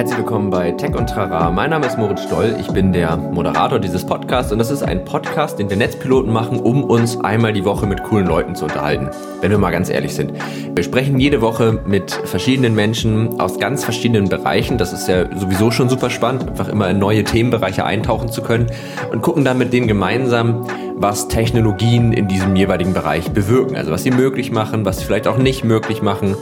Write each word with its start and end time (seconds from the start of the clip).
Herzlich 0.00 0.16
willkommen 0.16 0.48
bei 0.48 0.72
Tech 0.72 0.96
und 0.96 1.10
Trara. 1.10 1.50
Mein 1.50 1.68
Name 1.68 1.84
ist 1.84 1.98
Moritz 1.98 2.22
Stoll. 2.22 2.56
Ich 2.58 2.68
bin 2.68 2.90
der 2.94 3.18
Moderator 3.18 3.78
dieses 3.78 4.06
Podcasts 4.06 4.50
und 4.50 4.58
das 4.58 4.70
ist 4.70 4.82
ein 4.82 5.04
Podcast, 5.04 5.58
den 5.58 5.68
wir 5.68 5.76
Netzpiloten 5.76 6.32
machen, 6.32 6.58
um 6.58 6.84
uns 6.84 7.20
einmal 7.20 7.52
die 7.52 7.66
Woche 7.66 7.84
mit 7.86 8.02
coolen 8.04 8.26
Leuten 8.26 8.54
zu 8.54 8.64
unterhalten. 8.64 9.10
Wenn 9.42 9.50
wir 9.50 9.58
mal 9.58 9.70
ganz 9.72 9.90
ehrlich 9.90 10.14
sind. 10.14 10.32
Wir 10.74 10.84
sprechen 10.84 11.20
jede 11.20 11.42
Woche 11.42 11.82
mit 11.84 12.12
verschiedenen 12.12 12.74
Menschen 12.74 13.38
aus 13.38 13.58
ganz 13.58 13.84
verschiedenen 13.84 14.30
Bereichen. 14.30 14.78
Das 14.78 14.94
ist 14.94 15.06
ja 15.06 15.26
sowieso 15.38 15.70
schon 15.70 15.90
super 15.90 16.08
spannend, 16.08 16.48
einfach 16.48 16.68
immer 16.68 16.88
in 16.88 16.98
neue 16.98 17.22
Themenbereiche 17.22 17.84
eintauchen 17.84 18.32
zu 18.32 18.40
können 18.40 18.68
und 19.12 19.20
gucken 19.20 19.44
dann 19.44 19.58
mit 19.58 19.70
denen 19.74 19.86
gemeinsam, 19.86 20.66
was 20.96 21.28
Technologien 21.28 22.14
in 22.14 22.26
diesem 22.26 22.56
jeweiligen 22.56 22.94
Bereich 22.94 23.30
bewirken. 23.32 23.76
Also 23.76 23.90
was 23.90 24.02
sie 24.02 24.12
möglich 24.12 24.50
machen, 24.50 24.86
was 24.86 25.00
sie 25.00 25.04
vielleicht 25.04 25.28
auch 25.28 25.36
nicht 25.36 25.62
möglich 25.62 26.00
machen, 26.00 26.36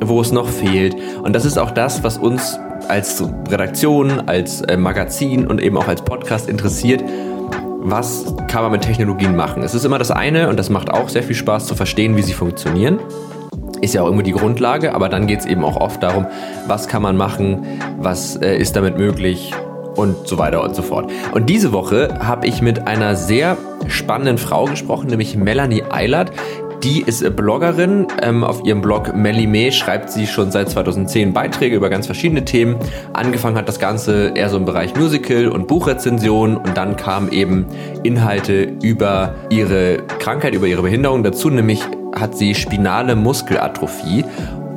wo 0.00 0.20
es 0.20 0.32
noch 0.32 0.48
fehlt. 0.48 0.96
Und 1.22 1.34
das 1.34 1.44
ist 1.44 1.58
auch 1.58 1.70
das, 1.70 2.02
was 2.02 2.18
uns 2.18 2.58
als 2.88 3.22
Redaktion, 3.48 4.28
als 4.28 4.62
äh, 4.62 4.76
Magazin 4.76 5.46
und 5.46 5.60
eben 5.60 5.76
auch 5.76 5.88
als 5.88 6.02
Podcast 6.02 6.48
interessiert, 6.48 7.02
was 7.80 8.34
kann 8.48 8.62
man 8.62 8.72
mit 8.72 8.82
Technologien 8.82 9.34
machen. 9.34 9.62
Es 9.62 9.74
ist 9.74 9.84
immer 9.84 9.98
das 9.98 10.10
eine 10.10 10.48
und 10.48 10.58
das 10.58 10.70
macht 10.70 10.90
auch 10.90 11.08
sehr 11.08 11.22
viel 11.22 11.34
Spaß 11.34 11.66
zu 11.66 11.74
verstehen, 11.74 12.16
wie 12.16 12.22
sie 12.22 12.32
funktionieren. 12.32 13.00
Ist 13.80 13.94
ja 13.94 14.02
auch 14.02 14.08
immer 14.08 14.22
die 14.22 14.32
Grundlage, 14.32 14.94
aber 14.94 15.08
dann 15.08 15.26
geht 15.26 15.40
es 15.40 15.46
eben 15.46 15.64
auch 15.64 15.76
oft 15.76 16.02
darum, 16.02 16.26
was 16.68 16.86
kann 16.86 17.02
man 17.02 17.16
machen, 17.16 17.66
was 17.98 18.36
äh, 18.36 18.56
ist 18.56 18.76
damit 18.76 18.96
möglich 18.96 19.52
und 19.96 20.28
so 20.28 20.38
weiter 20.38 20.62
und 20.62 20.74
so 20.74 20.82
fort. 20.82 21.10
Und 21.32 21.50
diese 21.50 21.72
Woche 21.72 22.18
habe 22.20 22.46
ich 22.46 22.62
mit 22.62 22.86
einer 22.86 23.16
sehr 23.16 23.56
spannenden 23.88 24.38
Frau 24.38 24.66
gesprochen, 24.66 25.08
nämlich 25.08 25.36
Melanie 25.36 25.82
Eilert. 25.90 26.32
Die 26.82 27.00
ist 27.00 27.36
Bloggerin. 27.36 28.08
Ähm, 28.20 28.42
auf 28.42 28.64
ihrem 28.64 28.80
Blog 28.80 29.14
Melly 29.14 29.70
schreibt 29.70 30.10
sie 30.10 30.26
schon 30.26 30.50
seit 30.50 30.68
2010 30.68 31.32
Beiträge 31.32 31.76
über 31.76 31.88
ganz 31.88 32.06
verschiedene 32.06 32.44
Themen. 32.44 32.76
Angefangen 33.12 33.56
hat 33.56 33.68
das 33.68 33.78
Ganze 33.78 34.32
eher 34.34 34.48
so 34.48 34.56
im 34.56 34.64
Bereich 34.64 34.96
Musical 34.96 35.48
und 35.48 35.68
Buchrezension 35.68 36.56
und 36.56 36.76
dann 36.76 36.96
kamen 36.96 37.30
eben 37.30 37.66
Inhalte 38.02 38.72
über 38.82 39.34
ihre 39.48 39.98
Krankheit, 40.18 40.54
über 40.54 40.66
ihre 40.66 40.82
Behinderung 40.82 41.22
dazu, 41.22 41.50
nämlich 41.50 41.82
hat 42.16 42.36
sie 42.36 42.54
spinale 42.54 43.14
Muskelatrophie 43.14 44.24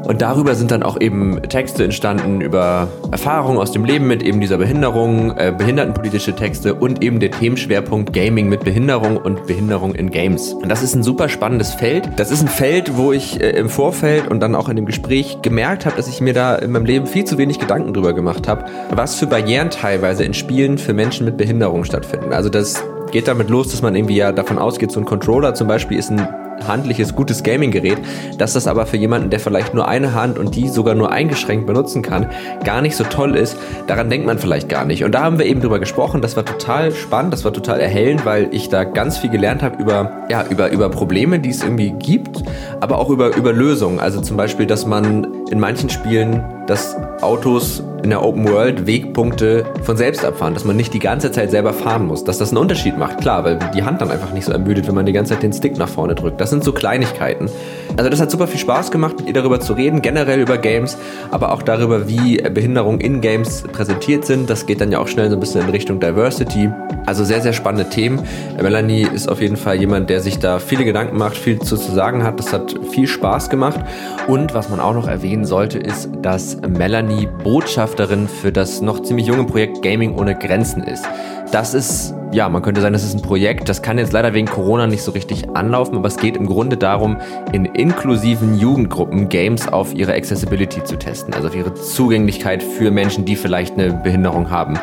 und 0.05 0.21
darüber 0.21 0.55
sind 0.55 0.71
dann 0.71 0.83
auch 0.83 0.99
eben 0.99 1.41
Texte 1.49 1.83
entstanden 1.83 2.41
über 2.41 2.87
Erfahrungen 3.11 3.57
aus 3.57 3.71
dem 3.71 3.85
Leben 3.85 4.07
mit 4.07 4.23
eben 4.23 4.39
dieser 4.39 4.57
Behinderung, 4.57 5.35
äh, 5.37 5.53
behindertenpolitische 5.57 6.35
Texte 6.35 6.75
und 6.75 7.03
eben 7.03 7.19
der 7.19 7.31
Themenschwerpunkt 7.31 8.13
Gaming 8.13 8.47
mit 8.47 8.63
Behinderung 8.63 9.17
und 9.17 9.47
Behinderung 9.47 9.95
in 9.95 10.11
Games. 10.11 10.53
Und 10.53 10.69
das 10.69 10.83
ist 10.83 10.95
ein 10.95 11.03
super 11.03 11.27
spannendes 11.27 11.73
Feld. 11.73 12.07
Das 12.17 12.31
ist 12.31 12.41
ein 12.41 12.47
Feld, 12.47 12.97
wo 12.97 13.11
ich 13.11 13.41
äh, 13.41 13.49
im 13.51 13.69
Vorfeld 13.69 14.27
und 14.27 14.39
dann 14.39 14.55
auch 14.55 14.69
in 14.69 14.75
dem 14.75 14.85
Gespräch 14.85 15.39
gemerkt 15.41 15.85
habe, 15.85 15.95
dass 15.95 16.07
ich 16.07 16.21
mir 16.21 16.33
da 16.33 16.55
in 16.55 16.71
meinem 16.71 16.85
Leben 16.85 17.07
viel 17.07 17.25
zu 17.25 17.37
wenig 17.37 17.59
Gedanken 17.59 17.93
drüber 17.93 18.13
gemacht 18.13 18.47
habe, 18.47 18.65
was 18.91 19.15
für 19.15 19.27
Barrieren 19.27 19.71
teilweise 19.71 20.23
in 20.23 20.33
Spielen 20.33 20.77
für 20.77 20.93
Menschen 20.93 21.25
mit 21.25 21.37
Behinderung 21.37 21.83
stattfinden. 21.83 22.31
Also 22.31 22.49
das 22.49 22.83
geht 23.11 23.27
damit 23.27 23.49
los, 23.49 23.69
dass 23.69 23.81
man 23.81 23.95
irgendwie 23.95 24.17
ja 24.17 24.31
davon 24.31 24.59
ausgeht, 24.59 24.91
so 24.91 24.99
ein 24.99 25.05
Controller 25.05 25.53
zum 25.53 25.67
Beispiel 25.67 25.97
ist 25.97 26.11
ein 26.11 26.27
handliches, 26.67 27.15
gutes 27.15 27.43
Gaming-Gerät, 27.43 27.97
dass 28.37 28.53
das 28.53 28.67
aber 28.67 28.85
für 28.85 28.97
jemanden, 28.97 29.29
der 29.29 29.39
vielleicht 29.39 29.73
nur 29.73 29.87
eine 29.87 30.13
Hand 30.13 30.37
und 30.37 30.55
die 30.55 30.67
sogar 30.67 30.95
nur 30.95 31.11
eingeschränkt 31.11 31.67
benutzen 31.67 32.01
kann, 32.01 32.29
gar 32.63 32.81
nicht 32.81 32.95
so 32.95 33.03
toll 33.03 33.35
ist, 33.35 33.57
daran 33.87 34.09
denkt 34.09 34.25
man 34.25 34.39
vielleicht 34.39 34.69
gar 34.69 34.85
nicht. 34.85 35.03
Und 35.03 35.13
da 35.13 35.23
haben 35.23 35.37
wir 35.39 35.45
eben 35.45 35.61
drüber 35.61 35.79
gesprochen, 35.79 36.21
das 36.21 36.35
war 36.35 36.45
total 36.45 36.91
spannend, 36.91 37.33
das 37.33 37.45
war 37.45 37.53
total 37.53 37.79
erhellend, 37.79 38.25
weil 38.25 38.47
ich 38.51 38.69
da 38.69 38.83
ganz 38.83 39.17
viel 39.17 39.29
gelernt 39.29 39.63
habe 39.63 39.81
über, 39.81 40.25
ja, 40.29 40.45
über, 40.49 40.71
über 40.71 40.89
Probleme, 40.89 41.39
die 41.39 41.49
es 41.49 41.63
irgendwie 41.63 41.91
gibt, 41.91 42.43
aber 42.79 42.99
auch 42.99 43.09
über, 43.09 43.35
über 43.35 43.53
Lösungen. 43.53 43.99
Also 43.99 44.21
zum 44.21 44.37
Beispiel, 44.37 44.65
dass 44.65 44.85
man 44.85 45.45
in 45.49 45.59
manchen 45.59 45.89
Spielen 45.89 46.43
dass 46.67 46.95
Autos 47.21 47.83
in 48.05 48.11
der 48.11 48.23
Open 48.23 48.47
World 48.47 48.85
Wegpunkte 48.85 49.65
von 49.81 49.97
selbst 49.97 50.23
abfahren, 50.23 50.53
dass 50.53 50.63
man 50.63 50.75
nicht 50.75 50.93
die 50.93 50.99
ganze 50.99 51.31
Zeit 51.31 51.49
selber 51.49 51.73
fahren 51.73 52.05
muss, 52.05 52.23
dass 52.23 52.37
das 52.37 52.49
einen 52.49 52.59
Unterschied 52.59 52.99
macht, 52.99 53.19
klar, 53.19 53.43
weil 53.43 53.57
die 53.73 53.81
Hand 53.81 53.99
dann 53.99 54.11
einfach 54.11 54.31
nicht 54.31 54.45
so 54.45 54.51
ermüdet, 54.51 54.87
wenn 54.87 54.93
man 54.93 55.07
die 55.07 55.11
ganze 55.11 55.33
Zeit 55.33 55.41
den 55.41 55.51
Stick 55.51 55.75
nach 55.77 55.89
vorne 55.89 56.13
drückt. 56.13 56.39
Das 56.39 56.51
sind 56.51 56.63
so 56.63 56.71
Kleinigkeiten. 56.71 57.49
Also 57.97 58.09
das 58.11 58.21
hat 58.21 58.29
super 58.29 58.45
viel 58.45 58.59
Spaß 58.59 58.91
gemacht, 58.91 59.17
mit 59.17 59.27
ihr 59.27 59.33
darüber 59.33 59.59
zu 59.59 59.73
reden, 59.73 60.03
generell 60.03 60.39
über 60.39 60.59
Games, 60.59 60.97
aber 61.31 61.51
auch 61.51 61.63
darüber, 61.63 62.07
wie 62.07 62.37
Behinderungen 62.37 63.01
in 63.01 63.21
Games 63.21 63.63
präsentiert 63.71 64.25
sind. 64.25 64.51
Das 64.51 64.67
geht 64.67 64.81
dann 64.81 64.91
ja 64.91 64.99
auch 64.99 65.07
schnell 65.07 65.29
so 65.29 65.35
ein 65.35 65.39
bisschen 65.39 65.61
in 65.61 65.69
Richtung 65.69 65.99
Diversity. 65.99 66.69
Also 67.07 67.23
sehr, 67.23 67.41
sehr 67.41 67.53
spannende 67.53 67.89
Themen. 67.89 68.21
Melanie 68.61 69.07
ist 69.13 69.29
auf 69.29 69.41
jeden 69.41 69.57
Fall 69.57 69.77
jemand, 69.77 70.09
der 70.09 70.21
sich 70.21 70.37
da 70.37 70.59
viele 70.59 70.85
Gedanken 70.85 71.17
macht, 71.17 71.37
viel 71.37 71.59
zu, 71.59 71.77
zu 71.77 71.91
sagen 71.91 72.23
hat. 72.23 72.37
Das 72.39 72.53
hat 72.53 72.75
viel 72.91 73.07
Spaß 73.07 73.49
gemacht. 73.49 73.79
Und 74.27 74.53
was 74.53 74.69
man 74.69 74.79
auch 74.79 74.93
noch 74.93 75.07
erwähnen 75.07 75.45
sollte, 75.45 75.79
ist, 75.79 76.09
dass 76.21 76.54
Melanie 76.67 77.27
Botschafterin 77.43 78.27
für 78.27 78.51
das 78.51 78.81
noch 78.81 79.01
ziemlich 79.01 79.27
junge 79.27 79.45
Projekt 79.45 79.81
Gaming 79.81 80.17
ohne 80.17 80.35
Grenzen 80.35 80.83
ist. 80.83 81.05
Das 81.51 81.73
ist, 81.73 82.13
ja, 82.31 82.49
man 82.49 82.61
könnte 82.61 82.81
sagen, 82.81 82.93
das 82.93 83.03
ist 83.03 83.13
ein 83.15 83.21
Projekt, 83.21 83.69
das 83.69 83.81
kann 83.81 83.97
jetzt 83.97 84.13
leider 84.13 84.33
wegen 84.33 84.47
Corona 84.47 84.87
nicht 84.87 85.03
so 85.03 85.11
richtig 85.11 85.49
anlaufen, 85.55 85.95
aber 85.95 86.07
es 86.07 86.17
geht 86.17 86.35
im 86.35 86.47
Grunde 86.47 86.75
darum, 86.75 87.17
in 87.53 87.65
inklusiven 87.65 88.57
Jugendgruppen 88.57 89.29
Games 89.29 89.67
auf 89.67 89.93
ihre 89.93 90.13
Accessibility 90.13 90.83
zu 90.83 90.97
testen, 90.97 91.33
also 91.33 91.47
auf 91.47 91.55
ihre 91.55 91.73
Zugänglichkeit 91.73 92.63
für 92.63 92.91
Menschen, 92.91 93.25
die 93.25 93.35
vielleicht 93.35 93.77
eine 93.77 93.93
Behinderung 93.93 94.49
haben. 94.49 94.79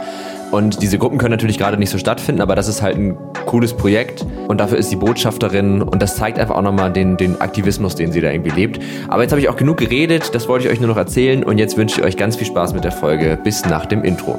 Und 0.53 0.83
diese 0.83 0.99
Gruppen 0.99 1.17
können 1.19 1.31
natürlich 1.31 1.59
gerade 1.59 1.79
nicht 1.79 1.91
so 1.91 1.97
stattfinden, 1.97 2.43
aber 2.43 2.55
das 2.55 2.69
ist 2.69 2.83
halt 2.83 2.97
ein 2.97 3.17
cooles 3.47 3.73
Projekt 3.73 4.27
und 4.49 4.61
dafür 4.61 4.77
ist 4.77 4.91
sie 4.91 4.97
Botschafterin 4.97 5.81
und 5.81 6.03
das 6.03 6.17
zeigt 6.17 6.39
einfach 6.39 6.55
auch 6.55 6.63
nochmal 6.63 6.93
den, 6.93 7.17
den 7.17 7.41
Aktivismus, 7.41 7.95
den 7.95 8.13
sie 8.13 8.21
da 8.21 8.31
irgendwie 8.31 8.51
lebt. 8.51 8.79
Aber 9.09 9.23
jetzt 9.23 9.33
habe 9.33 9.41
ich 9.41 9.49
auch 9.49 9.57
genug 9.57 9.79
geredet, 9.79 10.35
das 10.35 10.49
wollte 10.49 10.67
ich 10.67 10.73
euch 10.73 10.79
nur 10.79 10.91
noch 10.91 10.99
erzählen 10.99 11.43
und 11.43 11.57
jetzt 11.57 11.79
wünsche 11.79 12.01
ich 12.01 12.07
euch 12.07 12.17
ganz 12.19 12.37
viel 12.37 12.47
Spaß 12.47 12.75
mit 12.75 12.85
der 12.85 12.93
Folge. 12.93 13.39
Bis 13.43 13.65
nach 13.65 13.87
dem 13.87 14.05
Intro. 14.05 14.39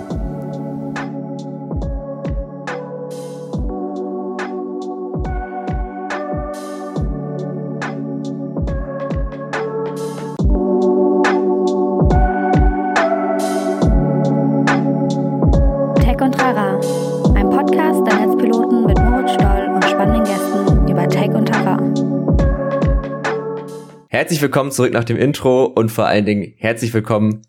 Herzlich 24.23 24.41
willkommen 24.41 24.72
zurück 24.72 24.94
nach 24.94 25.03
dem 25.03 25.17
Intro 25.17 25.66
und 25.66 25.89
vor 25.89 26.06
allen 26.06 26.25
Dingen 26.25 26.53
herzlich 26.56 26.94
willkommen 26.94 27.41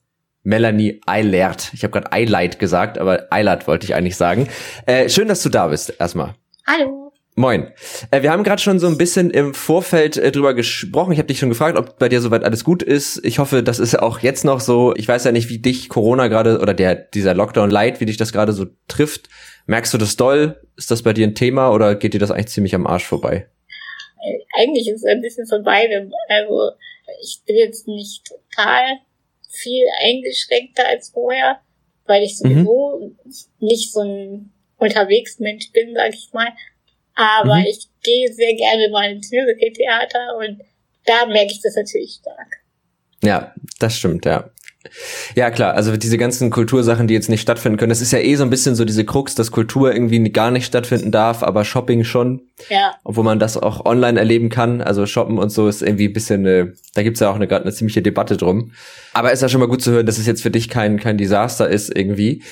Melanie 0.43 1.01
Eilert. 1.07 1.71
Ich 1.73 1.85
habe 1.85 1.93
gerade 1.93 2.11
Eilert 2.11 2.59
gesagt, 2.59 2.99
aber 2.99 3.29
Eilert 3.31 3.69
wollte 3.69 3.87
ich 3.87 3.95
eigentlich 3.95 4.17
sagen. 4.17 4.49
Äh, 4.85 5.09
schön, 5.09 5.29
dass 5.29 5.41
du 5.45 5.51
da 5.51 5.69
bist, 5.69 5.95
erstmal. 6.01 6.35
Hallo. 6.67 7.13
Moin. 7.37 7.69
Äh, 8.11 8.23
wir 8.23 8.33
haben 8.33 8.43
gerade 8.43 8.61
schon 8.61 8.81
so 8.81 8.89
ein 8.89 8.99
bisschen 8.99 9.31
im 9.31 9.55
Vorfeld 9.55 10.17
äh, 10.17 10.33
drüber 10.33 10.53
gesprochen. 10.53 11.13
Ich 11.13 11.19
habe 11.19 11.29
dich 11.29 11.39
schon 11.39 11.49
gefragt, 11.49 11.79
ob 11.79 11.97
bei 12.01 12.09
dir 12.09 12.21
soweit 12.21 12.43
alles 12.43 12.65
gut 12.65 12.83
ist. 12.83 13.25
Ich 13.25 13.39
hoffe, 13.39 13.63
das 13.63 13.79
ist 13.79 13.97
auch 13.97 14.19
jetzt 14.19 14.45
noch 14.45 14.59
so. 14.59 14.95
Ich 14.97 15.07
weiß 15.07 15.23
ja 15.23 15.31
nicht, 15.31 15.51
wie 15.51 15.61
dich 15.61 15.89
Corona 15.89 16.27
gerade 16.27 16.59
oder 16.59 16.75
der 16.75 16.97
dieser 16.97 17.35
Lockdown 17.35 17.71
Light, 17.71 18.01
wie 18.01 18.07
dich 18.07 18.17
das 18.17 18.33
gerade 18.33 18.53
so 18.53 18.67
trifft. 18.89 19.29
Merkst 19.67 19.95
du 19.95 19.99
das 19.99 20.17
doll? 20.17 20.61
Ist 20.77 20.91
das 20.91 21.03
bei 21.03 21.13
dir 21.13 21.25
ein 21.25 21.37
Thema 21.37 21.71
oder 21.71 21.95
geht 21.95 22.15
dir 22.15 22.21
das 22.21 22.33
eigentlich 22.33 22.49
ziemlich 22.49 22.75
am 22.75 22.89
Arsch 22.89 23.05
vorbei? 23.05 23.47
Eigentlich 24.57 24.89
ist 24.89 25.05
es 25.05 25.05
ein 25.05 25.21
bisschen 25.21 25.47
von 25.47 25.63
beidem. 25.63 26.13
Also 26.29 26.73
ich 27.23 27.41
bin 27.47 27.57
jetzt 27.57 27.87
nicht 27.87 28.25
total 28.25 28.99
viel 29.49 29.87
eingeschränkter 30.03 30.87
als 30.87 31.11
vorher, 31.11 31.61
weil 32.07 32.23
ich 32.23 32.39
sowieso 32.39 32.99
mhm. 32.99 33.35
nicht 33.61 33.93
so 33.93 34.01
ein 34.01 34.53
Unterwegsmensch 34.79 35.73
bin, 35.73 35.95
sag 35.95 36.15
ich 36.15 36.33
mal. 36.33 36.49
Aber 37.15 37.57
mhm. 37.57 37.67
ich 37.67 37.89
gehe 38.03 38.33
sehr 38.33 38.55
gerne 38.55 38.89
mal 38.91 39.11
ins 39.11 39.31
Musical-Theater 39.31 40.37
und 40.39 40.63
da 41.07 41.27
merke 41.27 41.53
ich 41.53 41.61
das 41.63 41.77
natürlich 41.77 42.19
stark. 42.21 42.63
Ja, 43.23 43.55
das 43.79 43.97
stimmt, 43.97 44.25
ja. 44.25 44.51
Ja, 45.35 45.51
klar, 45.51 45.75
also 45.75 45.97
diese 45.97 46.19
ganzen 46.19 46.51
Kultursachen, 46.51 47.07
die 47.07 47.15
jetzt 47.15 47.29
nicht 47.29 47.41
stattfinden 47.41 47.79
können, 47.79 47.91
das 47.91 48.01
ist 48.01 48.13
ja 48.13 48.19
eh 48.19 48.35
so 48.37 48.45
ein 48.45 48.51
bisschen 48.51 48.75
so 48.75 48.85
diese 48.85 49.05
Krux, 49.05 49.35
dass 49.35 49.51
Kultur 49.51 49.93
irgendwie 49.93 50.31
gar 50.31 50.51
nicht 50.51 50.67
stattfinden 50.67 51.11
darf, 51.11 51.43
aber 51.43 51.65
Shopping 51.65 52.05
schon. 52.05 52.43
Ja. 52.69 52.95
Obwohl 53.05 53.25
man 53.25 53.39
das 53.39 53.57
auch 53.57 53.85
online 53.85 54.19
erleben 54.19 54.49
kann. 54.49 54.81
Also 54.81 55.07
Shoppen 55.07 55.39
und 55.39 55.51
so 55.51 55.69
ist 55.69 55.83
irgendwie 55.83 56.09
ein 56.09 56.13
bisschen, 56.13 56.47
äh, 56.47 56.67
da 56.95 57.03
gibt's 57.03 57.21
ja 57.21 57.31
auch 57.31 57.37
eine, 57.37 57.49
eine 57.49 57.73
ziemliche 57.73 58.03
Debatte 58.03 58.37
drum. 58.37 58.73
Aber 59.13 59.33
ist 59.33 59.43
ja 59.43 59.49
schon 59.49 59.61
mal 59.61 59.69
gut 59.69 59.83
zu 59.83 59.93
hören, 59.93 60.07
dass 60.07 60.19
es 60.19 60.27
jetzt 60.27 60.43
für 60.43 60.51
dich 60.51 60.69
kein, 60.69 60.99
kein 60.99 61.19
Desaster 61.19 61.69
ist 61.69 61.97
irgendwie. 61.97 62.43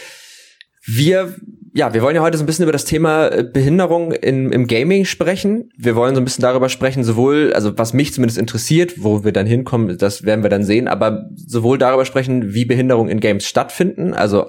Wir 0.85 1.37
ja, 1.75 1.95
wir 1.95 2.03
wollen 2.03 2.15
ja 2.15 2.23
heute 2.23 2.37
so 2.37 2.45
ein 2.45 2.47
bisschen 2.47 2.65
über 2.65 2.73
das 2.73 2.85
Thema 2.85 3.29
äh, 3.29 3.45
Behinderung 3.45 4.13
in, 4.13 4.53
im 4.53 4.67
Gaming 4.67 5.07
sprechen. 5.07 5.71
Wir 5.77 5.97
wollen 5.97 6.15
so 6.15 6.21
ein 6.21 6.25
bisschen 6.25 6.43
darüber 6.43 6.69
sprechen, 6.69 7.03
sowohl, 7.03 7.53
also 7.55 7.77
was 7.79 7.95
mich 7.95 8.13
zumindest 8.13 8.39
interessiert, 8.39 9.03
wo 9.03 9.25
wir 9.25 9.33
dann 9.33 9.47
hinkommen, 9.47 9.97
das 9.97 10.25
werden 10.25 10.43
wir 10.43 10.51
dann 10.51 10.65
sehen, 10.65 10.87
aber 10.87 11.31
sowohl 11.35 11.79
darüber 11.79 12.05
sprechen, 12.05 12.53
wie 12.53 12.67
Behinderung 12.67 13.09
in 13.09 13.21
Games 13.21 13.47
stattfinden, 13.47 14.13
also 14.13 14.47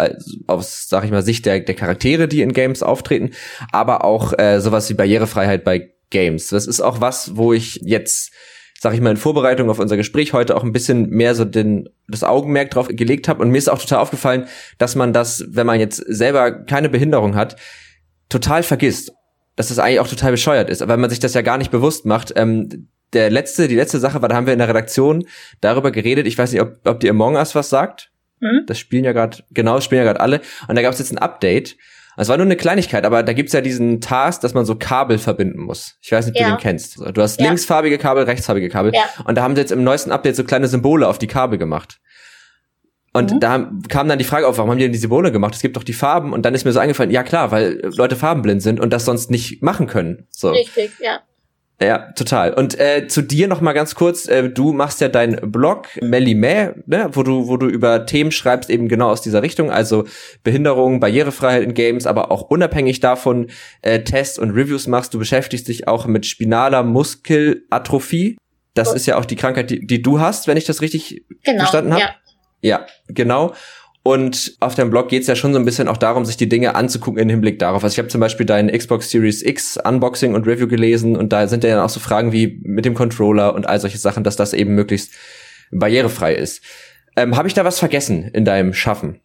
aus, 0.48 0.90
sag 0.90 1.06
ich 1.06 1.12
mal, 1.12 1.24
Sicht 1.24 1.46
der, 1.46 1.62
der 1.62 1.76
Charaktere, 1.76 2.28
die 2.28 2.42
in 2.42 2.52
Games 2.52 2.84
auftreten, 2.84 3.32
aber 3.72 4.04
auch 4.04 4.38
äh, 4.38 4.60
sowas 4.60 4.90
wie 4.90 4.94
Barrierefreiheit 4.94 5.64
bei 5.64 5.92
Games. 6.10 6.50
Das 6.50 6.68
ist 6.68 6.82
auch 6.82 7.00
was, 7.00 7.38
wo 7.38 7.54
ich 7.54 7.80
jetzt 7.84 8.34
sag 8.84 8.94
ich 8.94 9.00
mal, 9.00 9.12
in 9.12 9.18
Vorbereitung 9.18 9.70
auf 9.70 9.80
unser 9.80 9.96
Gespräch 9.96 10.34
heute 10.34 10.58
auch 10.58 10.64
ein 10.64 10.74
bisschen 10.74 11.10
mehr 11.10 11.36
so 11.36 11.46
den, 11.46 11.88
das 12.10 12.26
Augenmerk 12.26 12.70
drauf 12.70 12.90
gelegt 12.90 13.30
habe. 13.30 13.42
Und 13.42 13.50
mir 13.50 13.58
ist 13.58 13.70
auch 13.70 13.80
total 13.80 14.00
aufgefallen, 14.00 14.50
dass 14.78 14.96
man 14.96 15.14
das, 15.14 15.46
wenn 15.48 15.66
man 15.66 15.80
jetzt 15.80 16.04
selber 16.06 16.52
keine 16.52 16.90
Behinderung 16.90 17.34
hat, 17.38 17.56
total 18.28 18.62
vergisst. 18.62 19.14
Dass 19.56 19.70
das 19.70 19.80
eigentlich 19.80 20.02
auch 20.02 20.10
total 20.10 20.32
bescheuert 20.32 20.70
ist, 20.70 20.86
weil 20.86 20.98
man 20.98 21.10
sich 21.10 21.22
das 21.22 21.34
ja 21.34 21.42
gar 21.42 21.58
nicht 21.58 21.72
bewusst 21.72 22.06
macht. 22.06 22.34
Ähm, 22.36 22.90
der 23.14 23.30
letzte, 23.30 23.70
die 23.70 23.76
letzte 23.78 24.00
Sache 24.00 24.22
war, 24.22 24.28
da 24.28 24.36
haben 24.36 24.48
wir 24.48 24.54
in 24.54 24.60
der 24.60 24.68
Redaktion 24.68 25.28
darüber 25.62 25.92
geredet. 25.92 26.28
Ich 26.28 26.38
weiß 26.38 26.52
nicht, 26.52 26.62
ob, 26.62 26.86
ob 26.86 27.00
die 27.00 27.10
Among 27.10 27.36
Us 27.36 27.56
was 27.56 27.70
sagt. 27.70 28.12
Mhm. 28.42 28.66
Das 28.68 28.80
spielen 28.80 29.06
ja 29.06 29.14
gerade, 29.14 29.46
genau, 29.52 29.76
das 29.76 29.86
spielen 29.86 30.00
ja 30.00 30.12
gerade 30.12 30.20
alle. 30.20 30.42
Und 30.68 30.76
da 30.76 30.82
gab 30.82 30.92
es 30.92 31.00
jetzt 31.00 31.14
ein 31.14 31.20
Update. 31.20 31.78
Es 32.18 32.30
war 32.30 32.38
nur 32.38 32.46
eine 32.46 32.56
Kleinigkeit, 32.56 33.06
aber 33.06 33.24
da 33.24 33.34
gibt's 33.34 33.54
ja 33.54 33.62
diesen 33.62 34.02
Task, 34.02 34.42
dass 34.42 34.54
man 34.54 34.66
so 34.66 34.76
Kabel 34.76 35.18
verbinden 35.18 35.62
muss. 35.62 35.96
Ich 36.02 36.12
weiß 36.12 36.28
nicht, 36.28 36.36
ob 36.36 36.42
ja. 36.42 36.50
du 36.50 36.56
den 36.56 36.62
kennst. 36.62 36.98
Du 37.00 37.22
hast 37.22 37.40
ja. 37.40 37.48
linksfarbige 37.48 37.98
Kabel, 37.98 38.24
rechtsfarbige 38.24 38.70
Kabel. 38.70 38.94
Ja. 38.94 39.04
Und 39.26 39.36
da 39.36 39.44
haben 39.44 39.56
sie 39.56 39.62
jetzt 39.62 39.72
im 39.72 39.84
neuesten 39.84 40.12
Update 40.12 40.36
so 40.36 40.44
kleine 40.44 40.68
Symbole 40.68 41.08
auf 41.08 41.18
die 41.18 41.28
Kabel 41.28 41.58
gemacht. 41.58 42.00
Und 43.14 43.32
mhm. 43.32 43.40
da 43.40 43.72
kam 43.90 44.08
dann 44.08 44.18
die 44.18 44.26
Frage 44.26 44.48
auf, 44.48 44.58
warum 44.58 44.72
haben 44.72 44.78
die 44.78 44.86
denn 44.86 44.92
die 44.92 44.98
Symbole 44.98 45.32
gemacht? 45.32 45.56
Es 45.56 45.62
gibt 45.62 45.78
doch 45.78 45.84
die 45.84 45.94
Farben. 45.94 46.34
Und 46.34 46.44
dann 46.46 46.56
ist 46.56 46.66
mir 46.66 46.72
so 46.72 46.80
eingefallen, 46.80 47.12
ja 47.12 47.24
klar, 47.24 47.52
weil 47.52 47.80
Leute 47.96 48.16
farbenblind 48.16 48.62
sind 48.62 48.80
und 48.80 48.92
das 48.92 49.06
sonst 49.06 49.30
nicht 49.30 49.62
machen 49.62 49.88
können. 49.88 50.28
So. 50.30 50.50
Richtig, 50.50 50.92
ja. 51.00 51.22
Ja, 51.84 52.12
total. 52.16 52.54
Und 52.54 52.80
äh, 52.80 53.08
zu 53.08 53.22
dir 53.22 53.48
noch 53.48 53.60
mal 53.60 53.74
ganz 53.74 53.94
kurz. 53.96 54.28
Äh, 54.28 54.50
du 54.50 54.72
machst 54.72 55.02
ja 55.02 55.10
deinen 55.10 55.52
Blog 55.52 55.88
Melimä, 56.02 56.76
ne, 56.86 57.10
wo 57.12 57.24
du 57.24 57.48
wo 57.48 57.58
du 57.58 57.68
über 57.68 58.06
Themen 58.06 58.32
schreibst 58.32 58.70
eben 58.70 58.88
genau 58.88 59.10
aus 59.10 59.22
dieser 59.22 59.42
Richtung, 59.42 59.70
also 59.70 60.06
Behinderung, 60.44 61.02
Barrierefreiheit 61.02 61.64
in 61.64 61.74
Games, 61.74 62.08
aber 62.08 62.32
auch 62.32 62.44
unabhängig 62.44 63.02
davon 63.02 63.48
äh, 63.82 64.00
Tests 64.00 64.40
und 64.40 64.52
Reviews 64.52 64.88
machst. 64.88 65.14
Du 65.14 65.20
beschäftigst 65.20 65.68
dich 65.68 65.88
auch 65.88 66.06
mit 66.06 66.26
spinaler 66.26 66.84
Muskelatrophie. 66.84 68.38
Das 68.76 68.94
ist 68.94 69.06
ja 69.06 69.18
auch 69.18 69.26
die 69.26 69.36
Krankheit, 69.36 69.70
die, 69.70 69.86
die 69.86 70.02
du 70.02 70.20
hast, 70.20 70.48
wenn 70.48 70.58
ich 70.58 70.66
das 70.66 70.82
richtig 70.82 71.26
genau, 71.44 71.60
verstanden 71.60 71.94
habe. 71.94 72.04
Ja. 72.62 72.80
ja, 72.80 72.86
genau. 73.08 73.54
Und 74.06 74.58
auf 74.60 74.76
deinem 74.76 74.90
Blog 74.90 75.08
geht's 75.08 75.28
ja 75.28 75.36
schon 75.36 75.54
so 75.54 75.60
ein 75.60 75.64
bisschen 75.64 75.88
auch 75.88 75.96
darum, 75.96 76.26
sich 76.26 76.36
die 76.36 76.50
Dinge 76.50 76.76
anzugucken 76.76 77.22
im 77.22 77.30
Hinblick 77.30 77.58
darauf. 77.58 77.86
Also 77.86 77.94
ich 77.94 78.00
habe 78.00 78.10
zum 78.10 78.20
Beispiel 78.20 78.46
dein 78.46 78.70
Xbox 78.70 79.10
Series 79.10 79.42
X 79.42 79.78
Unboxing 79.78 80.36
und 80.36 80.46
Review 80.46 80.68
gelesen 80.68 81.16
und 81.16 81.32
da 81.32 81.48
sind 81.48 81.64
ja 81.64 81.70
dann 81.70 81.86
auch 81.86 81.90
so 81.90 82.02
Fragen 82.02 82.34
wie 82.34 82.60
mit 82.64 82.84
dem 82.84 82.96
Controller 82.96 83.56
und 83.56 83.66
all 83.66 83.80
solche 83.80 83.98
Sachen, 83.98 84.26
dass 84.26 84.36
das 84.36 84.52
eben 84.52 84.76
möglichst 84.76 85.14
barrierefrei 85.72 86.36
ist. 86.36 86.62
Ähm, 87.16 87.38
habe 87.38 87.48
ich 87.48 87.54
da 87.54 87.64
was 87.64 87.80
vergessen 87.80 88.30
in 88.34 88.44
deinem 88.44 88.74
Schaffen? 88.74 89.22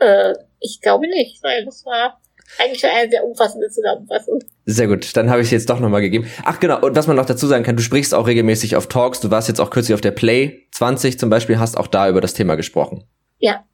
Äh, 0.00 0.32
ich 0.58 0.80
glaube 0.80 1.06
nicht, 1.08 1.42
weil 1.44 1.64
das 1.64 1.84
war 1.84 2.20
eigentlich 2.58 2.80
schon 2.80 2.90
eine 2.90 3.08
sehr 3.08 3.24
umfassende 3.24 3.68
Zusammenfassung. 3.68 4.40
Sehr 4.64 4.88
gut, 4.88 5.16
dann 5.16 5.30
habe 5.30 5.42
ich 5.42 5.46
es 5.46 5.52
jetzt 5.52 5.70
doch 5.70 5.78
nochmal 5.78 6.00
gegeben. 6.00 6.26
Ach 6.44 6.58
genau, 6.58 6.80
und 6.80 6.96
was 6.96 7.06
man 7.06 7.16
noch 7.16 7.26
dazu 7.26 7.46
sagen 7.46 7.62
kann, 7.62 7.76
du 7.76 7.82
sprichst 7.82 8.14
auch 8.14 8.26
regelmäßig 8.26 8.74
auf 8.74 8.88
Talks, 8.88 9.20
du 9.20 9.30
warst 9.30 9.46
jetzt 9.46 9.60
auch 9.60 9.70
kürzlich 9.70 9.94
auf 9.94 10.00
der 10.00 10.10
Play 10.10 10.66
20 10.72 11.18
zum 11.18 11.30
Beispiel, 11.30 11.58
hast 11.60 11.76
auch 11.76 11.86
da 11.86 12.08
über 12.08 12.20
das 12.20 12.34
Thema 12.34 12.56
gesprochen. 12.56 13.04
Ja. 13.38 13.64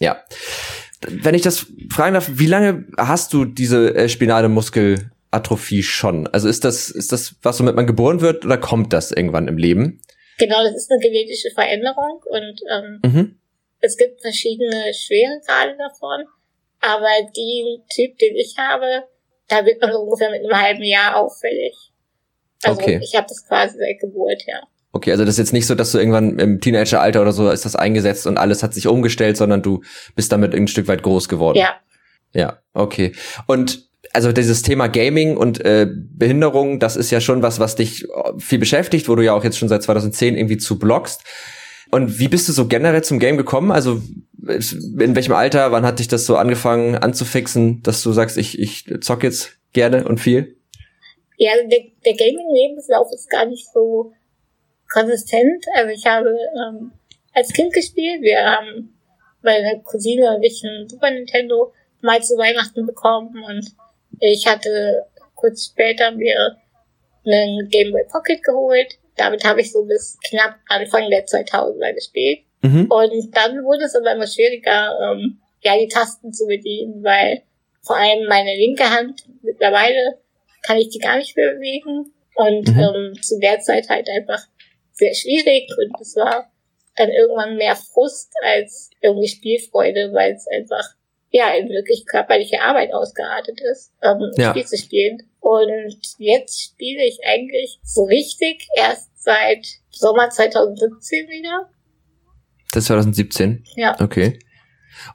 Ja. 0.00 0.22
Wenn 1.06 1.34
ich 1.34 1.42
das 1.42 1.66
fragen 1.90 2.14
darf, 2.14 2.28
wie 2.32 2.46
lange 2.46 2.86
hast 2.96 3.32
du 3.32 3.44
diese 3.44 3.94
äh, 3.94 4.08
spinale 4.08 4.48
Muskelatrophie 4.48 5.82
schon? 5.82 6.26
Also 6.28 6.48
ist 6.48 6.64
das, 6.64 6.90
ist 6.90 7.12
das 7.12 7.36
was, 7.42 7.60
womit 7.60 7.76
man 7.76 7.86
geboren 7.86 8.20
wird 8.20 8.44
oder 8.44 8.58
kommt 8.58 8.92
das 8.92 9.12
irgendwann 9.12 9.48
im 9.48 9.58
Leben? 9.58 10.00
Genau, 10.38 10.62
das 10.62 10.74
ist 10.74 10.90
eine 10.90 11.00
genetische 11.00 11.50
Veränderung 11.54 12.22
und 12.24 12.60
ähm, 12.70 13.00
mhm. 13.04 13.40
es 13.80 13.96
gibt 13.96 14.20
verschiedene 14.20 14.92
Schweregrade 14.92 15.76
davon. 15.78 16.24
Aber 16.80 17.08
den 17.34 17.82
Typ, 17.94 18.18
den 18.18 18.36
ich 18.36 18.54
habe, 18.58 19.04
da 19.48 19.64
wird 19.64 19.80
man 19.80 19.92
so 19.92 20.00
ungefähr 20.00 20.30
mit 20.30 20.44
einem 20.44 20.60
halben 20.60 20.82
Jahr 20.82 21.16
auffällig. 21.16 21.74
Also 22.62 22.80
okay. 22.80 23.00
ich 23.02 23.14
habe 23.14 23.26
das 23.28 23.46
quasi 23.46 23.78
seit 23.78 24.00
Geburt, 24.00 24.42
ja. 24.46 24.62
Okay, 24.96 25.10
also 25.10 25.26
das 25.26 25.34
ist 25.34 25.38
jetzt 25.38 25.52
nicht 25.52 25.66
so, 25.66 25.74
dass 25.74 25.92
du 25.92 25.98
irgendwann 25.98 26.38
im 26.38 26.58
Teenageralter 26.58 27.20
oder 27.20 27.32
so 27.32 27.50
ist 27.50 27.66
das 27.66 27.76
eingesetzt 27.76 28.26
und 28.26 28.38
alles 28.38 28.62
hat 28.62 28.72
sich 28.72 28.86
umgestellt, 28.86 29.36
sondern 29.36 29.60
du 29.60 29.82
bist 30.14 30.32
damit 30.32 30.54
ein 30.54 30.68
Stück 30.68 30.88
weit 30.88 31.02
groß 31.02 31.28
geworden. 31.28 31.58
Ja. 31.58 31.74
Ja, 32.32 32.60
okay. 32.72 33.12
Und 33.46 33.90
also 34.14 34.32
dieses 34.32 34.62
Thema 34.62 34.86
Gaming 34.86 35.36
und 35.36 35.62
äh, 35.62 35.86
Behinderung, 35.86 36.80
das 36.80 36.96
ist 36.96 37.10
ja 37.10 37.20
schon 37.20 37.42
was, 37.42 37.60
was 37.60 37.76
dich 37.76 38.06
viel 38.38 38.58
beschäftigt, 38.58 39.06
wo 39.10 39.16
du 39.16 39.22
ja 39.22 39.34
auch 39.34 39.44
jetzt 39.44 39.58
schon 39.58 39.68
seit 39.68 39.82
2010 39.82 40.34
irgendwie 40.34 40.56
zu 40.56 40.78
bloggst. 40.78 41.24
Und 41.90 42.18
wie 42.18 42.28
bist 42.28 42.48
du 42.48 42.54
so 42.54 42.66
generell 42.66 43.04
zum 43.04 43.18
Game 43.18 43.36
gekommen? 43.36 43.70
Also 43.70 44.00
in 44.48 45.14
welchem 45.14 45.34
Alter, 45.34 45.72
wann 45.72 45.84
hat 45.84 45.98
dich 45.98 46.08
das 46.08 46.24
so 46.24 46.36
angefangen 46.36 46.96
anzufixen, 46.96 47.82
dass 47.82 48.02
du 48.02 48.12
sagst, 48.12 48.38
ich, 48.38 48.58
ich 48.58 48.86
zock 49.02 49.22
jetzt 49.22 49.58
gerne 49.74 50.08
und 50.08 50.20
viel? 50.20 50.56
Ja, 51.36 51.50
der, 51.70 51.80
der 52.02 52.14
Gaming-Lebenslauf 52.14 53.08
ist 53.12 53.28
gar 53.28 53.44
nicht 53.44 53.66
so 53.74 54.14
konsistent. 54.96 55.64
Also 55.74 55.90
ich 55.90 56.06
habe 56.06 56.30
ähm, 56.30 56.92
als 57.34 57.52
Kind 57.52 57.72
gespielt. 57.74 58.22
Wir 58.22 58.42
haben 58.42 58.94
meine 59.42 59.82
Cousine 59.84 60.34
und 60.34 60.42
ich 60.42 60.62
ein 60.64 60.88
Super 60.88 61.10
Nintendo 61.10 61.72
mal 62.00 62.22
zu 62.22 62.36
Weihnachten 62.36 62.86
bekommen 62.86 63.44
und 63.44 63.66
ich 64.20 64.46
hatte 64.46 65.04
kurz 65.34 65.66
später 65.66 66.10
mir 66.12 66.56
einen 67.26 67.68
Game 67.68 67.92
Boy 67.92 68.04
Pocket 68.10 68.42
geholt. 68.42 68.98
Damit 69.16 69.44
habe 69.44 69.60
ich 69.60 69.70
so 69.72 69.84
bis 69.84 70.18
knapp 70.28 70.56
Anfang 70.68 71.10
der 71.10 71.26
2000er 71.26 71.92
gespielt. 71.92 72.40
Mhm. 72.62 72.90
Und 72.90 73.36
dann 73.36 73.64
wurde 73.64 73.84
es 73.84 73.94
aber 73.94 74.12
immer 74.12 74.26
schwieriger, 74.26 74.96
ähm, 75.02 75.40
ja, 75.62 75.76
die 75.78 75.88
Tasten 75.88 76.32
zu 76.32 76.46
bedienen, 76.46 77.02
weil 77.02 77.42
vor 77.82 77.96
allem 77.96 78.26
meine 78.28 78.56
linke 78.56 78.88
Hand 78.88 79.24
mittlerweile 79.42 80.18
kann 80.62 80.78
ich 80.78 80.88
die 80.88 80.98
gar 80.98 81.18
nicht 81.18 81.36
mehr 81.36 81.52
bewegen. 81.52 82.12
Und 82.34 82.68
mhm. 82.68 82.78
ähm, 82.78 83.22
zu 83.22 83.38
der 83.38 83.60
Zeit 83.60 83.88
halt 83.88 84.08
einfach 84.08 84.46
sehr 84.96 85.14
schwierig 85.14 85.68
und 85.78 86.00
es 86.00 86.16
war 86.16 86.50
dann 86.96 87.10
irgendwann 87.10 87.56
mehr 87.56 87.76
Frust 87.76 88.32
als 88.42 88.90
irgendwie 89.00 89.28
Spielfreude, 89.28 90.12
weil 90.12 90.32
es 90.32 90.46
einfach 90.48 90.94
ja 91.30 91.54
in 91.54 91.68
wirklich 91.68 92.06
körperliche 92.06 92.62
Arbeit 92.62 92.94
ausgeartet 92.94 93.60
ist, 93.60 93.92
ähm, 94.02 94.30
ja. 94.36 94.50
Spiel 94.50 94.64
zu 94.64 94.76
spielen. 94.78 95.22
Und 95.40 95.98
jetzt 96.18 96.62
spiele 96.62 97.04
ich 97.04 97.20
eigentlich 97.24 97.78
so 97.82 98.04
richtig 98.04 98.66
erst 98.76 99.10
seit 99.22 99.66
Sommer 99.90 100.30
2017 100.30 101.28
wieder. 101.28 101.68
Das 102.72 102.84
ist 102.84 102.86
2017? 102.88 103.64
Ja. 103.76 103.96
Okay. 104.00 104.38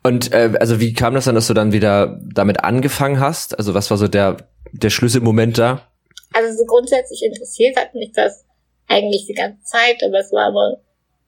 Und 0.04 0.32
äh, 0.32 0.54
also 0.60 0.80
wie 0.80 0.94
kam 0.94 1.16
das 1.16 1.26
dann, 1.26 1.36
dass 1.36 1.48
du 1.48 1.54
dann 1.54 1.74
wieder 1.74 2.20
damit 2.34 2.64
angefangen 2.64 3.20
hast? 3.20 3.58
Also 3.58 3.74
was 3.74 3.90
war 3.90 3.98
so 3.98 4.08
der 4.08 4.38
der 4.74 4.90
Schlüsselmoment 4.90 5.58
da? 5.58 5.92
Also 6.34 6.58
so 6.58 6.66
grundsätzlich 6.66 7.24
interessiert 7.24 7.76
hat 7.78 7.94
mich 7.94 8.12
das 8.14 8.46
eigentlich 8.92 9.26
die 9.26 9.34
ganze 9.34 9.64
Zeit, 9.64 10.04
aber 10.04 10.20
es 10.20 10.32
war 10.32 10.48
aber 10.48 10.82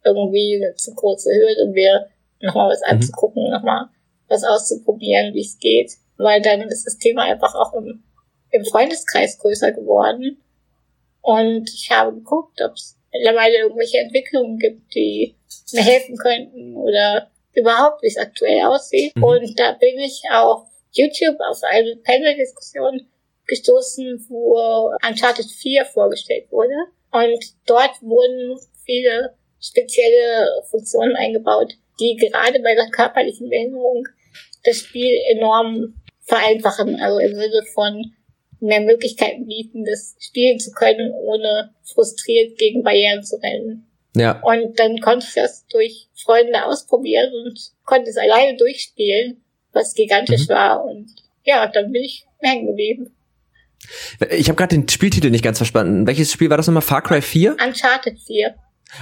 irgendwie 0.04 0.62
eine 0.62 0.76
zu 0.76 0.94
große 0.94 1.30
Hürde, 1.34 1.72
mir 1.72 2.10
nochmal 2.42 2.70
was 2.70 2.82
mhm. 2.82 2.98
anzugucken, 2.98 3.50
nochmal 3.50 3.88
was 4.28 4.44
auszuprobieren, 4.44 5.34
wie 5.34 5.42
es 5.42 5.58
geht. 5.60 5.94
Weil 6.18 6.42
dann 6.42 6.62
ist 6.62 6.86
das 6.86 6.98
Thema 6.98 7.24
einfach 7.24 7.56
auch 7.56 7.74
im, 7.74 8.04
im 8.52 8.66
Freundeskreis 8.66 9.40
größer 9.40 9.72
geworden. 9.72 10.42
Und 11.22 11.70
ich 11.74 11.90
habe 11.90 12.14
geguckt, 12.14 12.62
ob 12.62 12.74
es 12.74 12.98
mittlerweile 13.14 13.60
irgendwelche 13.60 14.00
Entwicklungen 14.00 14.58
gibt, 14.58 14.94
die 14.94 15.36
mir 15.72 15.84
helfen 15.84 16.18
könnten 16.18 16.76
oder 16.76 17.30
überhaupt, 17.54 18.02
wie 18.04 18.08
es 18.08 18.18
aktuell 18.18 18.66
aussieht. 18.66 19.16
Mhm. 19.16 19.24
Und 19.24 19.60
da 19.60 19.74
bin 19.74 19.98
ich 20.00 20.22
auf 20.32 20.68
YouTube 20.92 21.40
auf 21.40 21.60
eine 21.64 21.96
Panel-Diskussion 22.04 23.08
gestoßen, 23.48 24.26
wo 24.30 24.92
Uncharted 25.08 25.50
4 25.50 25.86
vorgestellt 25.86 26.52
wurde. 26.52 26.74
Und 27.14 27.44
dort 27.68 28.02
wurden 28.02 28.60
viele 28.86 29.36
spezielle 29.62 30.64
Funktionen 30.70 31.16
eingebaut, 31.16 31.74
die 32.00 32.16
gerade 32.16 32.60
bei 32.60 32.76
der 32.76 32.90
körperlichen 32.90 33.50
Behinderung 33.50 34.08
das 34.64 34.78
Spiel 34.78 35.12
enorm 35.30 36.02
vereinfachen. 36.22 37.00
Also 37.00 37.20
im 37.20 37.36
Sinne 37.36 37.64
von 37.74 38.14
mehr 38.60 38.82
Möglichkeiten 38.82 39.46
bieten, 39.46 39.86
das 39.86 40.16
spielen 40.20 40.60
zu 40.60 40.72
können, 40.72 41.12
ohne 41.14 41.74
frustriert 41.84 42.58
gegen 42.58 42.82
Barrieren 42.82 43.24
zu 43.24 43.36
rennen. 43.36 43.86
Ja. 44.16 44.42
Und 44.42 44.80
dann 44.80 45.00
konnte 45.00 45.26
ich 45.28 45.36
das 45.36 45.68
durch 45.68 46.08
Freunde 46.16 46.66
ausprobieren 46.66 47.32
und 47.46 47.60
konnte 47.86 48.10
es 48.10 48.18
alleine 48.18 48.58
durchspielen, 48.58 49.44
was 49.72 49.94
gigantisch 49.94 50.48
mhm. 50.48 50.54
war. 50.54 50.86
Und 50.86 51.10
ja, 51.44 51.68
dann 51.68 51.92
bin 51.92 52.04
ich 52.04 52.26
hängen 52.40 52.68
geblieben. 52.68 53.16
Ich 54.30 54.50
habe 54.50 54.56
gerade 54.56 54.76
den 54.76 54.88
Spieltitel 54.88 55.30
nicht 55.30 55.44
ganz 55.44 55.58
verstanden. 55.58 56.08
Welches 56.08 56.32
Spiel 56.32 56.50
war 56.50 56.58
das 56.58 56.68
nochmal? 56.68 56.82
Far 56.82 57.02
Cry 57.02 57.22
4? 57.22 57.58
Uncharted 57.66 58.18
4. 58.26 58.56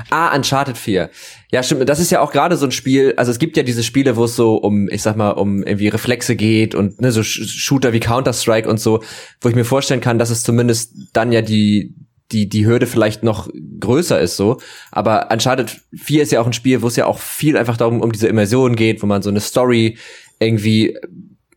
Ah, 0.09 0.33
Uncharted 0.35 0.77
4. 0.77 1.09
Ja, 1.51 1.63
stimmt. 1.63 1.87
Das 1.89 1.99
ist 1.99 2.11
ja 2.11 2.21
auch 2.21 2.31
gerade 2.31 2.55
so 2.55 2.65
ein 2.65 2.71
Spiel, 2.71 3.13
also 3.17 3.31
es 3.31 3.39
gibt 3.39 3.57
ja 3.57 3.63
diese 3.63 3.83
Spiele, 3.83 4.15
wo 4.15 4.23
es 4.23 4.35
so 4.35 4.55
um, 4.55 4.87
ich 4.89 5.01
sag 5.01 5.17
mal, 5.17 5.31
um 5.31 5.63
irgendwie 5.63 5.89
Reflexe 5.89 6.35
geht 6.35 6.75
und 6.75 7.01
ne, 7.01 7.11
so 7.11 7.23
Shooter 7.23 7.91
wie 7.91 7.99
Counter-Strike 7.99 8.69
und 8.69 8.79
so, 8.79 9.03
wo 9.41 9.49
ich 9.49 9.55
mir 9.55 9.65
vorstellen 9.65 10.01
kann, 10.01 10.17
dass 10.17 10.29
es 10.29 10.43
zumindest 10.43 10.93
dann 11.13 11.31
ja 11.31 11.41
die, 11.41 11.93
die, 12.31 12.47
die 12.47 12.65
Hürde 12.65 12.87
vielleicht 12.87 13.23
noch 13.23 13.49
größer 13.79 14.19
ist 14.19 14.37
so. 14.37 14.61
Aber 14.91 15.29
Uncharted 15.31 15.81
4 15.95 16.23
ist 16.23 16.31
ja 16.31 16.41
auch 16.41 16.47
ein 16.47 16.53
Spiel, 16.53 16.81
wo 16.81 16.87
es 16.87 16.95
ja 16.95 17.05
auch 17.05 17.19
viel 17.19 17.57
einfach 17.57 17.77
darum 17.77 18.01
um 18.01 18.11
diese 18.13 18.27
Immersion 18.27 18.75
geht, 18.75 19.01
wo 19.03 19.07
man 19.07 19.21
so 19.21 19.29
eine 19.29 19.41
Story 19.41 19.97
irgendwie 20.39 20.97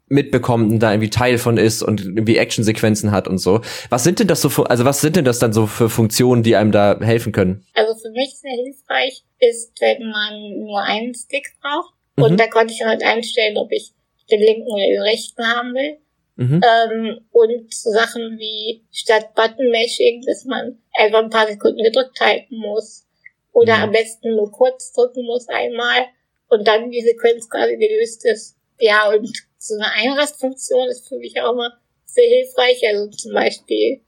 mitbekommt 0.06 0.70
und 0.70 0.80
da 0.80 0.92
irgendwie 0.92 1.10
Teil 1.10 1.38
von 1.38 1.56
ist 1.56 1.82
und 1.82 2.04
irgendwie 2.04 2.36
Actionsequenzen 2.36 3.10
hat 3.10 3.26
und 3.26 3.38
so. 3.38 3.60
Was 3.88 4.04
sind 4.04 4.20
denn 4.20 4.28
das 4.28 4.42
so, 4.42 4.48
also 4.64 4.84
was 4.84 5.00
sind 5.00 5.16
denn 5.16 5.24
das 5.24 5.38
dann 5.38 5.52
so 5.52 5.66
für 5.66 5.88
Funktionen, 5.88 6.42
die 6.42 6.56
einem 6.56 6.72
da 6.72 6.98
helfen 7.00 7.32
können? 7.32 7.64
Also 7.74 7.94
für 7.94 8.10
mich 8.10 8.36
sehr 8.38 8.52
hilfreich 8.52 9.24
ist, 9.40 9.72
wenn 9.80 10.10
man 10.10 10.64
nur 10.64 10.82
einen 10.82 11.14
Stick 11.14 11.52
braucht. 11.60 11.94
Und 12.16 12.32
mhm. 12.32 12.36
da 12.36 12.46
konnte 12.46 12.72
ich 12.72 12.84
halt 12.84 13.02
einstellen, 13.02 13.56
ob 13.56 13.72
ich 13.72 13.92
den 14.30 14.40
linken 14.40 14.70
oder 14.70 14.86
den 14.86 15.02
rechten 15.02 15.42
haben 15.42 15.74
will. 15.74 15.98
Mhm. 16.36 16.60
Ähm, 16.62 17.20
und 17.30 17.72
so 17.72 17.90
Sachen 17.90 18.38
wie 18.38 18.84
statt 18.92 19.34
Button-Mashing, 19.34 20.22
dass 20.26 20.44
man 20.44 20.78
einfach 20.94 21.22
ein 21.22 21.30
paar 21.30 21.46
Sekunden 21.46 21.82
gedrückt 21.82 22.20
halten 22.20 22.56
muss. 22.56 23.06
Oder 23.52 23.78
mhm. 23.78 23.82
am 23.84 23.92
besten 23.92 24.34
nur 24.34 24.50
kurz 24.50 24.92
drücken 24.92 25.24
muss 25.24 25.48
einmal 25.48 26.06
und 26.48 26.66
dann 26.66 26.90
die 26.90 27.02
Sequenz 27.02 27.48
quasi 27.48 27.76
gelöst 27.76 28.24
ist. 28.24 28.56
Ja, 28.78 29.08
und 29.10 29.30
so 29.64 29.74
eine 29.76 29.90
Einrastfunktion 29.92 30.88
ist 30.88 31.08
für 31.08 31.16
mich 31.16 31.40
auch 31.40 31.52
immer 31.52 31.72
sehr 32.04 32.28
hilfreich. 32.28 32.82
Also 32.86 33.10
zum 33.10 33.32
Beispiel, 33.32 34.00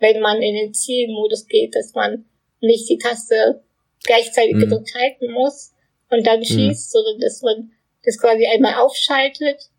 wenn 0.00 0.20
man 0.20 0.42
in 0.42 0.54
den 0.54 0.74
Zielmodus 0.74 1.46
geht, 1.46 1.76
dass 1.76 1.94
man 1.94 2.24
nicht 2.60 2.88
die 2.88 2.98
Taste 2.98 3.62
gleichzeitig 4.04 4.54
mhm. 4.54 4.60
gedrückt 4.60 4.92
halten 4.94 5.32
muss 5.32 5.72
und 6.10 6.26
dann 6.26 6.40
mhm. 6.40 6.44
schießt, 6.44 6.58
mhm. 6.58 6.98
sondern 6.98 7.20
dass 7.20 7.42
man 7.42 7.70
das 8.04 8.18
quasi 8.18 8.46
einmal 8.46 8.74
aufschaltet 8.74 9.70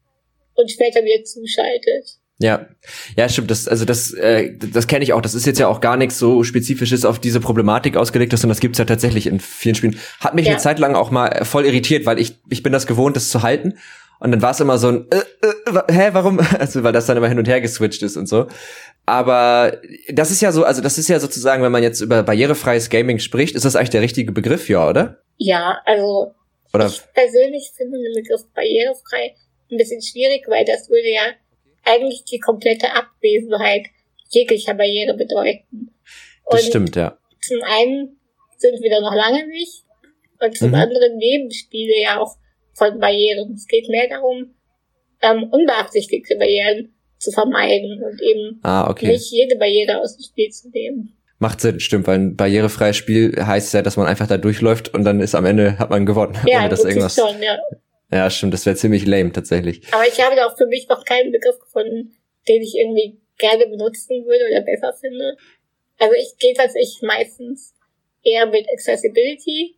und 0.55 0.72
später 0.72 1.03
wieder 1.03 1.24
zuschaltet. 1.24 2.19
Ja, 2.39 2.67
ja, 3.17 3.27
stimmt. 3.27 3.50
Das, 3.50 3.67
also 3.67 3.84
das, 3.84 4.13
äh, 4.13 4.55
das 4.55 4.88
kenne 4.88 5.03
ich 5.03 5.12
auch. 5.12 5.22
Das 5.22 5.34
ist 5.34 5.48
jetzt 5.48 5.60
ja 5.60 5.67
auch 5.67 5.81
gar 5.81 5.98
nichts 5.98 6.19
so 6.19 6.43
spezifisches 6.43 7.03
auf 7.03 7.19
diese 7.19 7.39
Problematik 7.39 7.98
ausgelegt, 7.98 8.31
sondern 8.31 8.50
das 8.50 8.60
gibt's 8.60 8.77
ja 8.77 8.86
tatsächlich 8.86 9.25
in 9.27 9.39
vielen 9.39 9.75
Spielen. 9.75 10.00
Hat 10.19 10.36
mich 10.36 10.46
ja. 10.46 10.51
eine 10.51 10.62
Zeit 10.62 10.77
lang 10.77 10.96
auch 10.96 11.10
mal 11.10 11.43
voll 11.46 11.65
irritiert, 11.65 12.05
weil 12.05 12.19
ich 12.19 12.36
ich 12.48 12.62
bin 12.62 12.72
das 12.72 12.86
gewohnt, 12.86 13.15
das 13.15 13.29
zu 13.29 13.41
halten. 13.41 13.79
Und 14.19 14.31
dann 14.31 14.41
war 14.41 14.51
es 14.51 14.59
immer 14.59 14.77
so 14.77 14.89
ein, 14.89 15.07
äh, 15.12 15.17
äh, 15.47 15.93
hä, 15.93 16.09
warum? 16.13 16.39
Also 16.59 16.83
weil 16.83 16.93
das 16.93 17.05
dann 17.05 17.17
immer 17.17 17.27
hin 17.27 17.39
und 17.39 17.47
her 17.47 17.62
geswitcht 17.62 18.01
ist 18.01 18.17
und 18.17 18.27
so. 18.27 18.47
Aber 19.05 19.79
das 20.09 20.31
ist 20.31 20.41
ja 20.41 20.51
so, 20.51 20.63
also 20.63 20.81
das 20.81 20.97
ist 20.97 21.07
ja 21.07 21.19
sozusagen, 21.19 21.63
wenn 21.63 21.71
man 21.71 21.83
jetzt 21.83 22.01
über 22.01 22.24
barrierefreies 22.24 22.89
Gaming 22.89 23.19
spricht, 23.19 23.55
ist 23.55 23.63
das 23.63 23.75
eigentlich 23.75 23.91
der 23.91 24.01
richtige 24.01 24.31
Begriff, 24.31 24.67
ja, 24.69 24.89
oder? 24.89 25.21
Ja, 25.38 25.79
also 25.86 26.33
oder? 26.74 26.88
ich 26.88 27.01
persönlich 27.13 27.71
finde 27.75 27.97
den 28.00 28.13
Begriff 28.13 28.41
barrierefrei 28.53 29.36
ein 29.71 29.77
bisschen 29.77 30.01
schwierig, 30.01 30.45
weil 30.47 30.65
das 30.65 30.89
würde 30.89 31.09
ja 31.09 31.21
eigentlich 31.86 32.25
die 32.25 32.39
komplette 32.39 32.93
Abwesenheit 32.93 33.88
jeglicher 34.29 34.74
Barriere 34.74 35.15
bedeuten. 35.15 35.95
Und 36.43 36.53
das 36.53 36.65
stimmt, 36.65 36.95
ja. 36.95 37.17
Zum 37.41 37.62
einen 37.63 38.19
sind 38.57 38.81
wir 38.81 38.89
da 38.89 39.00
noch 39.00 39.15
lange 39.15 39.47
nicht 39.47 39.83
und 40.39 40.57
zum 40.57 40.69
mhm. 40.69 40.75
anderen 40.75 41.19
leben 41.19 41.51
Spiele 41.51 42.01
ja 42.01 42.19
auch 42.19 42.36
von 42.77 43.00
Barrieren. 43.00 43.53
Es 43.53 43.67
geht 43.67 43.89
mehr 43.89 44.07
darum, 44.07 44.53
ähm, 45.22 45.50
unbeabsichtigte 45.51 46.36
Barrieren 46.38 46.93
zu 47.17 47.31
vermeiden 47.31 48.03
und 48.03 48.22
eben 48.22 48.60
ah, 48.62 48.89
okay. 48.89 49.07
nicht 49.07 49.31
jede 49.31 49.55
Barriere 49.57 50.00
aus 50.00 50.15
dem 50.15 50.24
Spiel 50.24 50.50
zu 50.50 50.69
nehmen. 50.69 51.17
Macht 51.39 51.62
Sinn, 51.62 51.79
stimmt, 51.79 52.07
weil 52.07 52.19
ein 52.19 52.36
barrierefreies 52.36 52.96
Spiel 52.96 53.36
heißt 53.39 53.74
ja, 53.74 53.81
dass 53.81 53.98
man 53.98 54.07
einfach 54.07 54.27
da 54.27 54.38
durchläuft 54.38 54.93
und 54.93 55.03
dann 55.03 55.19
ist 55.19 55.36
am 55.36 55.46
Ende 55.46 55.77
hat 55.77 55.89
man 55.89 56.05
gewonnen. 56.05 56.38
Ja, 56.46 56.67
das 56.67 56.84
irgendwas. 56.84 57.15
Schon, 57.15 57.41
ja. 57.41 57.57
Ja, 58.12 58.29
stimmt, 58.29 58.53
das 58.53 58.65
wäre 58.65 58.75
ziemlich 58.75 59.05
lame 59.05 59.31
tatsächlich. 59.31 59.81
Aber 59.91 60.07
ich 60.07 60.19
habe 60.22 60.36
da 60.36 60.48
auch 60.48 60.57
für 60.57 60.67
mich 60.67 60.88
noch 60.88 61.03
keinen 61.03 61.31
Begriff 61.31 61.60
gefunden, 61.60 62.15
den 62.48 62.62
ich 62.62 62.75
irgendwie 62.75 63.19
gerne 63.38 63.67
benutzen 63.67 64.25
würde 64.25 64.46
oder 64.50 64.62
besser 64.62 64.93
finde. 65.00 65.36
Also 66.00 66.13
ich 66.15 66.38
gehe 66.39 66.53
tatsächlich 66.53 67.01
meistens 67.01 67.75
eher 68.24 68.46
mit 68.46 68.65
Accessibility, 68.72 69.76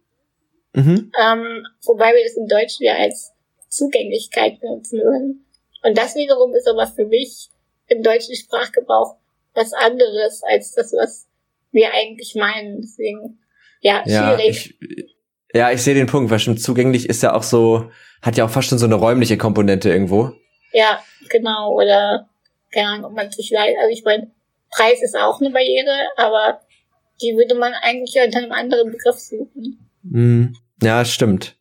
mhm. 0.74 1.12
ähm, 1.20 1.66
wobei 1.84 2.14
wir 2.14 2.24
das 2.24 2.38
im 2.38 2.48
Deutschen 2.48 2.86
ja 2.86 2.96
als 2.96 3.34
Zugänglichkeit 3.70 4.60
benutzen 4.60 5.00
würden. 5.00 5.46
Und 5.84 5.98
das 5.98 6.16
wiederum 6.16 6.54
ist 6.54 6.68
aber 6.68 6.88
für 6.88 7.06
mich 7.06 7.50
im 7.88 8.04
deutschen 8.04 8.36
Sprachgebrauch 8.36 9.16
was 9.54 9.74
anderes 9.74 10.44
als 10.44 10.74
das, 10.74 10.94
was 10.94 11.28
wir 11.72 11.94
eigentlich 11.94 12.36
meinen. 12.36 12.82
Deswegen, 12.82 13.40
ja, 13.82 14.04
schwierig. 14.04 14.76
Ja, 14.80 14.88
ich, 14.90 15.16
ja, 15.54 15.72
ich 15.72 15.82
sehe 15.82 15.96
den 15.96 16.08
Punkt, 16.08 16.32
weil 16.32 16.40
schon 16.40 16.58
zugänglich 16.58 17.08
ist 17.10 17.24
ja 17.24 17.34
auch 17.34 17.44
so, 17.44 17.90
hat 18.22 18.38
ja 18.38 18.46
auch 18.46 18.50
fast 18.50 18.70
schon 18.70 18.78
so 18.78 18.86
eine 18.86 18.96
räumliche 18.96 19.38
Komponente 19.38 19.90
irgendwo. 19.90 20.32
Ja, 20.72 21.02
genau. 21.30 21.74
Oder 21.74 22.30
keine 22.72 22.90
Ahnung, 22.90 23.06
ob 23.06 23.14
man 23.14 23.32
sich 23.32 23.50
leid. 23.50 23.76
Also 23.80 23.92
ich 23.92 24.04
meine, 24.04 24.32
Preis 24.72 25.02
ist 25.02 25.18
auch 25.18 25.42
eine 25.42 25.50
Barriere, 25.50 26.10
aber 26.18 26.62
die 27.22 27.36
würde 27.36 27.56
man 27.56 27.74
eigentlich 27.74 28.16
unter 28.24 28.40
einem 28.40 28.52
anderen 28.52 28.92
Begriff 28.92 29.18
suchen. 29.18 29.89
Mm, 30.04 30.46
ja, 30.82 31.06
stimmt. 31.06 31.58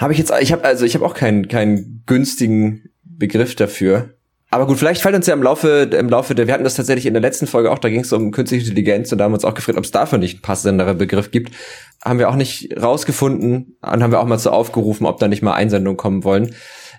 Habe 0.00 0.12
ich 0.12 0.18
jetzt, 0.18 0.32
ich 0.40 0.52
habe 0.52 0.64
also 0.64 0.84
ich 0.84 0.94
habe 0.94 1.04
auch 1.04 1.14
keinen 1.14 1.48
keinen 1.48 2.02
günstigen 2.06 2.90
Begriff 3.04 3.54
dafür. 3.54 4.14
Aber 4.52 4.66
gut, 4.66 4.78
vielleicht 4.78 5.00
fällt 5.00 5.14
uns 5.14 5.28
ja 5.28 5.34
im 5.34 5.44
Laufe, 5.44 5.88
im 5.92 6.08
Laufe 6.08 6.34
der, 6.34 6.48
wir 6.48 6.54
hatten 6.54 6.64
das 6.64 6.74
tatsächlich 6.74 7.06
in 7.06 7.14
der 7.14 7.20
letzten 7.20 7.46
Folge 7.46 7.70
auch, 7.70 7.78
da 7.78 7.88
ging 7.88 8.00
es 8.00 8.12
um 8.12 8.32
künstliche 8.32 8.64
Intelligenz 8.64 9.12
und 9.12 9.18
da 9.18 9.24
haben 9.24 9.32
wir 9.32 9.36
uns 9.36 9.44
auch 9.44 9.54
gefragt, 9.54 9.78
ob 9.78 9.84
es 9.84 9.92
dafür 9.92 10.18
nicht 10.18 10.36
einen 10.36 10.42
passenderer 10.42 10.94
Begriff 10.94 11.30
gibt. 11.30 11.54
Haben 12.04 12.18
wir 12.18 12.28
auch 12.28 12.34
nicht 12.34 12.76
rausgefunden 12.76 13.76
und 13.80 14.02
haben 14.02 14.10
wir 14.10 14.18
auch 14.18 14.26
mal 14.26 14.40
so 14.40 14.50
aufgerufen, 14.50 15.06
ob 15.06 15.20
da 15.20 15.28
nicht 15.28 15.42
mal 15.42 15.54
Einsendungen 15.54 15.96
kommen 15.96 16.24
wollen. 16.24 16.52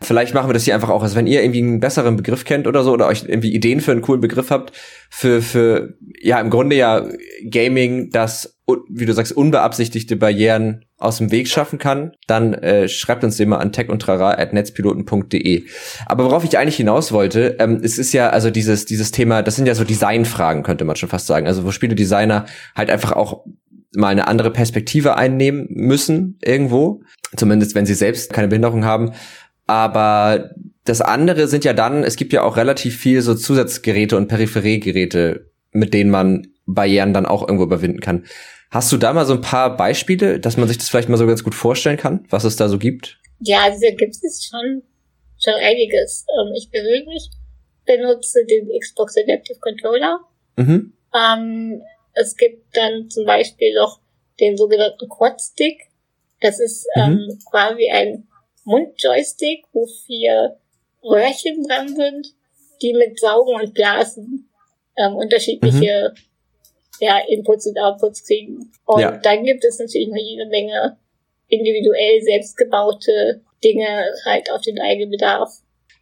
Vielleicht 0.03 0.34
machen 0.34 0.50
wir 0.50 0.53
das 0.53 0.63
hier 0.63 0.74
einfach 0.74 0.89
auch, 0.89 1.03
also 1.03 1.15
wenn 1.15 1.27
ihr 1.27 1.43
irgendwie 1.43 1.62
einen 1.62 1.79
besseren 1.79 2.15
Begriff 2.15 2.43
kennt 2.43 2.65
oder 2.65 2.84
so 2.84 2.91
oder 2.91 3.05
euch 3.08 3.24
irgendwie 3.27 3.53
Ideen 3.53 3.81
für 3.81 3.91
einen 3.91 4.01
coolen 4.01 4.20
Begriff 4.20 4.50
habt, 4.50 4.72
für, 5.12 5.43
für, 5.43 5.93
ja, 6.20 6.39
im 6.39 6.50
Grunde 6.50 6.75
ja 6.75 7.08
Gaming, 7.48 8.10
das, 8.10 8.58
wie 8.89 9.05
du 9.05 9.13
sagst, 9.13 9.31
unbeabsichtigte 9.31 10.15
Barrieren 10.15 10.86
aus 10.98 11.20
dem 11.20 11.31
Weg 11.31 11.48
schaffen 11.48 11.77
kann, 11.77 12.13
dann 12.25 12.53
äh, 12.55 12.88
schreibt 12.88 13.24
uns 13.24 13.39
immer 13.39 13.60
an 13.60 13.72
techundtrara.netzpiloten.de. 13.72 15.65
Aber 16.08 16.25
worauf 16.25 16.43
ich 16.43 16.58
eigentlich 16.58 16.77
hinaus 16.77 17.12
wollte, 17.12 17.58
ähm, 17.60 17.79
es 17.84 18.00
ist 18.00 18.12
ja 18.12 18.31
also 18.31 18.50
dieses, 18.50 18.86
dieses 18.86 19.12
Thema, 19.12 19.43
das 19.43 19.55
sind 19.55 19.67
ja 19.67 19.75
so 19.75 19.84
Designfragen, 19.84 20.63
könnte 20.63 20.86
man 20.86 20.96
schon 20.96 21.10
fast 21.10 21.27
sagen. 21.27 21.46
Also 21.46 21.63
wo 21.63 21.72
Spieledesigner 21.72 22.46
halt 22.75 22.89
einfach 22.89 23.12
auch 23.12 23.46
mal 23.96 24.10
eine 24.10 24.27
andere 24.27 24.51
Perspektive 24.51 25.15
einnehmen 25.15 25.67
müssen 25.70 26.38
irgendwo. 26.43 27.01
Zumindest 27.36 27.75
wenn 27.75 27.86
sie 27.86 27.93
selbst 27.93 28.34
keine 28.34 28.48
Behinderung 28.48 28.86
haben. 28.86 29.12
Aber 29.71 30.49
das 30.83 30.99
andere 30.99 31.47
sind 31.47 31.63
ja 31.63 31.71
dann, 31.71 32.03
es 32.03 32.17
gibt 32.17 32.33
ja 32.33 32.43
auch 32.43 32.57
relativ 32.57 32.99
viel 32.99 33.21
so 33.21 33.35
Zusatzgeräte 33.35 34.17
und 34.17 34.27
Peripheriegeräte, 34.27 35.49
mit 35.71 35.93
denen 35.93 36.09
man 36.09 36.47
Barrieren 36.65 37.13
dann 37.13 37.25
auch 37.25 37.43
irgendwo 37.43 37.63
überwinden 37.63 38.01
kann. 38.01 38.25
Hast 38.69 38.91
du 38.91 38.97
da 38.97 39.13
mal 39.13 39.25
so 39.25 39.31
ein 39.31 39.39
paar 39.39 39.77
Beispiele, 39.77 40.41
dass 40.41 40.57
man 40.57 40.67
sich 40.67 40.77
das 40.77 40.89
vielleicht 40.89 41.07
mal 41.07 41.15
so 41.15 41.25
ganz 41.25 41.45
gut 41.45 41.55
vorstellen 41.55 41.95
kann, 41.95 42.25
was 42.29 42.43
es 42.43 42.57
da 42.57 42.67
so 42.67 42.77
gibt? 42.79 43.17
Ja, 43.39 43.63
also 43.63 43.79
da 43.81 43.95
gibt 43.95 44.13
es 44.13 44.45
schon, 44.45 44.83
schon 45.41 45.53
einiges. 45.53 46.25
Ähm, 46.37 46.53
ich 46.57 46.69
persönlich 46.69 47.29
benutze 47.85 48.39
den 48.45 48.67
Xbox 48.77 49.15
Adaptive 49.17 49.59
Controller. 49.61 50.19
Mhm. 50.57 50.91
Ähm, 51.15 51.81
es 52.13 52.35
gibt 52.35 52.75
dann 52.75 53.09
zum 53.09 53.25
Beispiel 53.25 53.73
noch 53.75 54.01
den 54.41 54.57
sogenannten 54.57 55.07
Quad 55.07 55.39
Stick. 55.39 55.79
Das 56.41 56.59
ist 56.59 56.85
mhm. 56.97 57.01
ähm, 57.01 57.39
quasi 57.49 57.89
ein 57.89 58.27
Mundjoystick, 58.63 59.65
wo 59.74 59.88
vier 60.06 60.58
Röhrchen 61.03 61.65
dran 61.68 61.96
sind, 61.96 62.34
die 62.82 62.94
mit 62.94 63.20
Saugen 63.20 63.56
und 63.56 63.74
Blasen 63.74 64.50
ähm, 64.98 65.15
unterschiedliche 65.15 66.13
mhm. 66.13 66.22
ja, 67.00 67.20
Inputs 67.27 67.68
und 67.68 67.80
Outputs 67.80 68.25
kriegen. 68.25 68.72
Und 68.86 69.01
ja. 69.01 69.12
dann 69.18 69.44
gibt 69.44 69.63
es 69.63 69.80
natürlich 69.80 70.10
noch 70.10 70.18
jede 70.18 70.48
Menge 70.48 70.98
individuell 71.48 72.22
selbstgebaute 72.22 73.41
Dinge 73.63 74.06
halt 74.25 74.51
auf 74.51 74.62
den 74.62 74.80
eigenen 74.80 75.12
Bedarf. 75.12 75.51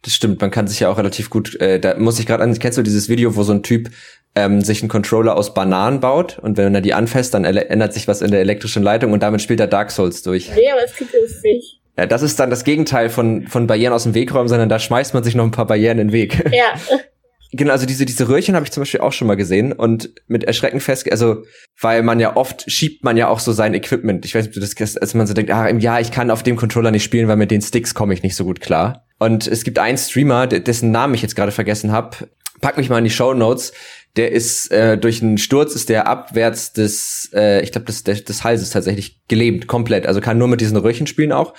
Das 0.02 0.14
stimmt, 0.14 0.40
man 0.40 0.50
kann 0.50 0.66
sich 0.66 0.80
ja 0.80 0.90
auch 0.90 0.96
relativ 0.96 1.28
gut, 1.28 1.60
äh, 1.60 1.78
da 1.78 1.94
muss 1.98 2.18
ich 2.18 2.26
gerade 2.26 2.42
an, 2.42 2.58
kennst 2.58 2.78
du 2.78 2.82
dieses 2.82 3.10
Video, 3.10 3.36
wo 3.36 3.42
so 3.42 3.52
ein 3.52 3.62
Typ 3.62 3.90
ähm, 4.34 4.62
sich 4.62 4.80
einen 4.80 4.88
Controller 4.88 5.36
aus 5.36 5.52
Bananen 5.52 6.00
baut 6.00 6.38
und 6.38 6.56
wenn 6.56 6.74
er 6.74 6.80
die 6.80 6.94
anfasst, 6.94 7.34
dann 7.34 7.44
ändert 7.44 7.92
sich 7.92 8.08
was 8.08 8.22
in 8.22 8.30
der 8.30 8.40
elektrischen 8.40 8.82
Leitung 8.82 9.12
und 9.12 9.22
damit 9.22 9.42
spielt 9.42 9.60
er 9.60 9.66
Dark 9.66 9.90
Souls 9.90 10.22
durch. 10.22 10.50
Nee, 10.54 10.70
aber 10.70 10.84
es 10.84 10.96
gibt 10.96 11.12
es 11.12 11.42
nicht. 11.42 11.79
Ja, 11.96 12.06
das 12.06 12.22
ist 12.22 12.40
dann 12.40 12.50
das 12.50 12.64
Gegenteil 12.64 13.10
von, 13.10 13.46
von 13.46 13.66
Barrieren 13.66 13.92
aus 13.92 14.04
dem 14.04 14.14
Weg 14.14 14.32
räumen, 14.34 14.48
sondern 14.48 14.68
da 14.68 14.78
schmeißt 14.78 15.14
man 15.14 15.22
sich 15.22 15.34
noch 15.34 15.44
ein 15.44 15.50
paar 15.50 15.66
Barrieren 15.66 15.98
in 15.98 16.08
den 16.08 16.12
Weg. 16.12 16.50
Ja. 16.52 16.74
Genau, 17.52 17.72
also 17.72 17.84
diese, 17.84 18.04
diese 18.04 18.28
Röhrchen 18.28 18.54
habe 18.54 18.64
ich 18.64 18.70
zum 18.70 18.82
Beispiel 18.82 19.00
auch 19.00 19.12
schon 19.12 19.26
mal 19.26 19.34
gesehen 19.34 19.72
und 19.72 20.10
mit 20.28 20.44
Erschrecken 20.44 20.78
fest, 20.78 21.10
also, 21.10 21.44
weil 21.80 22.02
man 22.02 22.20
ja 22.20 22.36
oft 22.36 22.70
schiebt 22.70 23.02
man 23.02 23.16
ja 23.16 23.26
auch 23.28 23.40
so 23.40 23.52
sein 23.52 23.74
Equipment. 23.74 24.24
Ich 24.24 24.34
weiß 24.34 24.44
nicht, 24.44 24.50
ob 24.50 24.54
du 24.54 24.60
das 24.60 24.76
kennst, 24.76 25.00
als 25.00 25.14
man 25.14 25.26
so 25.26 25.34
denkt, 25.34 25.50
ah, 25.50 25.68
ja, 25.68 25.98
ich 25.98 26.12
kann 26.12 26.30
auf 26.30 26.44
dem 26.44 26.54
Controller 26.54 26.92
nicht 26.92 27.02
spielen, 27.02 27.26
weil 27.26 27.36
mit 27.36 27.50
den 27.50 27.60
Sticks 27.60 27.94
komme 27.94 28.14
ich 28.14 28.22
nicht 28.22 28.36
so 28.36 28.44
gut 28.44 28.60
klar. 28.60 29.04
Und 29.18 29.48
es 29.48 29.64
gibt 29.64 29.80
einen 29.80 29.98
Streamer, 29.98 30.46
dessen 30.46 30.92
Namen 30.92 31.14
ich 31.14 31.22
jetzt 31.22 31.34
gerade 31.34 31.50
vergessen 31.50 31.90
habe, 31.90 32.28
pack 32.60 32.76
mich 32.76 32.88
mal 32.88 32.98
in 32.98 33.04
die 33.04 33.10
Show 33.10 33.34
Notes. 33.34 33.72
Der 34.16 34.32
ist 34.32 34.70
äh, 34.72 34.98
durch 34.98 35.22
einen 35.22 35.38
Sturz 35.38 35.74
ist 35.74 35.88
der 35.88 36.06
abwärts 36.06 36.72
des, 36.72 37.30
äh, 37.32 37.62
ich 37.62 37.72
glaube, 37.72 37.86
des, 37.86 38.02
des 38.02 38.44
Halses 38.44 38.70
tatsächlich 38.70 39.20
gelähmt, 39.28 39.66
komplett. 39.66 40.06
Also 40.06 40.20
kann 40.20 40.38
nur 40.38 40.48
mit 40.48 40.60
diesen 40.60 40.76
Röhrchen 40.76 41.06
spielen 41.06 41.32
auch 41.32 41.54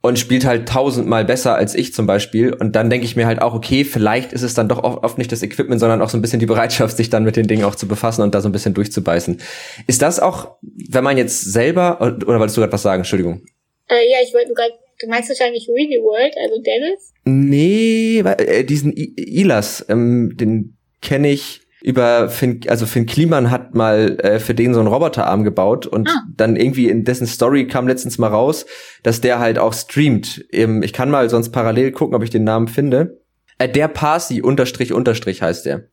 und 0.00 0.18
spielt 0.18 0.44
halt 0.44 0.68
tausendmal 0.68 1.24
besser 1.24 1.56
als 1.56 1.74
ich 1.74 1.92
zum 1.92 2.06
Beispiel. 2.06 2.52
Und 2.52 2.76
dann 2.76 2.88
denke 2.88 3.04
ich 3.04 3.16
mir 3.16 3.26
halt 3.26 3.42
auch, 3.42 3.54
okay, 3.54 3.84
vielleicht 3.84 4.32
ist 4.32 4.42
es 4.42 4.54
dann 4.54 4.68
doch 4.68 4.82
oft 4.82 5.18
nicht 5.18 5.32
das 5.32 5.42
Equipment, 5.42 5.80
sondern 5.80 6.00
auch 6.00 6.08
so 6.08 6.16
ein 6.16 6.22
bisschen 6.22 6.40
die 6.40 6.46
Bereitschaft, 6.46 6.96
sich 6.96 7.10
dann 7.10 7.24
mit 7.24 7.36
den 7.36 7.48
Dingen 7.48 7.64
auch 7.64 7.74
zu 7.74 7.88
befassen 7.88 8.22
und 8.22 8.34
da 8.34 8.40
so 8.40 8.48
ein 8.48 8.52
bisschen 8.52 8.74
durchzubeißen. 8.74 9.40
Ist 9.88 10.02
das 10.02 10.20
auch, 10.20 10.56
wenn 10.62 11.02
man 11.02 11.18
jetzt 11.18 11.40
selber, 11.40 12.00
oder 12.00 12.38
wolltest 12.38 12.56
du 12.56 12.60
gerade 12.60 12.72
was 12.72 12.82
sagen? 12.82 13.00
Entschuldigung. 13.00 13.42
Äh, 13.88 14.08
ja, 14.10 14.18
ich 14.22 14.32
wollte 14.32 14.52
gerade 14.54 14.74
Du 15.00 15.06
meinst 15.08 15.28
wahrscheinlich 15.28 15.68
Really 15.68 16.00
World, 16.02 16.34
also 16.42 16.60
Dennis? 16.60 17.12
Nee, 17.24 18.18
äh, 18.18 18.64
diesen 18.64 18.96
I 18.96 19.14
Ilas, 19.16 19.84
ähm, 19.88 20.36
den 20.36 20.76
kenne 21.00 21.30
ich 21.30 21.60
über 21.80 22.28
Finn, 22.28 22.60
also 22.68 22.86
Finn 22.86 23.06
Kliman 23.06 23.50
hat 23.50 23.74
mal 23.74 24.18
äh, 24.20 24.40
für 24.40 24.54
den 24.54 24.74
so 24.74 24.80
einen 24.80 24.88
Roboterarm 24.88 25.44
gebaut 25.44 25.86
und 25.86 26.08
ah. 26.08 26.22
dann 26.36 26.56
irgendwie 26.56 26.88
in 26.88 27.04
dessen 27.04 27.26
Story 27.26 27.66
kam 27.66 27.86
letztens 27.86 28.18
mal 28.18 28.28
raus, 28.28 28.66
dass 29.02 29.20
der 29.20 29.38
halt 29.38 29.58
auch 29.58 29.72
streamt. 29.72 30.44
Ähm, 30.50 30.82
ich 30.82 30.92
kann 30.92 31.10
mal 31.10 31.30
sonst 31.30 31.50
parallel 31.50 31.92
gucken, 31.92 32.16
ob 32.16 32.22
ich 32.22 32.30
den 32.30 32.44
Namen 32.44 32.68
finde. 32.68 33.20
Äh, 33.58 33.68
der 33.68 33.88
Parsi 33.88 34.40
unterstrich 34.40 34.92
unterstrich 34.92 35.42
heißt 35.42 35.66
der. 35.66 35.88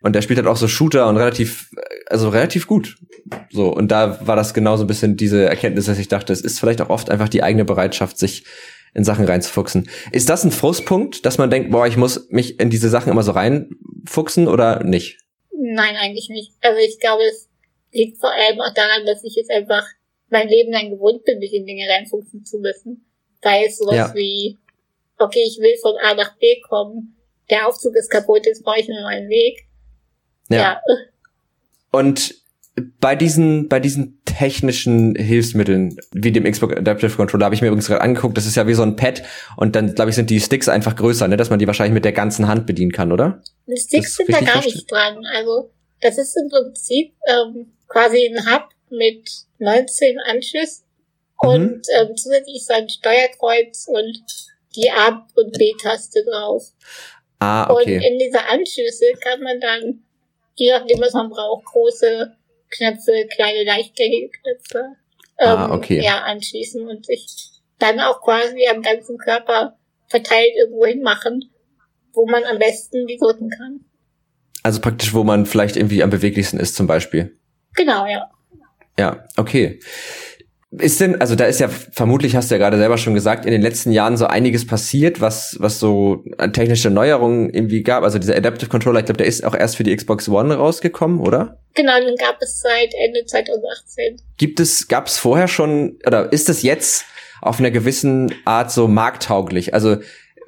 Und 0.00 0.14
der 0.14 0.22
spielt 0.22 0.38
halt 0.38 0.48
auch 0.48 0.56
so 0.56 0.68
Shooter 0.68 1.08
und 1.08 1.16
relativ, 1.16 1.70
also 2.08 2.28
relativ 2.28 2.66
gut. 2.66 2.96
So, 3.50 3.74
und 3.74 3.90
da 3.90 4.26
war 4.26 4.36
das 4.36 4.52
genauso 4.52 4.84
ein 4.84 4.86
bisschen 4.86 5.16
diese 5.16 5.46
Erkenntnis, 5.46 5.86
dass 5.86 5.98
ich 5.98 6.08
dachte, 6.08 6.32
es 6.32 6.42
ist 6.42 6.60
vielleicht 6.60 6.82
auch 6.82 6.90
oft 6.90 7.10
einfach 7.10 7.30
die 7.30 7.42
eigene 7.42 7.64
Bereitschaft, 7.64 8.18
sich 8.18 8.44
in 8.92 9.02
Sachen 9.02 9.24
reinzufuchsen. 9.24 9.88
Ist 10.12 10.28
das 10.28 10.44
ein 10.44 10.50
Frustpunkt, 10.50 11.26
dass 11.26 11.38
man 11.38 11.50
denkt, 11.50 11.70
boah, 11.70 11.86
ich 11.86 11.96
muss 11.96 12.28
mich 12.30 12.60
in 12.60 12.70
diese 12.70 12.90
Sachen 12.90 13.10
immer 13.10 13.22
so 13.22 13.32
reinfuchsen 13.32 14.46
oder 14.46 14.84
nicht? 14.84 15.23
Nein, 15.56 15.96
eigentlich 15.96 16.28
nicht. 16.28 16.52
Also 16.60 16.78
ich 16.78 16.98
glaube, 16.98 17.22
es 17.24 17.48
liegt 17.92 18.18
vor 18.18 18.32
allem 18.32 18.60
auch 18.60 18.74
daran, 18.74 19.06
dass 19.06 19.24
ich 19.24 19.34
jetzt 19.34 19.50
einfach 19.50 19.86
mein 20.28 20.48
Leben 20.48 20.72
lang 20.72 20.90
gewohnt 20.90 21.24
bin, 21.24 21.38
mich 21.38 21.54
in 21.54 21.66
Dinge 21.66 21.88
reinfuchsen 21.88 22.44
zu 22.44 22.58
müssen. 22.58 23.06
Sei 23.42 23.66
es 23.66 23.78
sowas 23.78 23.96
ja. 23.96 24.14
wie, 24.14 24.58
okay, 25.18 25.44
ich 25.46 25.58
will 25.58 25.76
von 25.80 25.94
A 26.02 26.14
nach 26.14 26.36
B 26.38 26.60
kommen, 26.60 27.16
der 27.50 27.68
Aufzug 27.68 27.94
ist 27.94 28.10
kaputt, 28.10 28.46
jetzt 28.46 28.64
brauche 28.64 28.80
ich 28.80 28.88
einen 28.88 29.02
neuen 29.02 29.28
Weg. 29.28 29.66
Ja. 30.48 30.56
ja. 30.58 30.80
Und 31.90 32.34
bei 32.76 33.14
diesen, 33.14 33.68
bei 33.68 33.78
diesen 33.78 34.20
technischen 34.24 35.14
Hilfsmitteln, 35.14 35.96
wie 36.12 36.32
dem 36.32 36.44
Xbox 36.44 36.76
Adaptive 36.76 37.14
Controller, 37.14 37.44
habe 37.44 37.54
ich 37.54 37.62
mir 37.62 37.68
übrigens 37.68 37.86
gerade 37.86 38.00
angeguckt, 38.00 38.36
das 38.36 38.46
ist 38.46 38.56
ja 38.56 38.66
wie 38.66 38.74
so 38.74 38.82
ein 38.82 38.96
Pad 38.96 39.22
und 39.56 39.76
dann, 39.76 39.94
glaube 39.94 40.10
ich, 40.10 40.16
sind 40.16 40.28
die 40.28 40.40
Sticks 40.40 40.68
einfach 40.68 40.96
größer, 40.96 41.28
ne, 41.28 41.36
dass 41.36 41.50
man 41.50 41.60
die 41.60 41.66
wahrscheinlich 41.68 41.94
mit 41.94 42.04
der 42.04 42.12
ganzen 42.12 42.48
Hand 42.48 42.66
bedienen 42.66 42.90
kann, 42.90 43.12
oder? 43.12 43.42
Die 43.66 43.76
Sticks 43.76 44.16
sind 44.16 44.28
da 44.28 44.40
gar 44.40 44.62
verstehen? 44.62 44.72
nicht 44.74 44.90
dran. 44.90 45.24
Also, 45.36 45.70
das 46.00 46.18
ist 46.18 46.36
im 46.36 46.48
Prinzip 46.48 47.12
ähm, 47.28 47.66
quasi 47.86 48.26
ein 48.26 48.44
Hub 48.44 48.68
mit 48.90 49.28
19 49.60 50.18
Anschlüssen 50.28 50.84
mhm. 51.42 51.48
und 51.48 51.86
ähm, 51.96 52.16
zusätzlich 52.16 52.56
ist 52.56 52.72
ein 52.72 52.88
Steuerkreuz 52.88 53.86
und 53.88 54.24
die 54.74 54.90
A- 54.90 55.24
und 55.36 55.56
B-Taste 55.56 56.24
drauf. 56.24 56.72
Ah, 57.38 57.70
okay. 57.70 57.96
Und 57.98 58.02
in 58.02 58.18
dieser 58.18 58.50
Anschlüsse 58.50 59.04
kann 59.22 59.40
man 59.42 59.60
dann 59.60 60.04
je 60.56 60.72
nachdem, 60.72 61.00
was 61.00 61.12
man 61.12 61.30
braucht, 61.30 61.64
große 61.66 62.32
Knöpfe, 62.76 63.26
kleine, 63.34 63.64
leichtgängige 63.64 64.30
Knöpfe 64.30 64.96
ah, 65.38 65.52
ähm, 65.52 65.58
ah, 65.58 65.74
okay. 65.74 66.02
ja, 66.02 66.22
anschließen 66.24 66.86
und 66.88 67.06
sich 67.06 67.26
dann 67.78 68.00
auch 68.00 68.20
quasi 68.22 68.66
am 68.68 68.82
ganzen 68.82 69.18
Körper 69.18 69.76
verteilt 70.08 70.52
irgendwo 70.56 70.86
hinmachen, 70.86 71.50
wo 72.12 72.26
man 72.26 72.44
am 72.44 72.58
besten 72.58 73.06
die 73.06 73.16
drücken 73.16 73.50
kann. 73.50 73.80
Also 74.62 74.80
praktisch, 74.80 75.12
wo 75.12 75.24
man 75.24 75.46
vielleicht 75.46 75.76
irgendwie 75.76 76.02
am 76.02 76.10
beweglichsten 76.10 76.58
ist 76.58 76.74
zum 76.74 76.86
Beispiel. 76.86 77.38
Genau, 77.74 78.06
ja. 78.06 78.30
Ja, 78.98 79.24
okay. 79.36 79.80
Ist 80.78 81.00
denn, 81.00 81.20
also 81.20 81.36
da 81.36 81.44
ist 81.44 81.60
ja 81.60 81.68
vermutlich, 81.68 82.34
hast 82.34 82.50
du 82.50 82.54
ja 82.54 82.58
gerade 82.58 82.78
selber 82.78 82.98
schon 82.98 83.14
gesagt, 83.14 83.44
in 83.44 83.52
den 83.52 83.62
letzten 83.62 83.92
Jahren 83.92 84.16
so 84.16 84.26
einiges 84.26 84.66
passiert, 84.66 85.20
was, 85.20 85.56
was 85.60 85.78
so 85.78 86.24
technische 86.52 86.90
Neuerungen 86.90 87.50
irgendwie 87.50 87.82
gab. 87.82 88.02
Also 88.02 88.18
dieser 88.18 88.36
Adaptive 88.36 88.68
Controller, 88.68 89.00
ich 89.00 89.06
glaube, 89.06 89.18
der 89.18 89.26
ist 89.26 89.44
auch 89.44 89.54
erst 89.54 89.76
für 89.76 89.84
die 89.84 89.94
Xbox 89.94 90.28
One 90.28 90.54
rausgekommen, 90.54 91.20
oder? 91.20 91.58
Genau, 91.74 91.98
den 92.00 92.16
gab 92.16 92.38
es 92.40 92.60
seit 92.60 92.92
Ende 93.04 93.24
2018. 93.24 94.20
Gibt 94.36 94.58
es, 94.58 94.88
gab 94.88 95.06
es 95.06 95.18
vorher 95.18 95.48
schon, 95.48 95.98
oder 96.06 96.32
ist 96.32 96.48
es 96.48 96.62
jetzt 96.62 97.04
auf 97.40 97.60
einer 97.60 97.70
gewissen 97.70 98.34
Art 98.44 98.72
so 98.72 98.88
markttauglich? 98.88 99.74
Also, 99.74 99.98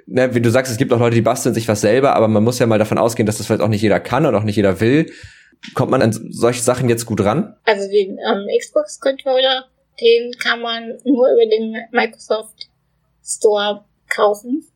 ne, 0.07 0.35
wie 0.35 0.41
du 0.41 0.51
sagst, 0.51 0.73
es 0.73 0.79
gibt 0.79 0.93
auch 0.93 0.99
Leute, 0.99 1.15
die 1.15 1.23
basteln 1.23 1.55
sich 1.55 1.69
was 1.69 1.83
selber, 1.83 2.17
aber 2.17 2.27
man 2.27 2.43
muss 2.43 2.59
ja 2.59 2.67
mal 2.67 2.79
davon 2.79 2.99
ausgehen, 2.99 3.27
dass 3.27 3.39
das 3.39 3.47
vielleicht 3.47 3.63
auch 3.63 3.69
nicht 3.69 3.83
jeder 3.83 4.01
kann 4.01 4.27
und 4.27 4.35
auch 4.35 4.45
nicht 4.45 4.57
jeder 4.57 4.81
will. 4.81 5.07
Kommt 5.75 5.91
man 5.91 6.03
an 6.03 6.13
solche 6.31 6.63
Sachen 6.63 6.89
jetzt 6.89 7.07
gut 7.07 7.25
ran? 7.25 7.57
Also 7.65 7.89
den 7.89 8.19
ähm, 8.19 8.47
Xbox 8.59 9.01
Controller 9.01 9.65
den 10.01 10.33
kann 10.39 10.61
man 10.61 10.99
nur 11.05 11.33
über 11.33 11.47
den 11.47 11.77
Microsoft 11.91 12.69
Store 13.25 13.85
kaufen. 14.09 14.67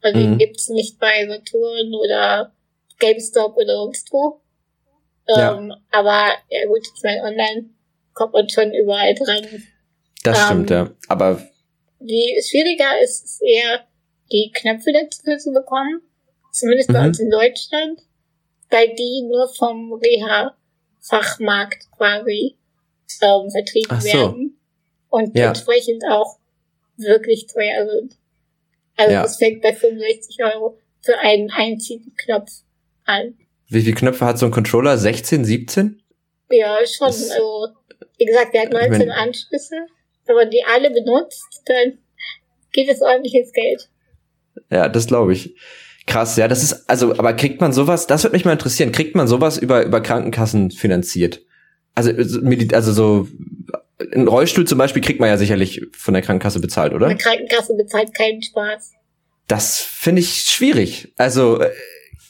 Also 0.00 0.18
mhm. 0.18 0.22
den 0.22 0.38
gibt's 0.38 0.68
nicht 0.68 0.98
bei 0.98 1.26
Saturn 1.26 1.94
oder 1.94 2.52
GameStop 2.98 3.56
oder 3.56 3.74
sonst 3.74 4.12
wo. 4.12 4.40
Ja. 5.28 5.56
Ähm, 5.56 5.74
aber 5.90 6.32
ja 6.48 6.66
gut, 6.66 6.86
ich 6.94 7.02
meine, 7.02 7.22
online 7.22 7.70
kommt 8.14 8.32
man 8.32 8.48
schon 8.48 8.72
überall 8.72 9.14
dran. 9.14 9.46
Das 10.22 10.38
ähm, 10.38 10.44
stimmt, 10.46 10.70
ja. 10.70 10.90
Aber 11.08 11.42
wie 12.00 12.40
schwieriger 12.42 13.00
ist 13.02 13.24
es 13.24 13.40
eher, 13.40 13.86
die 14.32 14.50
Knöpfe 14.54 14.92
dazu 14.92 15.36
zu 15.36 15.52
bekommen. 15.52 16.02
Zumindest 16.52 16.92
bei 16.92 17.00
mhm. 17.00 17.06
uns 17.08 17.20
in 17.20 17.30
Deutschland, 17.30 18.00
weil 18.70 18.94
die 18.94 19.22
nur 19.28 19.48
vom 19.54 19.92
Reha-Fachmarkt 19.92 21.90
quasi 21.96 22.56
ähm, 23.22 23.50
vertrieben 23.50 24.00
so. 24.00 24.08
werden 24.08 24.47
und 25.08 25.36
ja. 25.36 25.48
entsprechend 25.48 26.02
auch 26.10 26.38
wirklich 26.96 27.46
teuer 27.46 27.86
sind. 27.88 28.16
Also 28.96 29.12
ja. 29.12 29.24
es 29.24 29.36
fängt 29.36 29.62
bei 29.62 29.72
65 29.72 30.38
Euro 30.44 30.78
für 31.00 31.18
einen 31.18 31.50
einzigen 31.50 32.14
Knopf 32.16 32.50
an. 33.04 33.34
Wie 33.68 33.82
viele 33.82 33.94
Knöpfe 33.94 34.24
hat 34.24 34.38
so 34.38 34.46
ein 34.46 34.52
Controller? 34.52 34.98
16, 34.98 35.44
17? 35.44 36.02
Ja, 36.50 36.78
schon. 36.86 37.08
Das, 37.08 37.30
also, 37.30 37.68
wie 38.18 38.24
gesagt, 38.24 38.54
der 38.54 38.62
hat 38.62 38.72
19 38.72 38.92
ich 38.92 38.98
mein, 38.98 39.10
Anschlüsse. 39.10 39.76
Wenn 40.26 40.36
man 40.36 40.50
die 40.50 40.62
alle 40.64 40.90
benutzt, 40.90 41.62
dann 41.66 41.98
geht 42.72 42.88
es 42.88 43.00
ordentlich 43.00 43.34
ins 43.34 43.52
Geld. 43.52 43.88
Ja, 44.70 44.88
das 44.88 45.06
glaube 45.06 45.32
ich. 45.32 45.54
Krass, 46.06 46.36
ja, 46.36 46.48
das 46.48 46.62
ist, 46.62 46.88
also, 46.88 47.12
aber 47.18 47.34
kriegt 47.34 47.60
man 47.60 47.74
sowas, 47.74 48.06
das 48.06 48.24
würde 48.24 48.34
mich 48.34 48.46
mal 48.46 48.52
interessieren, 48.52 48.92
kriegt 48.92 49.14
man 49.14 49.28
sowas 49.28 49.58
über, 49.58 49.84
über 49.84 50.00
Krankenkassen 50.00 50.70
finanziert? 50.70 51.42
Also, 51.94 52.10
also 52.72 52.92
so, 52.92 53.28
ein 54.14 54.28
Rollstuhl 54.28 54.66
zum 54.66 54.78
Beispiel 54.78 55.02
kriegt 55.02 55.20
man 55.20 55.28
ja 55.28 55.36
sicherlich 55.36 55.86
von 55.96 56.14
der 56.14 56.22
Krankenkasse 56.22 56.60
bezahlt, 56.60 56.92
oder? 56.92 57.08
Die 57.08 57.16
Krankenkasse 57.16 57.74
bezahlt 57.76 58.14
keinen 58.14 58.42
Spaß. 58.42 58.92
Das 59.48 59.78
finde 59.78 60.20
ich 60.20 60.42
schwierig. 60.42 61.12
Also, 61.16 61.60
äh, 61.60 61.70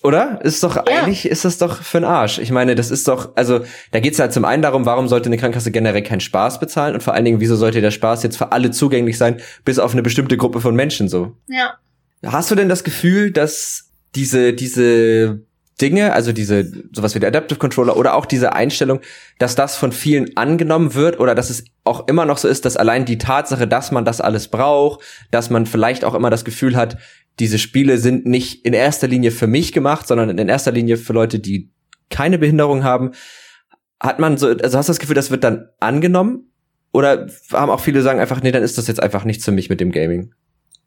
oder? 0.02 0.40
Ist 0.42 0.62
doch 0.62 0.76
ja. 0.76 0.85
eigentlich 0.85 1.26
ist 1.26 1.44
das 1.44 1.59
doch 1.59 1.83
für 1.83 1.98
den 1.98 2.04
Arsch. 2.04 2.38
Ich 2.38 2.50
meine, 2.50 2.74
das 2.74 2.90
ist 2.90 3.09
doch, 3.09 3.37
also 3.37 3.61
da 3.90 4.00
geht's 4.00 4.18
halt 4.18 4.33
zum 4.33 4.44
einen 4.44 4.62
darum, 4.62 4.87
warum 4.87 5.09
sollte 5.09 5.26
eine 5.26 5.37
Krankenkasse 5.37 5.70
generell 5.70 6.02
keinen 6.02 6.20
Spaß 6.20 6.61
bezahlen 6.61 6.94
und 6.94 7.02
vor 7.02 7.14
allen 7.14 7.24
Dingen, 7.24 7.40
wieso 7.40 7.57
sollte 7.57 7.81
der 7.81 7.90
Spaß 7.90 8.22
jetzt 8.22 8.38
für 8.38 8.52
alle 8.52 8.70
zugänglich 8.70 9.18
sein, 9.18 9.40
bis 9.64 9.78
auf 9.78 9.92
eine 9.92 10.02
bestimmte 10.02 10.37
Gruppe 10.37 10.61
von 10.61 10.74
Menschen 10.74 11.09
so? 11.09 11.37
Ja. 11.48 11.74
Hast 12.24 12.50
du 12.50 12.54
denn 12.54 12.68
das 12.68 12.85
Gefühl, 12.85 13.33
dass 13.33 13.90
diese 14.14 14.52
diese 14.52 15.42
Dinge, 15.80 16.12
also 16.12 16.32
diese 16.32 16.70
sowas 16.92 17.14
wie 17.14 17.20
der 17.20 17.28
Adaptive 17.28 17.58
Controller 17.58 17.96
oder 17.96 18.14
auch 18.14 18.26
diese 18.26 18.52
Einstellung, 18.52 19.00
dass 19.38 19.54
das 19.54 19.76
von 19.76 19.92
vielen 19.92 20.36
angenommen 20.36 20.94
wird 20.94 21.20
oder 21.20 21.34
dass 21.34 21.50
es 21.50 21.64
auch 21.84 22.08
immer 22.08 22.24
noch 22.24 22.38
so 22.38 22.48
ist, 22.48 22.64
dass 22.64 22.76
allein 22.76 23.04
die 23.04 23.18
Tatsache, 23.18 23.68
dass 23.68 23.92
man 23.92 24.04
das 24.04 24.20
alles 24.20 24.48
braucht, 24.48 25.04
dass 25.30 25.50
man 25.50 25.66
vielleicht 25.66 26.04
auch 26.04 26.14
immer 26.14 26.30
das 26.30 26.44
Gefühl 26.44 26.76
hat, 26.76 26.98
diese 27.38 27.58
Spiele 27.58 27.98
sind 27.98 28.26
nicht 28.26 28.64
in 28.66 28.72
erster 28.72 29.06
Linie 29.06 29.30
für 29.30 29.46
mich 29.46 29.72
gemacht, 29.72 30.08
sondern 30.08 30.36
in 30.36 30.48
erster 30.48 30.72
Linie 30.72 30.96
für 30.96 31.12
Leute, 31.12 31.38
die 31.38 31.70
keine 32.10 32.38
Behinderung 32.38 32.82
haben. 32.82 33.12
Hat 34.00 34.18
man 34.18 34.36
so, 34.36 34.48
also 34.48 34.78
hast 34.78 34.88
du 34.88 34.90
das 34.90 34.98
Gefühl, 34.98 35.14
das 35.14 35.30
wird 35.30 35.44
dann 35.44 35.68
angenommen? 35.78 36.50
Oder 36.92 37.28
haben 37.52 37.70
auch 37.70 37.80
viele 37.80 38.02
sagen 38.02 38.18
einfach, 38.18 38.42
nee, 38.42 38.50
dann 38.50 38.62
ist 38.62 38.78
das 38.78 38.88
jetzt 38.88 39.02
einfach 39.02 39.24
nichts 39.24 39.44
für 39.44 39.52
mich 39.52 39.68
mit 39.68 39.80
dem 39.80 39.92
Gaming? 39.92 40.34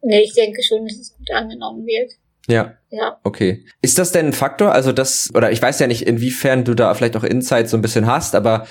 Nee, 0.01 0.23
ich 0.23 0.33
denke 0.33 0.61
schon, 0.63 0.85
dass 0.85 0.97
es 0.97 1.15
gut 1.15 1.29
angenommen 1.31 1.85
wird. 1.85 2.11
Ja. 2.47 2.73
Ja. 2.89 3.17
Okay. 3.23 3.65
Ist 3.81 3.97
das 3.97 4.11
denn 4.11 4.27
ein 4.27 4.33
Faktor? 4.33 4.73
Also 4.73 4.91
das, 4.91 5.29
oder 5.33 5.51
ich 5.51 5.61
weiß 5.61 5.79
ja 5.79 5.87
nicht, 5.87 6.07
inwiefern 6.07 6.63
du 6.63 6.73
da 6.73 6.93
vielleicht 6.93 7.15
auch 7.15 7.23
Insights 7.23 7.71
so 7.71 7.77
ein 7.77 7.81
bisschen 7.81 8.05
hast, 8.05 8.35
aber 8.35 8.67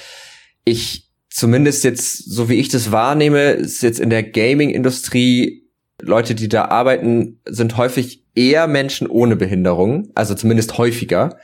ich 0.65 1.09
zumindest 1.31 1.85
jetzt, 1.85 2.31
so 2.31 2.49
wie 2.49 2.61
ich 2.61 2.69
das 2.69 2.93
wahrnehme, 2.93 3.53
ist 3.53 3.83
jetzt 3.83 4.01
in 4.01 4.11
der 4.11 4.23
Gaming-Industrie 4.23 5.61
Leute, 6.03 6.35
die 6.35 6.49
da 6.49 6.67
arbeiten, 6.67 7.41
sind 7.47 7.77
häufig 7.77 8.25
eher 8.35 8.67
Menschen 8.67 9.07
ohne 9.07 9.37
Behinderung, 9.37 10.11
also 10.15 10.35
zumindest 10.35 10.79
häufiger. 10.79 11.39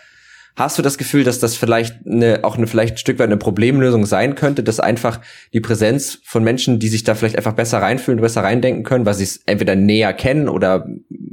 Hast 0.56 0.78
du 0.78 0.82
das 0.82 0.96
Gefühl, 0.96 1.22
dass 1.22 1.38
das 1.38 1.54
vielleicht 1.54 2.06
eine, 2.06 2.42
auch 2.42 2.56
eine 2.56 2.66
vielleicht 2.66 2.94
ein 2.94 2.98
Stück 2.98 3.18
weit 3.18 3.26
eine 3.26 3.36
Problemlösung 3.36 4.06
sein 4.06 4.34
könnte, 4.34 4.62
dass 4.62 4.80
einfach 4.80 5.20
die 5.52 5.60
Präsenz 5.60 6.18
von 6.24 6.42
Menschen, 6.42 6.78
die 6.78 6.88
sich 6.88 7.04
da 7.04 7.14
vielleicht 7.14 7.36
einfach 7.36 7.54
besser 7.54 7.78
reinfühlen, 7.78 8.22
besser 8.22 8.40
reindenken 8.40 8.82
können, 8.82 9.04
weil 9.04 9.12
sie 9.12 9.24
es 9.24 9.42
entweder 9.44 9.76
näher 9.76 10.14
kennen 10.14 10.48
oder 10.48 10.88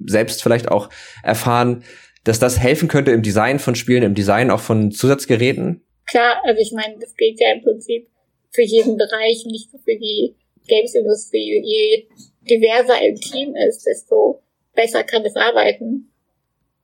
selbst 0.05 0.43
vielleicht 0.43 0.67
auch 0.67 0.89
erfahren, 1.23 1.85
dass 2.25 2.39
das 2.39 2.59
helfen 2.59 2.89
könnte 2.89 3.11
im 3.11 3.21
Design 3.21 3.59
von 3.59 3.75
Spielen, 3.75 4.03
im 4.03 4.13
Design 4.13 4.51
auch 4.51 4.59
von 4.59 4.91
Zusatzgeräten? 4.91 5.81
Klar, 6.05 6.41
also 6.45 6.59
ich 6.59 6.73
meine, 6.73 6.99
das 6.99 7.15
gilt 7.15 7.39
ja 7.39 7.53
im 7.53 7.63
Prinzip 7.63 8.09
für 8.51 8.63
jeden 8.63 8.97
Bereich, 8.97 9.45
nicht 9.45 9.71
nur 9.71 9.81
für 9.81 9.95
die 9.97 10.35
Games-Industrie. 10.67 11.61
Je 11.63 12.07
diverser 12.41 12.95
ein 12.95 13.15
Team 13.15 13.55
ist, 13.55 13.85
desto 13.85 14.43
besser 14.73 15.03
kann 15.03 15.23
es 15.23 15.37
arbeiten. 15.37 16.11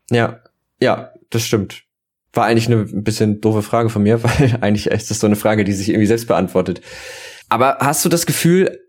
Ja, 0.09 0.41
ja, 0.81 1.13
das 1.29 1.43
stimmt. 1.43 1.83
War 2.33 2.45
eigentlich 2.45 2.67
eine 2.67 2.81
ein 2.81 3.03
bisschen 3.03 3.41
doofe 3.41 3.61
Frage 3.61 3.89
von 3.89 4.03
mir, 4.03 4.23
weil 4.23 4.57
eigentlich 4.61 4.87
ist 4.87 5.09
das 5.09 5.19
so 5.19 5.27
eine 5.27 5.35
Frage, 5.35 5.63
die 5.63 5.73
sich 5.73 5.89
irgendwie 5.89 6.07
selbst 6.07 6.27
beantwortet. 6.27 6.81
Aber 7.49 7.77
hast 7.79 8.05
du 8.05 8.09
das 8.09 8.25
Gefühl, 8.25 8.79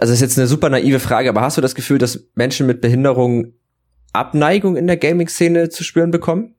also 0.00 0.12
ist 0.12 0.20
jetzt 0.20 0.38
eine 0.38 0.46
super 0.46 0.68
naive 0.68 1.00
Frage, 1.00 1.28
aber 1.28 1.40
hast 1.40 1.56
du 1.56 1.60
das 1.60 1.74
Gefühl, 1.74 1.98
dass 1.98 2.28
Menschen 2.34 2.66
mit 2.66 2.80
Behinderung 2.80 3.54
Abneigung 4.12 4.76
in 4.76 4.86
der 4.86 4.96
Gaming-Szene 4.96 5.68
zu 5.68 5.82
spüren 5.82 6.12
bekommen? 6.12 6.54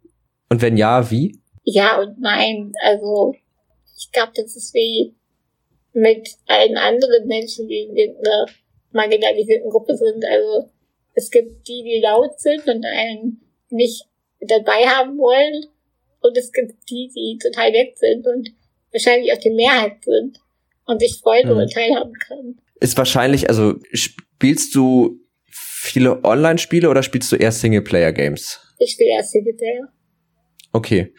Und 0.49 0.61
wenn 0.61 0.77
ja, 0.77 1.09
wie? 1.09 1.39
Ja 1.63 1.99
und 2.01 2.19
nein. 2.19 2.73
Also 2.83 3.33
ich 3.97 4.11
glaube, 4.11 4.33
das 4.35 4.55
ist 4.55 4.73
wie 4.73 5.15
mit 5.93 6.29
allen 6.47 6.77
anderen 6.77 7.25
Menschen, 7.27 7.67
die 7.67 7.83
in 7.83 8.17
einer 8.17 8.45
marginalisierten 8.91 9.69
Gruppe 9.69 9.95
sind. 9.95 10.23
Also 10.25 10.69
es 11.13 11.31
gibt 11.31 11.67
die, 11.67 11.83
die 11.83 12.01
laut 12.03 12.39
sind 12.39 12.67
und 12.67 12.85
einen 12.85 13.41
nicht 13.69 14.05
dabei 14.41 14.85
haben 14.87 15.17
wollen. 15.17 15.65
Und 16.25 16.37
es 16.37 16.51
gibt 16.51 16.73
die, 16.89 17.11
die 17.15 17.37
total 17.41 17.71
nett 17.71 17.97
sind 17.97 18.25
und 18.25 18.49
wahrscheinlich 18.91 19.31
auch 19.31 19.37
die 19.37 19.51
Mehrheit 19.51 20.03
sind 20.03 20.39
und 20.85 20.99
sich 20.99 21.19
freuen 21.21 21.49
mhm. 21.49 21.57
und 21.57 21.71
teilhaben 21.71 22.13
können. 22.13 22.61
Ist 22.79 22.97
wahrscheinlich, 22.97 23.47
also 23.49 23.75
spielst 23.93 24.73
du 24.73 25.19
viele 25.47 26.23
Online-Spiele 26.23 26.89
oder 26.89 27.03
spielst 27.03 27.31
du 27.31 27.35
eher 27.35 27.51
Singleplayer-Games? 27.51 28.59
Ich 28.79 28.93
spiele 28.93 29.11
eher 29.11 29.23
Singleplayer. 29.23 29.87
Okay. 30.73 31.13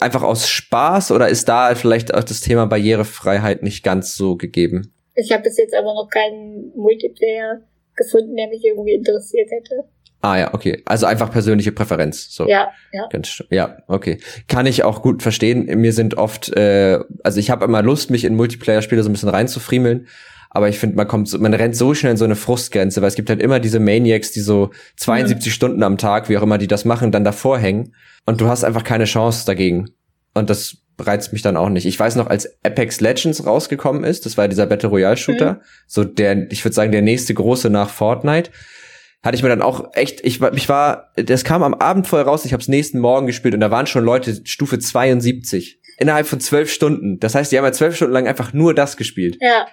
Einfach 0.00 0.22
aus 0.22 0.48
Spaß 0.48 1.10
oder 1.12 1.28
ist 1.28 1.48
da 1.48 1.74
vielleicht 1.74 2.12
auch 2.12 2.24
das 2.24 2.40
Thema 2.42 2.66
Barrierefreiheit 2.66 3.62
nicht 3.62 3.82
ganz 3.82 4.16
so 4.16 4.36
gegeben? 4.36 4.92
Ich 5.14 5.32
habe 5.32 5.44
bis 5.44 5.56
jetzt 5.56 5.74
aber 5.74 5.94
noch 5.94 6.08
keinen 6.10 6.72
Multiplayer 6.76 7.62
gefunden, 7.96 8.36
der 8.36 8.48
mich 8.48 8.62
irgendwie 8.64 8.94
interessiert 8.94 9.50
hätte. 9.50 9.88
Ah 10.24 10.38
ja, 10.38 10.54
okay. 10.54 10.82
Also 10.86 11.04
einfach 11.04 11.30
persönliche 11.30 11.70
Präferenz. 11.70 12.28
So. 12.30 12.48
Ja, 12.48 12.68
ja. 12.92 13.06
Ganz, 13.10 13.44
ja, 13.50 13.76
okay. 13.88 14.16
Kann 14.48 14.64
ich 14.64 14.82
auch 14.82 15.02
gut 15.02 15.22
verstehen. 15.22 15.66
Mir 15.78 15.92
sind 15.92 16.16
oft, 16.16 16.48
äh, 16.56 16.98
also 17.22 17.38
ich 17.38 17.50
habe 17.50 17.66
immer 17.66 17.82
Lust, 17.82 18.08
mich 18.08 18.24
in 18.24 18.34
Multiplayer-Spiele 18.34 19.02
so 19.02 19.10
ein 19.10 19.12
bisschen 19.12 19.28
reinzufriemeln. 19.28 20.08
Aber 20.48 20.70
ich 20.70 20.78
finde, 20.78 20.96
man 20.96 21.06
kommt, 21.06 21.38
man 21.38 21.52
rennt 21.52 21.76
so 21.76 21.92
schnell 21.92 22.12
in 22.12 22.16
so 22.16 22.24
eine 22.24 22.36
Frustgrenze, 22.36 23.02
weil 23.02 23.08
es 23.08 23.16
gibt 23.16 23.28
halt 23.28 23.42
immer 23.42 23.60
diese 23.60 23.80
Maniacs, 23.80 24.30
die 24.30 24.40
so 24.40 24.70
72 24.96 25.52
mhm. 25.52 25.54
Stunden 25.54 25.82
am 25.82 25.98
Tag, 25.98 26.30
wie 26.30 26.38
auch 26.38 26.42
immer 26.42 26.56
die 26.56 26.68
das 26.68 26.86
machen, 26.86 27.12
dann 27.12 27.24
davor 27.24 27.58
hängen. 27.58 27.94
Und 28.24 28.40
du 28.40 28.48
hast 28.48 28.64
einfach 28.64 28.82
keine 28.82 29.04
Chance 29.04 29.44
dagegen. 29.44 29.90
Und 30.32 30.48
das 30.48 30.78
reizt 30.98 31.34
mich 31.34 31.42
dann 31.42 31.58
auch 31.58 31.68
nicht. 31.68 31.84
Ich 31.84 32.00
weiß 32.00 32.16
noch, 32.16 32.28
als 32.28 32.48
Apex 32.64 33.02
Legends 33.02 33.44
rausgekommen 33.44 34.04
ist, 34.04 34.24
das 34.24 34.38
war 34.38 34.48
dieser 34.48 34.64
Battle 34.64 34.88
Royale 34.88 35.18
Shooter, 35.18 35.54
mhm. 35.54 35.58
so 35.86 36.02
der, 36.02 36.50
ich 36.50 36.64
würde 36.64 36.74
sagen, 36.74 36.92
der 36.92 37.02
nächste 37.02 37.34
große 37.34 37.68
nach 37.68 37.90
Fortnite, 37.90 38.50
hatte 39.24 39.36
ich 39.36 39.42
mir 39.42 39.48
dann 39.48 39.62
auch 39.62 39.94
echt, 39.94 40.24
ich 40.24 40.40
war, 40.40 40.52
ich 40.54 40.68
war, 40.68 41.12
das 41.16 41.44
kam 41.44 41.62
am 41.62 41.74
Abend 41.74 42.06
vorher 42.06 42.26
raus, 42.26 42.44
ich 42.44 42.52
habe 42.52 42.60
es 42.60 42.68
nächsten 42.68 43.00
Morgen 43.00 43.26
gespielt 43.26 43.54
und 43.54 43.60
da 43.60 43.70
waren 43.70 43.86
schon 43.86 44.04
Leute 44.04 44.42
Stufe 44.44 44.78
72 44.78 45.80
innerhalb 45.98 46.26
von 46.26 46.40
zwölf 46.40 46.70
Stunden. 46.70 47.18
Das 47.20 47.34
heißt, 47.34 47.50
die 47.50 47.56
haben 47.56 47.64
ja 47.64 47.72
zwölf 47.72 47.96
Stunden 47.96 48.12
lang 48.12 48.28
einfach 48.28 48.52
nur 48.52 48.74
das 48.74 48.96
gespielt. 48.96 49.38
Ja. 49.40 49.66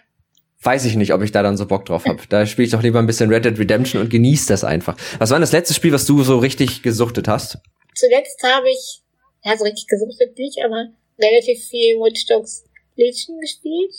Weiß 0.64 0.86
ich 0.86 0.96
nicht, 0.96 1.14
ob 1.14 1.22
ich 1.22 1.32
da 1.32 1.44
dann 1.44 1.58
so 1.58 1.66
Bock 1.66 1.86
drauf 1.86 2.06
habe. 2.06 2.22
Da 2.30 2.46
spiele 2.46 2.68
ich 2.68 2.72
doch 2.72 2.84
lieber 2.84 3.00
ein 3.00 3.08
bisschen 3.08 3.30
Red 3.30 3.46
Dead 3.46 3.60
Redemption 3.60 4.02
und 4.02 4.10
genieße 4.10 4.48
das 4.48 4.64
einfach. 4.64 4.96
Was 5.20 5.32
war 5.32 5.38
denn 5.38 5.42
das 5.42 5.52
letzte 5.52 5.74
Spiel, 5.74 5.92
was 5.92 6.06
du 6.06 6.24
so 6.24 6.38
richtig 6.38 6.82
gesuchtet 6.82 7.28
hast? 7.28 7.58
Zuletzt 7.96 8.42
habe 8.44 8.70
ich, 8.70 9.02
ja, 9.44 9.58
so 9.58 9.66
richtig 9.66 9.88
gesuchtet 9.88 10.38
nicht, 10.38 10.60
aber 10.64 10.92
relativ 11.20 11.60
viel 11.66 11.98
Watch 11.98 12.26
Dogs 12.28 12.64
Legion 12.96 13.40
gespielt. 13.40 13.94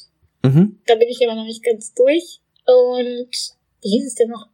Mhm. 0.44 0.80
Da 0.86 0.94
bin 0.94 1.08
ich 1.08 1.20
immer 1.20 1.34
noch 1.34 1.44
nicht 1.44 1.64
ganz 1.64 1.92
durch. 1.94 2.40
Und 2.64 3.30
wie 3.82 3.88
hieß 3.88 4.06
es 4.06 4.14
denn 4.14 4.28
noch? 4.28 4.46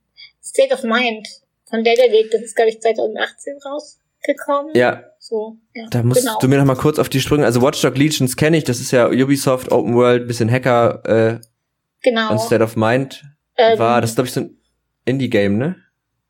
State 0.48 0.72
of 0.72 0.82
Mind 0.82 1.26
von 1.68 1.84
Dedelic, 1.84 2.30
das 2.30 2.42
ist, 2.42 2.56
glaube 2.56 2.70
ich, 2.70 2.80
2018 2.80 3.58
rausgekommen. 3.64 4.74
Ja. 4.74 5.04
So, 5.18 5.58
ja. 5.74 5.86
Da 5.90 6.02
musst 6.02 6.22
genau. 6.22 6.38
du 6.40 6.48
mir 6.48 6.58
noch 6.58 6.64
mal 6.64 6.76
kurz 6.76 6.98
auf 6.98 7.08
die 7.08 7.20
Sprünge. 7.20 7.44
Also 7.44 7.60
Watch 7.60 7.82
Dogs 7.82 7.98
Legions 7.98 8.36
kenne 8.36 8.56
ich, 8.56 8.64
das 8.64 8.80
ist 8.80 8.90
ja 8.90 9.08
Ubisoft, 9.08 9.70
Open 9.70 9.94
World, 9.94 10.26
bisschen 10.26 10.50
Hacker. 10.50 11.02
Äh, 11.04 11.40
genau. 12.02 12.32
Und 12.32 12.40
State 12.40 12.62
of 12.62 12.76
Mind 12.76 13.24
ähm, 13.56 13.78
war, 13.78 14.00
das 14.00 14.10
ist, 14.10 14.16
glaube 14.16 14.28
ich, 14.28 14.32
so 14.32 14.40
ein 14.40 14.56
Indie-Game, 15.04 15.58
ne? 15.58 15.76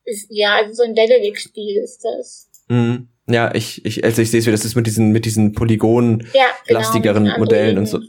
Ist, 0.04 0.26
ja, 0.30 0.56
also 0.56 0.74
so 0.74 0.82
ein 0.82 0.94
Dedelic-Spiel 0.94 1.80
ist 1.82 2.02
das. 2.02 2.48
Mhm. 2.68 3.08
Ja, 3.28 3.54
ich, 3.54 3.84
ich, 3.84 4.02
also 4.04 4.22
ich 4.22 4.30
sehe 4.30 4.40
es 4.40 4.46
wieder, 4.46 4.56
das 4.56 4.64
ist 4.64 4.74
mit 4.74 4.86
diesen, 4.86 5.10
mit 5.10 5.26
diesen 5.26 5.52
Polygon-lastigeren 5.52 7.26
ja, 7.26 7.32
genau, 7.32 7.38
Modellen 7.38 7.78
und 7.78 7.86
so. 7.86 8.00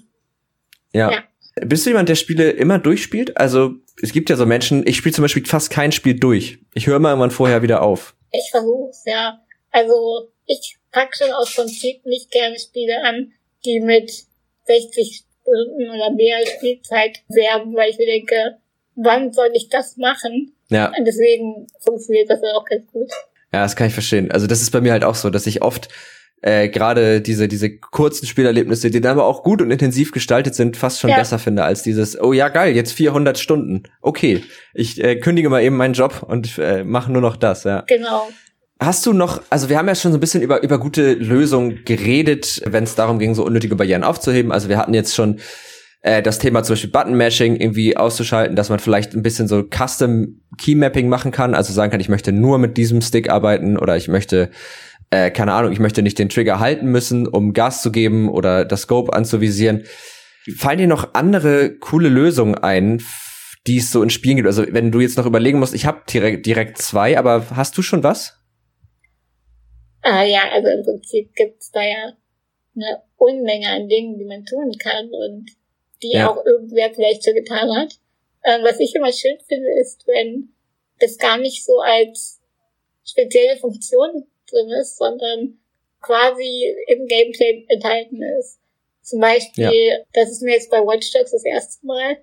Ja. 0.93 1.11
ja. 1.11 1.23
Bist 1.65 1.85
du 1.85 1.89
jemand, 1.89 2.09
der 2.09 2.15
Spiele 2.15 2.51
immer 2.51 2.79
durchspielt? 2.79 3.37
Also, 3.37 3.75
es 4.01 4.11
gibt 4.11 4.29
ja 4.29 4.35
so 4.35 4.45
Menschen, 4.45 4.85
ich 4.87 4.97
spiele 4.97 5.13
zum 5.13 5.23
Beispiel 5.23 5.45
fast 5.45 5.69
kein 5.69 5.91
Spiel 5.91 6.19
durch. 6.19 6.59
Ich 6.73 6.87
höre 6.87 6.97
immer 6.97 7.09
irgendwann 7.09 7.31
vorher 7.31 7.61
wieder 7.61 7.81
auf. 7.81 8.15
Ich 8.31 8.49
versuch's, 8.51 9.03
ja. 9.05 9.39
Also, 9.71 10.31
ich 10.45 10.77
pack 10.91 11.15
schon 11.15 11.31
aus 11.31 11.53
Prinzip 11.53 12.05
nicht 12.05 12.31
gerne 12.31 12.57
Spiele 12.59 13.01
an, 13.03 13.31
die 13.65 13.79
mit 13.79 14.11
60 14.65 15.23
Stunden 15.41 15.89
oder 15.89 16.11
mehr 16.11 16.45
Spielzeit 16.45 17.19
werben, 17.27 17.75
weil 17.75 17.89
ich 17.89 17.97
mir 17.97 18.05
denke, 18.05 18.57
wann 18.95 19.31
soll 19.31 19.49
ich 19.53 19.69
das 19.69 19.97
machen? 19.97 20.53
Ja. 20.69 20.91
Und 20.97 21.05
deswegen 21.05 21.67
funktioniert 21.79 22.29
das 22.29 22.41
auch 22.55 22.65
ganz 22.65 22.85
gut. 22.91 23.09
Ja, 23.51 23.63
das 23.63 23.75
kann 23.75 23.87
ich 23.87 23.93
verstehen. 23.93 24.31
Also 24.31 24.47
das 24.47 24.61
ist 24.61 24.71
bei 24.71 24.81
mir 24.81 24.91
halt 24.91 25.03
auch 25.03 25.15
so, 25.15 25.29
dass 25.29 25.47
ich 25.47 25.61
oft 25.61 25.89
äh, 26.41 26.69
gerade 26.69 27.21
diese 27.21 27.47
diese 27.47 27.77
kurzen 27.77 28.25
Spielerlebnisse, 28.25 28.89
die 28.89 29.01
dann 29.01 29.13
aber 29.13 29.25
auch 29.25 29.43
gut 29.43 29.61
und 29.61 29.71
intensiv 29.71 30.11
gestaltet 30.11 30.55
sind, 30.55 30.77
fast 30.77 30.99
schon 30.99 31.09
ja. 31.09 31.17
besser 31.17 31.39
finde 31.39 31.63
als 31.63 31.83
dieses 31.83 32.19
oh 32.19 32.33
ja 32.33 32.49
geil, 32.49 32.75
jetzt 32.75 32.93
400 32.93 33.37
Stunden. 33.37 33.83
Okay, 34.01 34.43
ich 34.73 35.03
äh, 35.03 35.17
kündige 35.17 35.49
mal 35.49 35.61
eben 35.61 35.75
meinen 35.75 35.93
Job 35.93 36.25
und 36.27 36.57
äh, 36.57 36.83
mache 36.83 37.11
nur 37.11 37.21
noch 37.21 37.35
das, 37.35 37.63
ja. 37.63 37.83
Genau. 37.87 38.29
Hast 38.81 39.05
du 39.05 39.11
noch, 39.11 39.41
also 39.49 39.67
wir 39.67 39.77
haben 39.77 39.89
ja 39.89 39.95
schon 39.95 40.13
so 40.13 40.17
ein 40.17 40.21
bisschen 40.21 40.41
über 40.41 40.63
über 40.63 40.79
gute 40.79 41.13
Lösungen 41.13 41.83
geredet, 41.83 42.61
wenn 42.65 42.85
es 42.85 42.95
darum 42.95 43.19
ging, 43.19 43.35
so 43.35 43.45
unnötige 43.45 43.75
Barrieren 43.75 44.05
aufzuheben. 44.05 44.53
Also 44.53 44.69
wir 44.69 44.77
hatten 44.77 44.93
jetzt 44.93 45.15
schon 45.15 45.39
äh, 46.01 46.21
das 46.21 46.39
Thema 46.39 46.63
zum 46.63 46.73
Beispiel 46.73 46.91
Button-Mashing 46.91 47.57
irgendwie 47.57 47.97
auszuschalten, 47.97 48.55
dass 48.55 48.69
man 48.69 48.79
vielleicht 48.79 49.13
ein 49.13 49.23
bisschen 49.23 49.47
so 49.47 49.63
Custom 49.63 50.41
Key-Mapping 50.57 51.09
machen 51.09 51.31
kann, 51.31 51.53
also 51.53 51.73
sagen 51.73 51.91
kann, 51.91 51.99
ich 51.99 52.09
möchte 52.09 52.31
nur 52.31 52.57
mit 52.57 52.77
diesem 52.77 53.01
Stick 53.01 53.29
arbeiten 53.29 53.77
oder 53.77 53.97
ich 53.97 54.07
möchte, 54.07 54.49
äh, 55.11 55.31
keine 55.31 55.53
Ahnung, 55.53 55.71
ich 55.71 55.79
möchte 55.79 56.01
nicht 56.01 56.19
den 56.19 56.29
Trigger 56.29 56.59
halten 56.59 56.87
müssen, 56.87 57.27
um 57.27 57.53
Gas 57.53 57.81
zu 57.81 57.91
geben 57.91 58.29
oder 58.29 58.65
das 58.65 58.81
Scope 58.81 59.13
anzuvisieren. 59.13 59.85
Fallen 60.57 60.77
dir 60.77 60.87
noch 60.87 61.13
andere 61.13 61.77
coole 61.77 62.09
Lösungen 62.09 62.55
ein, 62.55 63.01
die 63.67 63.77
es 63.77 63.91
so 63.91 64.03
in 64.03 64.09
Spielen 64.09 64.37
gibt? 64.37 64.47
Also 64.47 64.65
wenn 64.69 64.91
du 64.91 64.99
jetzt 64.99 65.17
noch 65.17 65.25
überlegen 65.25 65.59
musst, 65.59 65.73
ich 65.73 65.85
habe 65.85 66.03
direkt, 66.09 66.45
direkt 66.45 66.77
zwei, 66.77 67.17
aber 67.17 67.47
hast 67.55 67.77
du 67.77 67.81
schon 67.81 68.03
was? 68.03 68.35
Ah, 70.01 70.23
ja, 70.23 70.41
also 70.51 70.69
im 70.69 70.83
Prinzip 70.83 71.33
gibt's 71.35 71.71
da 71.71 71.81
ja 71.81 72.13
eine 72.75 73.03
Unmenge 73.17 73.69
an 73.69 73.89
Dingen, 73.89 74.17
die 74.17 74.25
man 74.25 74.45
tun 74.45 74.71
kann 74.81 75.09
und 75.09 75.49
die 76.01 76.13
ja. 76.13 76.29
auch 76.29 76.45
irgendwer 76.45 76.91
vielleicht 76.93 77.23
so 77.23 77.33
getan 77.33 77.69
hat. 77.75 77.99
Ähm, 78.45 78.61
was 78.63 78.79
ich 78.79 78.95
immer 78.95 79.11
schön 79.11 79.37
finde, 79.47 79.67
ist, 79.81 80.07
wenn 80.07 80.53
das 80.99 81.17
gar 81.17 81.37
nicht 81.37 81.65
so 81.65 81.79
als 81.79 82.39
spezielle 83.03 83.57
Funktion 83.57 84.27
drin 84.49 84.69
ist, 84.81 84.97
sondern 84.97 85.59
quasi 86.01 86.75
im 86.87 87.05
Gameplay 87.07 87.65
enthalten 87.67 88.21
ist. 88.39 88.59
Zum 89.01 89.19
Beispiel, 89.19 89.71
ja. 89.71 89.97
das 90.13 90.29
ist 90.29 90.41
mir 90.41 90.53
jetzt 90.53 90.69
bei 90.69 90.79
Watch 90.79 91.11
Dogs 91.13 91.31
das 91.31 91.43
erste 91.43 91.85
Mal 91.85 92.17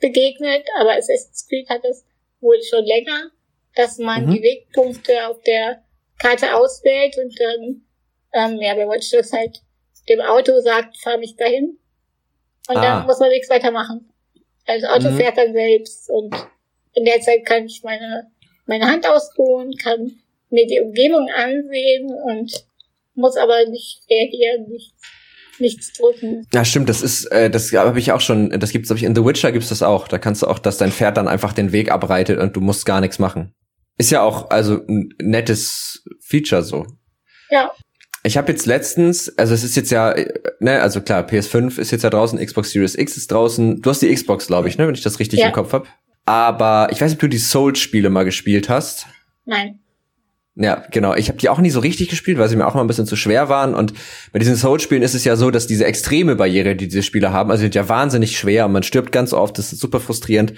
begegnet, 0.00 0.66
aber 0.78 0.92
Assassin's 0.92 1.46
Creed 1.48 1.68
hat 1.68 1.84
es 1.84 2.04
wohl 2.40 2.60
schon 2.62 2.84
länger, 2.84 3.30
dass 3.74 3.98
man 3.98 4.26
mhm. 4.26 4.34
die 4.34 4.42
Wegpunkte 4.42 5.28
auf 5.28 5.42
der 5.42 5.84
Karte 6.18 6.56
auswählt 6.56 7.16
und 7.18 7.38
dann, 7.38 7.82
ähm, 8.32 8.60
ja, 8.60 8.74
bei 8.74 8.88
Watch 8.88 9.10
Dogs 9.10 9.32
halt 9.32 9.60
dem 10.08 10.20
Auto 10.20 10.58
sagt, 10.60 10.96
fahr 10.98 11.18
mich 11.18 11.36
dahin. 11.36 11.78
Und 12.68 12.76
ah. 12.76 12.80
dann 12.80 13.06
muss 13.06 13.20
man 13.20 13.30
nichts 13.30 13.50
weitermachen. 13.50 14.10
Also 14.66 14.86
das 14.86 14.96
Auto 14.96 15.10
mhm. 15.10 15.16
fährt 15.16 15.36
dann 15.36 15.52
selbst 15.52 16.10
und 16.10 16.34
in 16.94 17.04
der 17.04 17.20
Zeit 17.20 17.44
kann 17.44 17.66
ich 17.66 17.82
meine, 17.82 18.30
meine 18.66 18.86
Hand 18.86 19.06
ausruhen, 19.06 19.74
kann 19.76 20.20
mir 20.50 20.66
die 20.66 20.80
Umgebung 20.80 21.28
ansehen 21.34 22.10
und 22.24 22.52
muss 23.14 23.36
aber 23.36 23.66
nicht 23.68 24.02
reagieren, 24.10 24.68
nicht, 24.68 24.94
nichts 25.58 25.92
drücken. 25.92 26.46
Ja, 26.52 26.64
stimmt, 26.64 26.88
das 26.88 27.02
ist, 27.02 27.26
äh, 27.26 27.50
das 27.50 27.72
habe 27.72 27.98
ich 27.98 28.12
auch 28.12 28.20
schon, 28.20 28.50
das 28.50 28.72
gibt's, 28.72 28.88
glaube 28.88 28.98
ich, 28.98 29.04
in 29.04 29.14
The 29.14 29.24
Witcher 29.24 29.52
gibt's 29.52 29.68
das 29.68 29.82
auch. 29.82 30.08
Da 30.08 30.18
kannst 30.18 30.42
du 30.42 30.46
auch, 30.46 30.58
dass 30.58 30.78
dein 30.78 30.92
Pferd 30.92 31.16
dann 31.16 31.28
einfach 31.28 31.52
den 31.52 31.72
Weg 31.72 31.90
abreitet 31.90 32.38
und 32.38 32.56
du 32.56 32.60
musst 32.60 32.86
gar 32.86 33.00
nichts 33.00 33.18
machen. 33.18 33.54
Ist 33.98 34.10
ja 34.10 34.22
auch, 34.22 34.50
also 34.50 34.80
ein 34.88 35.14
nettes 35.20 36.04
Feature 36.20 36.62
so. 36.62 36.86
Ja. 37.50 37.70
Ich 38.22 38.36
habe 38.36 38.52
jetzt 38.52 38.66
letztens, 38.66 39.36
also 39.38 39.54
es 39.54 39.64
ist 39.64 39.76
jetzt 39.76 39.90
ja, 39.90 40.14
ne, 40.58 40.80
also 40.80 41.00
klar, 41.00 41.26
PS5 41.26 41.78
ist 41.78 41.90
jetzt 41.90 42.02
ja 42.02 42.10
draußen, 42.10 42.38
Xbox 42.38 42.70
Series 42.70 42.94
X 42.94 43.16
ist 43.16 43.30
draußen. 43.32 43.80
Du 43.80 43.90
hast 43.90 44.02
die 44.02 44.14
Xbox, 44.14 44.46
glaube 44.46 44.68
ich, 44.68 44.76
ne, 44.76 44.86
wenn 44.86 44.94
ich 44.94 45.02
das 45.02 45.18
richtig 45.20 45.40
ja. 45.40 45.46
im 45.46 45.52
Kopf 45.52 45.72
hab. 45.72 45.86
Aber 46.26 46.88
ich 46.92 47.00
weiß 47.00 47.10
nicht, 47.10 47.16
ob 47.16 47.20
du 47.20 47.28
die 47.28 47.38
Souls-Spiele 47.38 48.10
mal 48.10 48.24
gespielt 48.24 48.68
hast. 48.68 49.06
Nein. 49.46 49.80
Ja, 50.56 50.84
genau. 50.90 51.14
Ich 51.14 51.28
habe 51.28 51.38
die 51.38 51.48
auch 51.48 51.58
nie 51.58 51.70
so 51.70 51.80
richtig 51.80 52.08
gespielt, 52.08 52.38
weil 52.38 52.48
sie 52.48 52.56
mir 52.56 52.66
auch 52.66 52.74
mal 52.74 52.80
ein 52.80 52.86
bisschen 52.86 53.06
zu 53.06 53.16
schwer 53.16 53.48
waren. 53.48 53.74
Und 53.74 53.94
bei 54.32 54.38
diesen 54.38 54.56
Souls-Spielen 54.56 55.02
ist 55.02 55.14
es 55.14 55.24
ja 55.24 55.36
so, 55.36 55.50
dass 55.50 55.66
diese 55.66 55.84
extreme 55.84 56.36
Barriere, 56.36 56.74
die 56.74 56.88
diese 56.88 57.02
Spiele 57.02 57.32
haben, 57.32 57.50
also 57.50 57.60
die 57.60 57.66
sind 57.66 57.76
ja 57.76 57.88
wahnsinnig 57.88 58.36
schwer 58.36 58.66
und 58.66 58.72
man 58.72 58.82
stirbt 58.82 59.12
ganz 59.12 59.32
oft, 59.32 59.58
das 59.58 59.72
ist 59.72 59.80
super 59.80 60.00
frustrierend, 60.00 60.54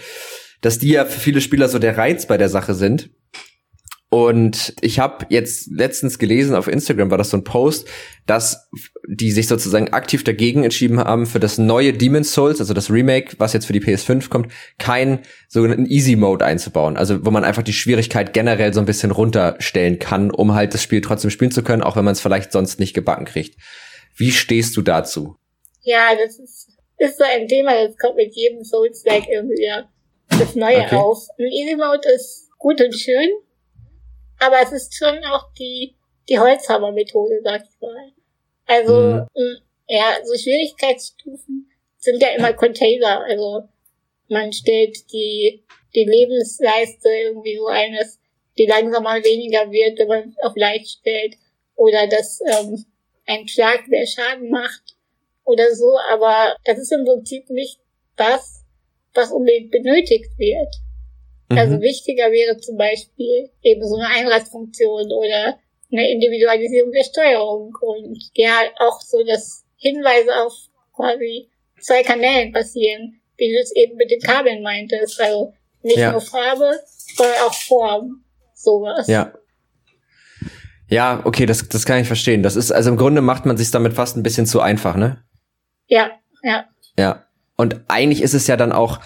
dass 0.61 0.78
die 0.78 0.88
ja 0.88 1.05
für 1.05 1.20
viele 1.20 1.40
Spieler 1.40 1.68
so 1.68 1.78
der 1.78 1.98
Reiz 1.98 2.26
bei 2.26 2.38
der 2.38 2.48
Sache 2.48 2.74
sind. 2.74 3.11
Und 4.12 4.75
ich 4.83 4.98
habe 4.98 5.25
jetzt 5.31 5.70
letztens 5.72 6.18
gelesen, 6.18 6.55
auf 6.55 6.68
Instagram 6.68 7.11
war 7.11 7.16
das 7.16 7.31
so 7.31 7.38
ein 7.38 7.44
Post, 7.44 7.88
dass 8.27 8.68
die 9.09 9.33
sich 9.33 9.48
sozusagen 9.48 9.94
aktiv 9.94 10.22
dagegen 10.22 10.64
entschieden 10.64 10.98
haben, 10.98 11.25
für 11.25 11.40
das 11.40 11.57
neue 11.57 11.94
Demon's 11.94 12.35
Souls, 12.35 12.61
also 12.61 12.75
das 12.75 12.90
Remake, 12.90 13.37
was 13.38 13.55
jetzt 13.55 13.64
für 13.64 13.72
die 13.72 13.81
PS5 13.81 14.29
kommt, 14.29 14.53
keinen 14.79 15.20
sogenannten 15.48 15.87
Easy 15.87 16.14
Mode 16.14 16.44
einzubauen. 16.44 16.98
Also 16.98 17.25
wo 17.25 17.31
man 17.31 17.42
einfach 17.42 17.62
die 17.62 17.72
Schwierigkeit 17.72 18.35
generell 18.35 18.75
so 18.75 18.81
ein 18.81 18.87
bisschen 18.87 19.12
runterstellen 19.12 19.98
kann, 19.98 20.31
um 20.31 20.53
halt 20.53 20.75
das 20.75 20.83
Spiel 20.83 21.01
trotzdem 21.01 21.31
spielen 21.31 21.51
zu 21.51 21.62
können, 21.62 21.83
auch 21.83 21.96
wenn 21.96 22.05
man 22.05 22.12
es 22.12 22.20
vielleicht 22.20 22.53
sonst 22.53 22.81
nicht 22.81 22.92
gebacken 22.92 23.25
kriegt. 23.25 23.59
Wie 24.14 24.31
stehst 24.31 24.77
du 24.77 24.83
dazu? 24.83 25.37
Ja, 25.81 26.11
das 26.22 26.38
ist, 26.38 26.68
ist 26.98 27.16
so 27.16 27.25
ein 27.25 27.48
Thema, 27.48 27.87
das 27.87 27.96
kommt 27.96 28.16
mit 28.16 28.35
jedem 28.37 28.62
Souls-like 28.62 29.27
irgendwie 29.31 29.70
das 30.29 30.55
Neue 30.55 30.83
okay. 30.83 30.96
auf. 30.96 31.27
Ein 31.38 31.46
Easy 31.46 31.77
Mode 31.77 32.07
ist 32.14 32.51
gut 32.59 32.79
und 32.83 32.94
schön, 32.94 33.31
aber 34.42 34.61
es 34.61 34.72
ist 34.72 34.94
schon 34.96 35.24
auch 35.24 35.52
die, 35.55 35.94
die 36.28 36.38
Holzhammer-Methode, 36.38 37.40
sag 37.44 37.62
ich 37.62 37.81
mal. 37.81 38.12
Also, 38.66 38.94
mhm. 38.94 39.28
Mm, 39.35 39.57
ja, 39.88 40.16
so 40.24 40.35
Schwierigkeitsstufen 40.37 41.70
sind 41.98 42.20
ja 42.20 42.31
immer 42.31 42.52
Container. 42.52 43.22
Also, 43.22 43.68
man 44.28 44.52
stellt 44.52 45.12
die, 45.12 45.62
die 45.94 46.05
Lebensleiste 46.05 47.09
irgendwie 47.09 47.57
so 47.57 47.66
ein, 47.66 47.94
dass 47.94 48.18
die 48.59 48.66
langsam 48.66 49.05
mal 49.05 49.22
weniger 49.22 49.70
wird, 49.70 49.98
wenn 49.98 50.09
man 50.09 50.37
auf 50.42 50.57
leicht 50.57 50.88
stellt. 50.88 51.37
Oder 51.76 52.07
dass 52.07 52.40
ähm, 52.40 52.85
ein 53.26 53.46
Schlag 53.48 53.87
mehr 53.88 54.07
Schaden 54.07 54.50
macht 54.50 54.96
oder 55.44 55.74
so. 55.74 55.96
Aber 56.11 56.57
das 56.64 56.78
ist 56.78 56.92
im 56.92 57.05
Prinzip 57.05 57.48
nicht 57.50 57.78
das, 58.16 58.64
was 59.14 59.31
unbedingt 59.31 59.70
benötigt 59.70 60.37
wird. 60.37 60.74
Also 61.59 61.77
mhm. 61.77 61.81
wichtiger 61.83 62.31
wäre 62.31 62.59
zum 62.59 62.77
Beispiel 62.77 63.51
eben 63.62 63.87
so 63.87 63.97
eine 63.97 64.09
Einradsfunktion 64.09 65.12
oder 65.12 65.59
eine 65.91 66.11
Individualisierung 66.11 66.93
der 66.93 67.05
Steuerung 67.05 67.75
und 67.81 68.19
ja 68.35 68.61
auch 68.79 69.01
so, 69.01 69.23
dass 69.25 69.65
Hinweise 69.77 70.31
auf 70.45 70.53
quasi 70.95 71.51
zwei 71.81 72.03
Kanälen 72.03 72.53
passieren, 72.53 73.21
wie 73.37 73.53
du 73.53 73.61
es 73.61 73.75
eben 73.75 73.97
mit 73.97 74.11
den 74.11 74.21
Kabeln 74.21 74.62
meintest. 74.62 75.21
Also 75.21 75.53
nicht 75.83 75.99
ja. 75.99 76.12
nur 76.12 76.21
Farbe, 76.21 76.73
sondern 77.17 77.37
auch 77.47 77.55
Form. 77.55 78.25
Sowas. 78.55 79.09
Ja. 79.09 79.33
Ja, 80.88 81.23
okay, 81.25 81.47
das, 81.47 81.69
das 81.69 81.87
kann 81.87 82.01
ich 82.01 82.07
verstehen. 82.07 82.43
Das 82.43 82.55
ist, 82.55 82.71
also 82.71 82.91
im 82.91 82.97
Grunde 82.97 83.23
macht 83.23 83.47
man 83.47 83.57
sich 83.57 83.71
damit 83.71 83.95
fast 83.95 84.17
ein 84.17 84.23
bisschen 84.23 84.47
zu 84.47 84.61
einfach, 84.61 84.95
ne? 84.95 85.25
Ja, 85.87 86.11
ja. 86.43 86.67
Ja. 86.99 87.27
Und 87.57 87.81
eigentlich 87.88 88.23
ist 88.23 88.35
es 88.35 88.47
ja 88.47 88.57
dann 88.57 88.73
auch, 88.73 89.01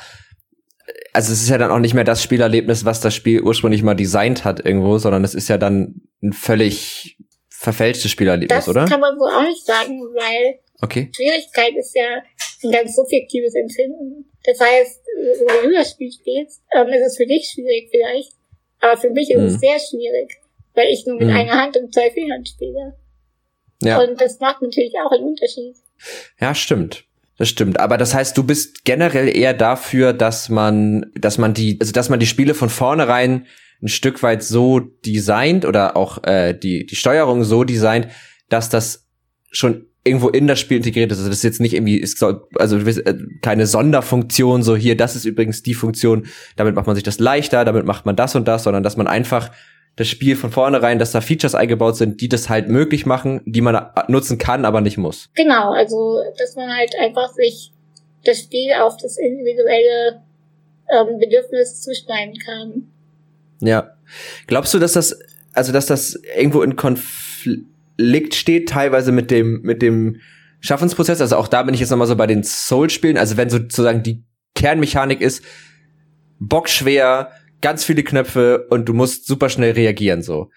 also 1.17 1.33
es 1.33 1.41
ist 1.41 1.49
ja 1.49 1.57
dann 1.57 1.71
auch 1.71 1.79
nicht 1.79 1.95
mehr 1.95 2.05
das 2.05 2.23
Spielerlebnis, 2.23 2.85
was 2.85 3.01
das 3.01 3.15
Spiel 3.15 3.41
ursprünglich 3.41 3.83
mal 3.83 3.95
designt 3.95 4.45
hat 4.45 4.63
irgendwo, 4.63 4.99
sondern 4.99 5.25
es 5.25 5.35
ist 5.35 5.49
ja 5.49 5.57
dann 5.57 6.03
ein 6.23 6.35
völlig 6.35 7.17
verfälschtes 7.49 8.11
Spielerlebnis, 8.11 8.67
das 8.67 8.69
oder? 8.69 8.83
Das 8.83 8.91
kann 8.91 9.01
man 9.01 9.19
so 9.19 9.25
auch 9.25 9.43
nicht 9.43 9.65
sagen, 9.65 9.99
weil 10.15 10.59
okay. 10.83 11.11
Schwierigkeit 11.17 11.75
ist 11.75 11.97
ja 11.97 12.23
ein 12.65 12.71
ganz 12.71 12.95
subjektives 12.97 13.55
Empfinden. 13.55 14.31
Das 14.45 14.61
heißt, 14.61 15.01
wenn 15.63 15.71
du 15.71 15.75
das 15.75 15.93
Spiel 15.93 16.13
spielst, 16.13 16.61
ähm, 16.77 16.89
ist 16.89 17.07
es 17.07 17.17
für 17.17 17.27
dich 17.27 17.49
schwierig 17.49 17.89
vielleicht, 17.91 18.33
aber 18.81 19.01
für 19.01 19.09
mich 19.09 19.31
ist 19.31 19.41
mhm. 19.41 19.47
es 19.47 19.59
sehr 19.59 19.79
schwierig, 19.79 20.37
weil 20.75 20.89
ich 20.93 21.07
nur 21.07 21.17
mit 21.17 21.29
mhm. 21.29 21.35
einer 21.35 21.55
Hand 21.55 21.79
und 21.79 21.95
zwei 21.95 22.11
Fingern 22.11 22.45
spiele. 22.45 22.95
Ja. 23.81 24.03
Und 24.03 24.21
das 24.21 24.39
macht 24.39 24.61
natürlich 24.61 24.93
auch 25.03 25.13
einen 25.13 25.25
Unterschied. 25.25 25.77
Ja, 26.39 26.55
stimmt. 26.55 27.06
Das 27.38 27.49
stimmt, 27.49 27.79
aber 27.79 27.99
das 27.99 28.14
heißt, 28.14 28.37
du 28.38 28.44
bist 28.44 28.85
generell 28.85 29.35
eher 29.35 29.53
dafür, 29.53 30.14
dass 30.14 30.49
man, 30.49 31.07
dass 31.14 31.37
man 31.37 31.53
die, 31.53 31.77
also 31.81 31.92
dass 31.92 32.09
man 32.09 32.18
die 32.18 32.27
Spiele 32.27 32.55
von 32.55 32.70
vornherein 32.70 33.46
ein 33.83 33.88
Stück 33.88 34.22
weit 34.22 34.42
so 34.42 34.81
designt 34.81 35.66
oder 35.66 35.96
auch 35.96 36.25
äh, 36.25 36.55
die 36.55 36.87
die 36.87 36.96
Steuerung 36.96 37.44
so 37.44 37.62
designt, 37.64 38.09
dass 38.49 38.70
das 38.70 39.07
schon 39.51 39.87
irgendwo 40.07 40.29
in 40.29 40.46
das 40.46 40.61
Spiel 40.61 40.79
integriert 40.79 41.11
ist. 41.11 41.18
Also 41.18 41.29
das 41.29 41.38
ist 41.38 41.44
jetzt 41.44 41.61
nicht 41.61 41.75
irgendwie, 41.75 41.96
ist 41.96 42.22
also 42.22 42.79
äh, 42.79 43.14
keine 43.42 43.66
Sonderfunktion, 43.66 44.62
so 44.62 44.77
hier, 44.77 44.96
das 44.96 45.16
ist 45.16 45.25
übrigens 45.25 45.62
die 45.62 45.75
Funktion, 45.75 46.27
damit 46.55 46.75
macht 46.75 46.87
man 46.87 46.94
sich 46.94 47.03
das 47.03 47.18
leichter, 47.18 47.64
damit 47.64 47.85
macht 47.85 48.07
man 48.07 48.16
das 48.16 48.35
und 48.37 48.46
das, 48.46 48.62
sondern 48.62 48.83
dass 48.83 48.96
man 48.96 49.09
einfach 49.09 49.51
das 49.97 50.09
Spiel 50.09 50.37
von 50.37 50.51
vornherein, 50.51 50.99
dass 50.99 51.13
da 51.13 51.23
Features 51.23 51.55
eingebaut 51.55 51.97
sind, 51.97 52.21
die 52.21 52.29
das 52.29 52.51
halt 52.51 52.69
möglich 52.69 53.07
machen, 53.07 53.41
die 53.47 53.63
man 53.63 53.91
nutzen 54.09 54.37
kann, 54.37 54.65
aber 54.67 54.83
nicht 54.83 54.99
muss. 54.99 55.31
Genau, 55.35 55.73
also 55.73 56.21
dass 56.39 56.55
man 56.55 56.71
halt 56.71 56.95
einfach 57.01 57.33
sich 57.33 57.73
das 58.25 58.41
Spiel 58.41 58.73
auf 58.81 58.97
das 58.99 59.17
individuelle 59.17 60.23
ähm, 60.93 61.19
Bedürfnis 61.19 61.81
zuschneiden 61.81 62.39
kann. 62.39 62.89
Ja. 63.61 63.93
Glaubst 64.47 64.75
du, 64.75 64.79
dass 64.79 64.93
das, 64.93 65.19
also 65.53 65.73
dass 65.73 65.87
das 65.87 66.21
irgendwo 66.37 66.63
in 66.63 66.77
Konflikt 66.77 68.35
steht, 68.35 68.69
teilweise 68.69 69.13
mit 69.13 69.31
dem, 69.31 69.63
mit 69.63 69.81
dem 69.81 70.21
Schaffensprozess? 70.61 71.23
Also 71.23 71.37
auch 71.37 71.49
da 71.49 71.63
bin 71.63 71.75
ich 71.75 71.81
jetzt 71.81 71.91
nochmal 71.91 72.07
so 72.07 72.17
bei 72.17 72.27
den 72.27 72.45
Soul-Spielen, 72.45 73.17
also 73.17 73.37
wenn 73.39 73.49
sozusagen 73.49 74.03
die 74.03 74.23
Kernmechanik 74.55 75.21
ist, 75.21 75.43
bockschwer, 76.39 77.31
ganz 77.61 77.85
viele 77.85 78.03
Knöpfe 78.03 78.66
und 78.71 78.87
du 78.88 78.92
musst 78.92 79.27
super 79.27 79.49
schnell 79.49 79.73
reagieren 79.73 80.23
so. 80.23 80.51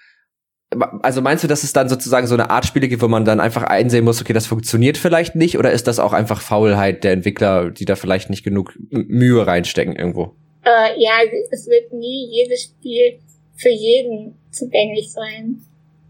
Also 1.02 1.22
meinst 1.22 1.44
du, 1.44 1.48
dass 1.48 1.64
es 1.64 1.74
dann 1.74 1.90
sozusagen 1.90 2.28
so 2.28 2.36
eine 2.36 2.52
Art 2.52 2.66
Spiele 2.66 2.88
gibt, 2.88 3.02
wo 3.02 3.08
man 3.08 3.26
dann 3.26 3.40
einfach 3.40 3.64
einsehen 3.64 4.06
muss, 4.06 4.22
okay, 4.22 4.34
das 4.34 4.46
funktioniert 4.46 4.98
vielleicht 4.98 5.34
nicht, 5.34 5.58
oder 5.58 5.72
ist 5.72 5.88
das 5.88 5.98
auch 5.98 6.14
einfach 6.14 6.42
Faulheit 6.42 7.04
der 7.04 7.14
Entwickler, 7.14 7.72
die 7.72 7.86
da 7.86 7.96
vielleicht 7.96 8.30
nicht 8.30 8.44
genug 8.44 8.78
Mühe 8.92 9.48
reinstecken 9.48 9.96
irgendwo? 9.96 10.36
Äh, 10.64 11.02
ja, 11.02 11.14
es 11.50 11.68
wird 11.68 11.92
nie 11.94 12.30
jedes 12.30 12.64
Spiel 12.64 13.20
für 13.56 13.70
jeden 13.70 14.36
zugänglich 14.52 15.12
sein. 15.12 15.62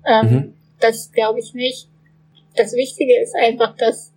Ähm, 0.06 0.30
mhm. 0.30 0.54
Das 0.80 1.12
glaube 1.12 1.40
ich 1.40 1.54
nicht. 1.54 1.88
Das 2.56 2.74
Wichtige 2.74 3.18
ist 3.22 3.36
einfach, 3.36 3.78
dass 3.78 4.12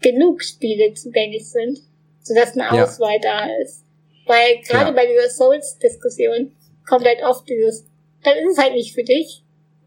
genug 0.00 0.42
Spiele 0.42 0.94
zugänglich 0.94 1.48
sind, 1.48 1.78
sodass 2.22 2.56
eine 2.56 2.70
Auswahl 2.70 3.18
ja. 3.22 3.46
da 3.46 3.46
ist. 3.62 3.84
Weil 4.26 4.60
gerade 4.68 4.90
ja. 4.90 4.90
bei 4.90 5.06
dieser 5.06 5.30
Souls-Diskussion 5.30 6.52
kommt 6.88 7.04
halt 7.04 7.22
oft 7.22 7.48
dieses, 7.48 7.86
dann 8.22 8.36
ist 8.38 8.52
es 8.52 8.58
halt 8.58 8.74
nicht 8.74 8.94
für 8.94 9.04
dich. 9.04 9.42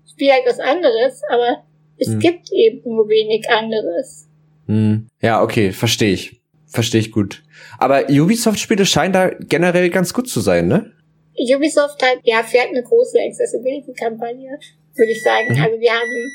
Spiel 0.10 0.32
halt 0.32 0.44
was 0.46 0.60
anderes, 0.60 1.22
aber 1.30 1.64
es 1.98 2.08
hm. 2.08 2.20
gibt 2.20 2.52
eben 2.52 2.82
nur 2.84 3.08
wenig 3.10 3.50
anderes. 3.50 4.28
Hm. 4.68 5.08
Ja, 5.22 5.44
okay, 5.44 5.72
verstehe 5.72 6.14
ich. 6.14 6.40
Verstehe 6.68 7.02
ich 7.02 7.12
gut. 7.12 7.44
Aber 7.78 8.10
Ubisoft-Spiele 8.10 8.86
scheinen 8.86 9.14
da 9.14 9.30
generell 9.30 9.90
ganz 9.90 10.14
gut 10.14 10.30
zu 10.30 10.40
sein, 10.40 10.68
ne? 10.68 10.92
Ubisoft 11.36 12.02
hat, 12.04 12.20
ja, 12.24 12.44
fährt 12.44 12.70
eine 12.70 12.84
große 12.84 13.18
Accessibility-Kampagne, 13.20 14.60
würde 14.96 15.12
ich 15.12 15.24
sagen. 15.24 15.48
Mhm. 15.50 15.64
Also 15.64 15.80
wir 15.80 15.92
haben 15.92 16.32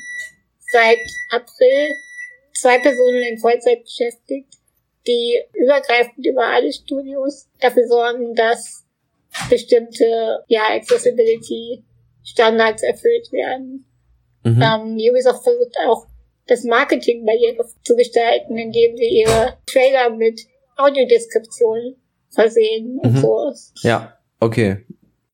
seit 0.71 0.99
April 1.31 1.89
zwei 2.53 2.79
Personen 2.79 3.23
in 3.23 3.37
Vollzeit 3.37 3.83
beschäftigt, 3.83 4.53
die 5.07 5.39
übergreifend 5.53 6.25
über 6.25 6.45
alle 6.47 6.71
Studios 6.71 7.47
dafür 7.59 7.87
sorgen, 7.87 8.35
dass 8.35 8.85
bestimmte 9.49 10.43
ja, 10.47 10.61
Accessibility 10.71 11.83
Standards 12.23 12.83
erfüllt 12.83 13.31
werden. 13.31 13.85
Mhm. 14.43 14.61
Ähm, 14.61 14.97
Ubisoft 15.09 15.43
versucht 15.43 15.75
auch 15.87 16.07
das 16.47 16.63
Marketing 16.63 17.25
barriere 17.25 17.65
zu 17.83 17.95
gestalten, 17.95 18.57
indem 18.57 18.95
sie 18.95 19.21
ihre 19.21 19.57
Trailer 19.65 20.09
mit 20.11 20.41
Audiodeskriptionen 20.77 21.95
versehen 22.29 22.99
und 22.99 23.13
mhm. 23.13 23.17
so. 23.17 23.53
Ja, 23.81 24.17
okay. 24.39 24.85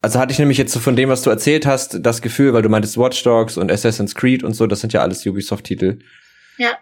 Also 0.02 0.20
hatte 0.20 0.32
ich 0.32 0.40
nämlich 0.40 0.58
jetzt 0.58 0.72
so 0.72 0.80
von 0.80 0.96
dem, 0.96 1.10
was 1.10 1.22
du 1.22 1.30
erzählt 1.30 1.66
hast, 1.66 2.00
das 2.02 2.22
Gefühl, 2.22 2.54
weil 2.54 2.64
du 2.64 2.70
meintest 2.70 2.98
Watch 2.98 3.22
Dogs 3.24 3.58
und 3.58 3.72
Assassin's 3.72 4.16
Creed 4.16 4.44
und 4.44 4.54
so, 4.54 4.66
das 4.66 4.82
sind 4.82 4.94
ja 4.94 5.02
alles 5.02 5.26
Ubisoft-Titel. 5.26 6.00
Ja. 6.58 6.78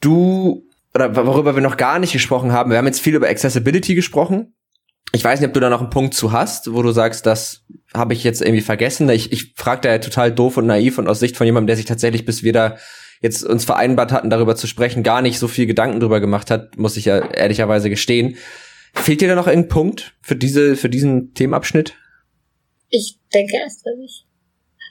Du 0.00 0.64
oder 0.94 1.26
worüber 1.26 1.54
wir 1.54 1.62
noch 1.62 1.76
gar 1.76 1.98
nicht 1.98 2.12
gesprochen 2.12 2.52
haben, 2.52 2.70
wir 2.70 2.78
haben 2.78 2.86
jetzt 2.86 3.00
viel 3.00 3.14
über 3.14 3.28
Accessibility 3.28 3.94
gesprochen. 3.94 4.54
Ich 5.12 5.22
weiß 5.22 5.40
nicht, 5.40 5.48
ob 5.48 5.54
du 5.54 5.60
da 5.60 5.70
noch 5.70 5.80
einen 5.80 5.90
Punkt 5.90 6.14
zu 6.14 6.32
hast, 6.32 6.72
wo 6.72 6.82
du 6.82 6.90
sagst, 6.90 7.26
das 7.26 7.64
habe 7.92 8.14
ich 8.14 8.24
jetzt 8.24 8.42
irgendwie 8.42 8.62
vergessen. 8.62 9.08
Ich, 9.10 9.32
ich 9.32 9.54
frage 9.54 9.82
da 9.82 9.90
ja 9.90 9.98
total 9.98 10.32
doof 10.32 10.56
und 10.56 10.66
naiv 10.66 10.98
und 10.98 11.08
aus 11.08 11.20
Sicht 11.20 11.36
von 11.36 11.46
jemandem, 11.46 11.68
der 11.68 11.76
sich 11.76 11.84
tatsächlich, 11.84 12.24
bis 12.24 12.42
wir 12.42 12.52
da 12.52 12.76
jetzt 13.20 13.44
uns 13.44 13.64
vereinbart 13.64 14.12
hatten, 14.12 14.30
darüber 14.30 14.56
zu 14.56 14.66
sprechen, 14.66 15.02
gar 15.02 15.22
nicht 15.22 15.38
so 15.38 15.46
viel 15.46 15.66
Gedanken 15.66 16.00
drüber 16.00 16.20
gemacht 16.20 16.50
hat, 16.50 16.76
muss 16.78 16.96
ich 16.96 17.04
ja 17.04 17.18
ehrlicherweise 17.18 17.90
gestehen. 17.90 18.36
Fehlt 18.92 19.20
dir 19.20 19.28
da 19.28 19.34
noch 19.34 19.46
ein 19.46 19.68
Punkt 19.68 20.14
für 20.20 20.36
diese, 20.36 20.76
für 20.76 20.88
diesen 20.88 21.32
Themenabschnitt? 21.34 21.94
Ich 22.90 23.18
denke 23.32 23.56
erst 23.56 23.84
nicht. 23.98 24.26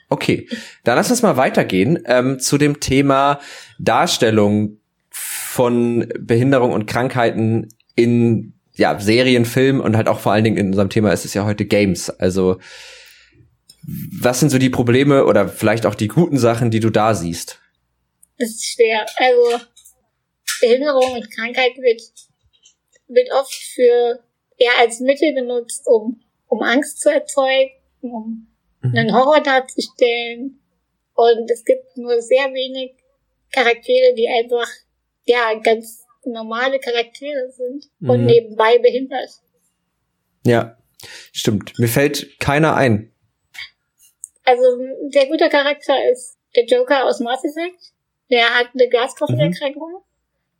Okay, 0.08 0.48
dann 0.84 0.96
lass 0.96 1.10
uns 1.10 1.22
mal 1.22 1.36
weitergehen 1.36 1.98
ähm, 2.06 2.38
zu 2.38 2.58
dem 2.58 2.80
Thema 2.80 3.40
Darstellung 3.78 4.78
von 5.16 6.08
Behinderung 6.18 6.72
und 6.72 6.86
Krankheiten 6.86 7.68
in 7.94 8.54
ja, 8.72 8.98
Serien, 8.98 9.44
Film 9.44 9.80
und 9.80 9.96
halt 9.96 10.08
auch 10.08 10.18
vor 10.18 10.32
allen 10.32 10.44
Dingen 10.44 10.56
in 10.56 10.66
unserem 10.68 10.90
Thema 10.90 11.12
ist 11.12 11.24
es 11.24 11.34
ja 11.34 11.44
heute 11.44 11.64
Games. 11.64 12.10
Also 12.10 12.58
was 13.86 14.40
sind 14.40 14.50
so 14.50 14.58
die 14.58 14.70
Probleme 14.70 15.26
oder 15.26 15.48
vielleicht 15.48 15.86
auch 15.86 15.94
die 15.94 16.08
guten 16.08 16.38
Sachen, 16.38 16.70
die 16.70 16.80
du 16.80 16.90
da 16.90 17.14
siehst? 17.14 17.60
Das 18.38 18.48
ist 18.48 18.64
schwer. 18.64 19.06
Also 19.16 19.64
Behinderung 20.60 21.12
und 21.12 21.30
Krankheit 21.30 21.76
wird, 21.76 22.02
wird 23.08 23.30
oft 23.32 23.52
für 23.52 24.20
eher 24.56 24.78
als 24.78 25.00
Mittel 25.00 25.34
benutzt, 25.34 25.86
um, 25.86 26.20
um 26.48 26.62
Angst 26.62 27.00
zu 27.00 27.10
erzeugen, 27.10 27.70
um 28.00 28.48
mhm. 28.82 28.96
einen 28.96 29.14
Horror 29.14 29.40
darzustellen. 29.40 30.60
Und 31.14 31.50
es 31.50 31.64
gibt 31.64 31.96
nur 31.96 32.20
sehr 32.20 32.52
wenig 32.52 32.94
Charaktere, 33.52 34.14
die 34.16 34.28
einfach, 34.28 34.68
ja, 35.26 35.54
ganz 35.62 36.04
normale 36.24 36.78
Charaktere 36.78 37.50
sind 37.50 37.86
und 38.00 38.20
mhm. 38.20 38.26
nebenbei 38.26 38.78
behindert. 38.78 39.30
Ja, 40.44 40.76
stimmt. 41.32 41.78
Mir 41.78 41.88
fällt 41.88 42.38
keiner 42.40 42.74
ein. 42.76 43.12
Also, 44.44 44.62
der 45.14 45.26
gute 45.26 45.48
Charakter 45.48 45.94
ist 46.12 46.38
der 46.54 46.66
Joker 46.66 47.04
aus 47.04 47.20
Mass 47.20 47.44
Effect. 47.44 47.92
Der 48.30 48.54
hat 48.54 48.68
eine 48.74 48.88
Glasknochenerkrankung. 48.88 49.92
Mhm. 49.92 50.04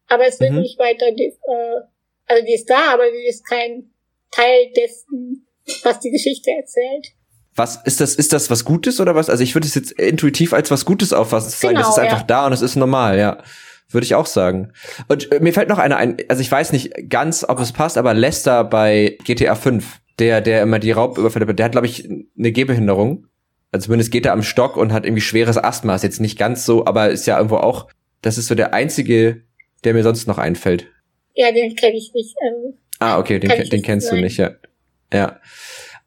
Aber 0.08 0.26
es 0.26 0.40
wird 0.40 0.52
mhm. 0.52 0.60
nicht 0.60 0.78
weiter, 0.78 1.06
äh, 1.06 1.80
also 2.26 2.44
die 2.44 2.54
ist 2.54 2.68
da, 2.68 2.92
aber 2.92 3.04
die 3.10 3.26
ist 3.26 3.46
kein 3.46 3.90
Teil 4.30 4.70
dessen, 4.76 5.46
was 5.82 6.00
die 6.00 6.10
Geschichte 6.10 6.50
erzählt. 6.50 7.08
Was 7.56 7.76
ist 7.84 8.00
das? 8.00 8.16
Ist 8.16 8.32
das 8.32 8.50
was 8.50 8.64
Gutes 8.64 9.00
oder 9.00 9.14
was? 9.14 9.30
Also 9.30 9.44
ich 9.44 9.54
würde 9.54 9.68
es 9.68 9.74
jetzt 9.74 9.92
intuitiv 9.92 10.52
als 10.52 10.70
was 10.70 10.84
Gutes 10.84 11.12
auffassen. 11.12 11.54
Genau, 11.60 11.72
sagen, 11.72 11.76
das 11.76 11.88
ist 11.88 11.98
einfach 11.98 12.20
ja. 12.20 12.26
da 12.26 12.46
und 12.46 12.52
es 12.52 12.62
ist 12.62 12.74
normal, 12.74 13.18
ja. 13.18 13.42
Würde 13.90 14.04
ich 14.04 14.14
auch 14.14 14.26
sagen. 14.26 14.72
Und 15.08 15.30
äh, 15.30 15.40
mir 15.40 15.52
fällt 15.52 15.68
noch 15.68 15.78
einer 15.78 15.96
ein, 15.96 16.16
also 16.28 16.40
ich 16.40 16.50
weiß 16.50 16.72
nicht 16.72 16.92
ganz, 17.08 17.44
ob 17.48 17.60
es 17.60 17.72
passt, 17.72 17.98
aber 17.98 18.14
Lester 18.14 18.64
bei 18.64 19.18
GTA 19.24 19.54
5, 19.54 20.00
der, 20.18 20.40
der 20.40 20.62
immer 20.62 20.78
die 20.78 20.92
Raubüberfälle, 20.92 21.54
der 21.54 21.66
hat, 21.66 21.72
glaube 21.72 21.86
ich, 21.86 22.08
eine 22.08 22.52
Gehbehinderung. 22.52 23.26
Also 23.72 23.86
zumindest 23.86 24.10
geht 24.10 24.26
er 24.26 24.32
am 24.32 24.42
Stock 24.42 24.76
und 24.76 24.92
hat 24.92 25.04
irgendwie 25.04 25.20
schweres 25.20 25.58
Asthma. 25.58 25.94
Ist 25.94 26.04
jetzt 26.04 26.20
nicht 26.20 26.38
ganz 26.38 26.64
so, 26.64 26.86
aber 26.86 27.10
ist 27.10 27.26
ja 27.26 27.36
irgendwo 27.36 27.56
auch, 27.56 27.88
das 28.22 28.38
ist 28.38 28.46
so 28.46 28.54
der 28.54 28.72
einzige, 28.72 29.42
der 29.84 29.94
mir 29.94 30.02
sonst 30.02 30.26
noch 30.26 30.38
einfällt. 30.38 30.86
Ja, 31.34 31.52
den 31.52 31.74
kenne 31.74 31.96
ich 31.96 32.12
nicht. 32.14 32.34
Ähm, 32.46 32.74
ah, 33.00 33.18
okay, 33.18 33.38
den, 33.38 33.50
den 33.68 33.82
kennst 33.82 34.08
sein. 34.08 34.16
du 34.16 34.22
nicht, 34.22 34.38
ja. 34.38 34.52
Ja. 35.12 35.40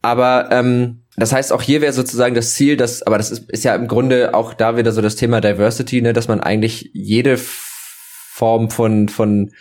Aber 0.01 0.49
ähm, 0.51 1.03
das 1.17 1.33
heißt, 1.33 1.51
auch 1.51 1.61
hier 1.61 1.81
wäre 1.81 1.93
sozusagen 1.93 2.35
das 2.35 2.53
Ziel, 2.53 2.77
dass, 2.77 3.01
aber 3.01 3.17
das 3.17 3.31
ist, 3.31 3.49
ist 3.51 3.63
ja 3.63 3.75
im 3.75 3.87
Grunde 3.87 4.33
auch 4.35 4.53
da 4.53 4.77
wieder 4.77 4.91
so 4.91 5.01
das 5.01 5.15
Thema 5.15 5.41
Diversity, 5.41 6.01
ne, 6.01 6.13
dass 6.13 6.27
man 6.27 6.39
eigentlich 6.39 6.91
jede 6.93 7.37
Form 7.37 8.69
von, 8.69 9.09
von 9.09 9.51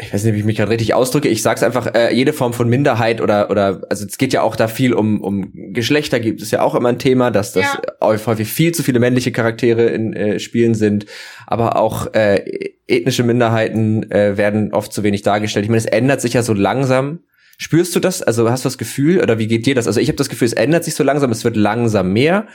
ich 0.00 0.12
weiß 0.12 0.24
nicht, 0.24 0.34
wie 0.34 0.38
ich 0.38 0.44
mich 0.44 0.56
gerade 0.56 0.70
richtig 0.70 0.94
ausdrücke, 0.94 1.28
ich 1.28 1.42
sag's 1.42 1.62
einfach, 1.62 1.94
äh, 1.94 2.14
jede 2.14 2.32
Form 2.32 2.52
von 2.52 2.68
Minderheit 2.68 3.20
oder, 3.20 3.50
oder, 3.50 3.82
also 3.90 4.06
es 4.06 4.18
geht 4.18 4.32
ja 4.32 4.42
auch 4.42 4.56
da 4.56 4.68
viel 4.68 4.94
um, 4.94 5.20
um 5.20 5.52
Geschlechter, 5.72 6.18
gibt 6.18 6.42
es 6.42 6.50
ja 6.50 6.62
auch 6.62 6.74
immer 6.74 6.88
ein 6.88 6.98
Thema, 6.98 7.30
dass 7.30 7.52
das 7.52 7.64
ja. 7.64 7.80
häufig 8.00 8.48
viel 8.48 8.72
zu 8.72 8.82
viele 8.82 9.00
männliche 9.00 9.32
Charaktere 9.32 9.86
in 9.86 10.12
äh, 10.14 10.38
Spielen 10.38 10.74
sind, 10.74 11.06
aber 11.46 11.76
auch 11.76 12.14
äh, 12.14 12.70
ethnische 12.86 13.22
Minderheiten 13.22 14.10
äh, 14.10 14.36
werden 14.36 14.72
oft 14.72 14.92
zu 14.92 15.02
wenig 15.02 15.22
dargestellt. 15.22 15.64
Ich 15.64 15.70
meine, 15.70 15.78
es 15.78 15.86
ändert 15.86 16.20
sich 16.20 16.32
ja 16.32 16.42
so 16.42 16.54
langsam, 16.54 17.20
Spürst 17.62 17.94
du 17.94 18.00
das? 18.00 18.22
Also 18.22 18.50
hast 18.50 18.64
du 18.64 18.66
das 18.66 18.76
Gefühl 18.76 19.20
oder 19.20 19.38
wie 19.38 19.46
geht 19.46 19.66
dir 19.66 19.76
das? 19.76 19.86
Also 19.86 20.00
ich 20.00 20.08
habe 20.08 20.16
das 20.16 20.28
Gefühl, 20.28 20.46
es 20.46 20.52
ändert 20.52 20.82
sich 20.82 20.96
so 20.96 21.04
langsam, 21.04 21.30
es 21.30 21.44
wird 21.44 21.54
langsam 21.54 22.12
mehr. 22.12 22.48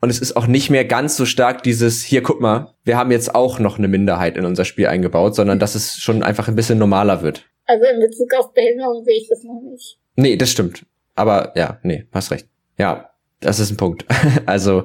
Und 0.00 0.08
es 0.08 0.18
ist 0.18 0.34
auch 0.34 0.46
nicht 0.46 0.70
mehr 0.70 0.86
ganz 0.86 1.18
so 1.18 1.26
stark 1.26 1.62
dieses, 1.62 2.02
hier, 2.02 2.22
guck 2.22 2.40
mal, 2.40 2.74
wir 2.84 2.96
haben 2.96 3.10
jetzt 3.10 3.34
auch 3.34 3.58
noch 3.58 3.76
eine 3.76 3.86
Minderheit 3.86 4.38
in 4.38 4.46
unser 4.46 4.64
Spiel 4.64 4.86
eingebaut, 4.86 5.34
sondern 5.34 5.58
dass 5.58 5.74
es 5.74 5.98
schon 5.98 6.22
einfach 6.22 6.48
ein 6.48 6.56
bisschen 6.56 6.78
normaler 6.78 7.20
wird. 7.20 7.44
Also 7.66 7.84
in 7.84 8.00
Bezug 8.00 8.32
auf 8.38 8.54
Behinderung 8.54 9.04
sehe 9.04 9.18
ich 9.18 9.28
das 9.28 9.44
noch 9.44 9.60
nicht. 9.70 9.98
Nee, 10.16 10.36
das 10.36 10.50
stimmt. 10.50 10.86
Aber 11.14 11.52
ja, 11.54 11.78
nee, 11.82 12.06
hast 12.10 12.30
recht. 12.30 12.48
Ja, 12.78 13.10
das 13.40 13.60
ist 13.60 13.72
ein 13.72 13.76
Punkt. 13.76 14.06
also, 14.46 14.84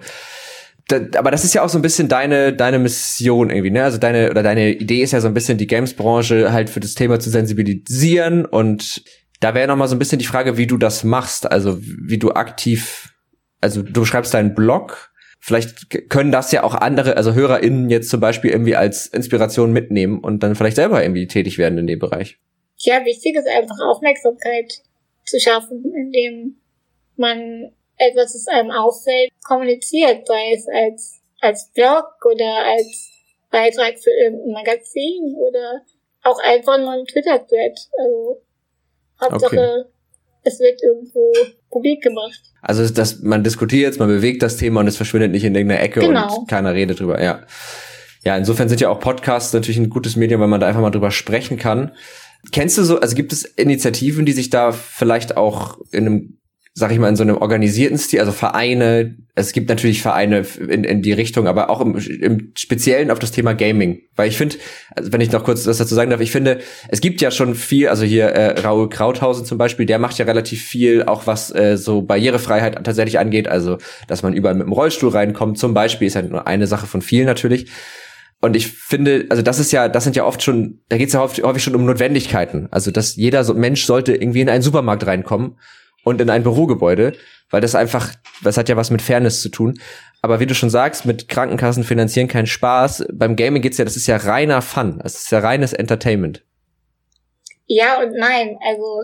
da, 0.89 0.99
aber 1.17 1.32
das 1.32 1.45
ist 1.45 1.54
ja 1.54 1.63
auch 1.63 1.69
so 1.69 1.78
ein 1.78 1.82
bisschen 1.82 2.10
deine 2.10 2.52
deine 2.52 2.78
Mission 2.80 3.52
irgendwie, 3.52 3.71
ne? 3.71 3.86
Also 3.86 3.99
deine 3.99 4.32
oder 4.32 4.43
deine 4.43 4.73
Idee 4.73 5.02
ist 5.02 5.13
ja 5.13 5.21
so 5.21 5.28
ein 5.28 5.34
bisschen 5.34 5.58
die 5.58 5.67
Games-Branche 5.67 6.52
halt 6.52 6.69
für 6.69 6.82
das 6.82 6.95
Thema 6.95 7.21
zu 7.21 7.30
sensibilisieren 7.30 8.45
und 8.45 9.02
da 9.39 9.54
wäre 9.54 9.67
noch 9.67 9.75
mal 9.75 9.88
so 9.88 9.95
ein 9.95 9.99
bisschen 9.99 10.19
die 10.19 10.25
Frage, 10.25 10.58
wie 10.58 10.67
du 10.67 10.78
das 10.78 11.04
machst, 11.04 11.49
also 11.49 11.78
wie 11.82 12.17
du 12.17 12.32
aktiv, 12.32 13.13
also 13.62 13.82
du 13.82 14.06
schreibst 14.06 14.34
deinen 14.34 14.54
Blog, 14.54 15.12
vielleicht 15.39 16.10
können 16.10 16.32
das 16.32 16.52
ja 16.52 16.63
auch 16.63 16.75
andere, 16.75 17.15
also 17.15 17.34
HörerInnen 17.34 17.89
jetzt 17.89 18.10
zum 18.10 18.19
Beispiel 18.19 18.52
irgendwie 18.52 18.75
als 18.75 19.08
Inspiration 19.08 19.71
mitnehmen 19.71 20.19
und 20.19 20.43
dann 20.43 20.56
vielleicht 20.56 20.75
selber 20.75 21.02
irgendwie 21.02 21.28
tätig 21.28 21.58
werden 21.58 21.78
in 21.78 21.88
dem 21.88 21.99
Bereich. 21.99 22.38
Ja, 22.78 23.04
wichtig 23.06 23.36
ist 23.36 23.47
einfach 23.47 23.78
Aufmerksamkeit 23.89 24.82
zu 25.25 25.39
schaffen, 25.39 25.84
indem 25.95 26.58
man 27.15 27.71
etwas, 27.97 28.34
das 28.34 28.47
einem 28.47 28.71
auffällt, 28.71 29.32
kommuniziert, 29.43 30.25
sei 30.25 30.54
es 30.54 30.67
als, 30.67 31.21
als 31.41 31.71
Blog 31.73 32.06
oder 32.25 32.65
als 32.65 33.12
Beitrag 33.52 33.99
für 33.99 34.12
irgendein 34.12 34.54
Magazin 34.54 35.36
oder 35.36 35.82
auch 36.23 36.39
einfach 36.39 36.78
nur 36.78 36.91
ein 36.91 37.06
Twitter-Thread. 37.06 37.78
Also 37.97 38.41
Hauptsache, 39.21 39.58
okay. 39.58 39.89
es 40.43 40.60
wird 40.60 40.82
irgendwo 40.84 41.34
publik 41.69 42.01
gemacht. 42.01 42.41
Also, 42.62 42.88
dass 42.91 43.21
man 43.21 43.43
diskutiert, 43.43 43.99
man 43.99 44.08
bewegt 44.08 44.41
das 44.43 44.58
Thema 44.58 44.82
und 44.82 44.88
es 44.88 44.97
verschwindet 44.97 45.32
nicht 45.32 45.43
in 45.43 45.55
irgendeiner 45.55 45.82
Ecke 45.82 46.01
genau. 46.01 46.39
und 46.39 46.49
keiner 46.49 46.73
redet 46.73 46.99
drüber, 46.99 47.21
ja. 47.21 47.41
Ja, 48.23 48.36
insofern 48.36 48.67
sind 48.67 48.82
ja 48.82 48.89
auch 48.89 48.99
Podcasts 48.99 49.53
natürlich 49.53 49.77
ein 49.77 49.89
gutes 49.89 50.15
Medium, 50.15 50.41
weil 50.41 50.49
man 50.49 50.60
da 50.60 50.67
einfach 50.67 50.82
mal 50.82 50.89
drüber 50.89 51.12
sprechen 51.12 51.58
kann. 51.58 51.91
Kennst 52.51 52.77
du 52.77 52.84
so, 52.84 52.99
also 52.99 53.15
gibt 53.15 53.32
es 53.34 53.43
Initiativen, 53.43 54.25
die 54.25 54.32
sich 54.34 54.49
da 54.49 54.71
vielleicht 54.71 55.38
auch 55.38 55.77
in 55.91 56.05
einem 56.05 56.38
sag 56.73 56.91
ich 56.91 56.99
mal, 56.99 57.10
in 57.10 57.15
so 57.15 57.23
einem 57.23 57.38
organisierten 57.38 57.97
Stil, 57.97 58.19
also 58.19 58.32
Vereine, 58.32 59.17
es 59.36 59.53
gibt 59.53 59.69
natürlich 59.69 60.01
Vereine 60.01 60.45
in, 60.60 60.84
in 60.84 61.01
die 61.01 61.12
Richtung, 61.12 61.47
aber 61.47 61.69
auch 61.69 61.82
im, 61.82 61.97
im 61.97 62.51
Speziellen 62.55 63.12
auf 63.12 63.19
das 63.19 63.32
Thema 63.32 63.53
Gaming. 63.53 64.01
Weil 64.15 64.29
ich 64.29 64.38
finde, 64.38 64.55
also 64.95 65.12
wenn 65.12 65.21
ich 65.21 65.32
noch 65.32 65.43
kurz 65.43 65.65
was 65.65 65.77
dazu 65.77 65.95
sagen 65.95 66.12
darf, 66.12 66.21
ich 66.21 66.32
finde, 66.32 66.60
es 66.88 67.01
gibt 67.01 67.21
ja 67.21 67.32
schon 67.32 67.55
viel, 67.55 67.89
also 67.89 68.05
hier 68.05 68.25
äh, 68.25 68.60
Raul 68.62 68.89
Krauthausen 68.89 69.45
zum 69.45 69.58
Beispiel, 69.58 69.86
der 69.86 69.99
macht 69.99 70.17
ja 70.19 70.25
relativ 70.25 70.63
viel, 70.63 71.03
auch 71.03 71.27
was 71.27 71.53
äh, 71.53 71.77
so 71.77 72.01
Barrierefreiheit 72.01 72.84
tatsächlich 72.86 73.19
angeht, 73.19 73.47
also 73.47 73.77
dass 74.08 74.23
man 74.23 74.34
überall 74.34 74.55
mit 74.55 74.65
dem 74.65 74.73
Rollstuhl 74.73 75.10
reinkommt, 75.10 75.58
zum 75.58 75.73
Beispiel, 75.73 76.08
ist 76.08 76.15
halt 76.15 76.29
nur 76.29 76.47
eine 76.47 76.67
Sache 76.67 76.88
von 76.88 77.01
vielen 77.01 77.25
natürlich. 77.25 77.69
Und 78.41 78.55
ich 78.55 78.67
finde, 78.67 79.25
also 79.29 79.43
das 79.43 79.60
ist 79.60 79.73
ja, 79.73 79.89
das 79.89 80.05
sind 80.05 80.15
ja 80.15 80.23
oft 80.23 80.41
schon, 80.41 80.79
da 80.88 80.97
geht 80.97 81.08
es 81.08 81.13
ja 81.13 81.19
häufig, 81.19 81.43
häufig 81.43 81.62
schon 81.62 81.75
um 81.75 81.86
Notwendigkeiten. 81.86 82.69
Also 82.71 82.89
dass 82.89 83.17
jeder 83.17 83.43
so 83.43 83.53
Mensch 83.53 83.84
sollte 83.86 84.15
irgendwie 84.15 84.39
in 84.39 84.49
einen 84.49 84.62
Supermarkt 84.62 85.05
reinkommen 85.05 85.58
und 86.09 86.21
in 86.21 86.29
ein 86.29 86.43
Bürogebäude, 86.43 87.13
weil 87.49 87.61
das 87.61 87.75
einfach, 87.75 88.13
das 88.43 88.57
hat 88.57 88.69
ja 88.69 88.75
was 88.75 88.91
mit 88.91 89.01
Fairness 89.01 89.41
zu 89.41 89.49
tun. 89.49 89.79
Aber 90.21 90.39
wie 90.39 90.45
du 90.45 90.53
schon 90.53 90.69
sagst, 90.69 91.05
mit 91.05 91.29
Krankenkassen 91.29 91.83
finanzieren 91.83 92.27
keinen 92.27 92.47
Spaß. 92.47 93.05
Beim 93.13 93.35
Gaming 93.35 93.61
geht's 93.61 93.77
ja, 93.77 93.85
das 93.85 93.95
ist 93.95 94.07
ja 94.07 94.17
reiner 94.17 94.61
Fun. 94.61 94.99
Das 95.01 95.15
ist 95.15 95.31
ja 95.31 95.39
reines 95.39 95.73
Entertainment. 95.73 96.43
Ja 97.65 98.01
und 98.01 98.13
nein. 98.13 98.57
Also 98.65 99.03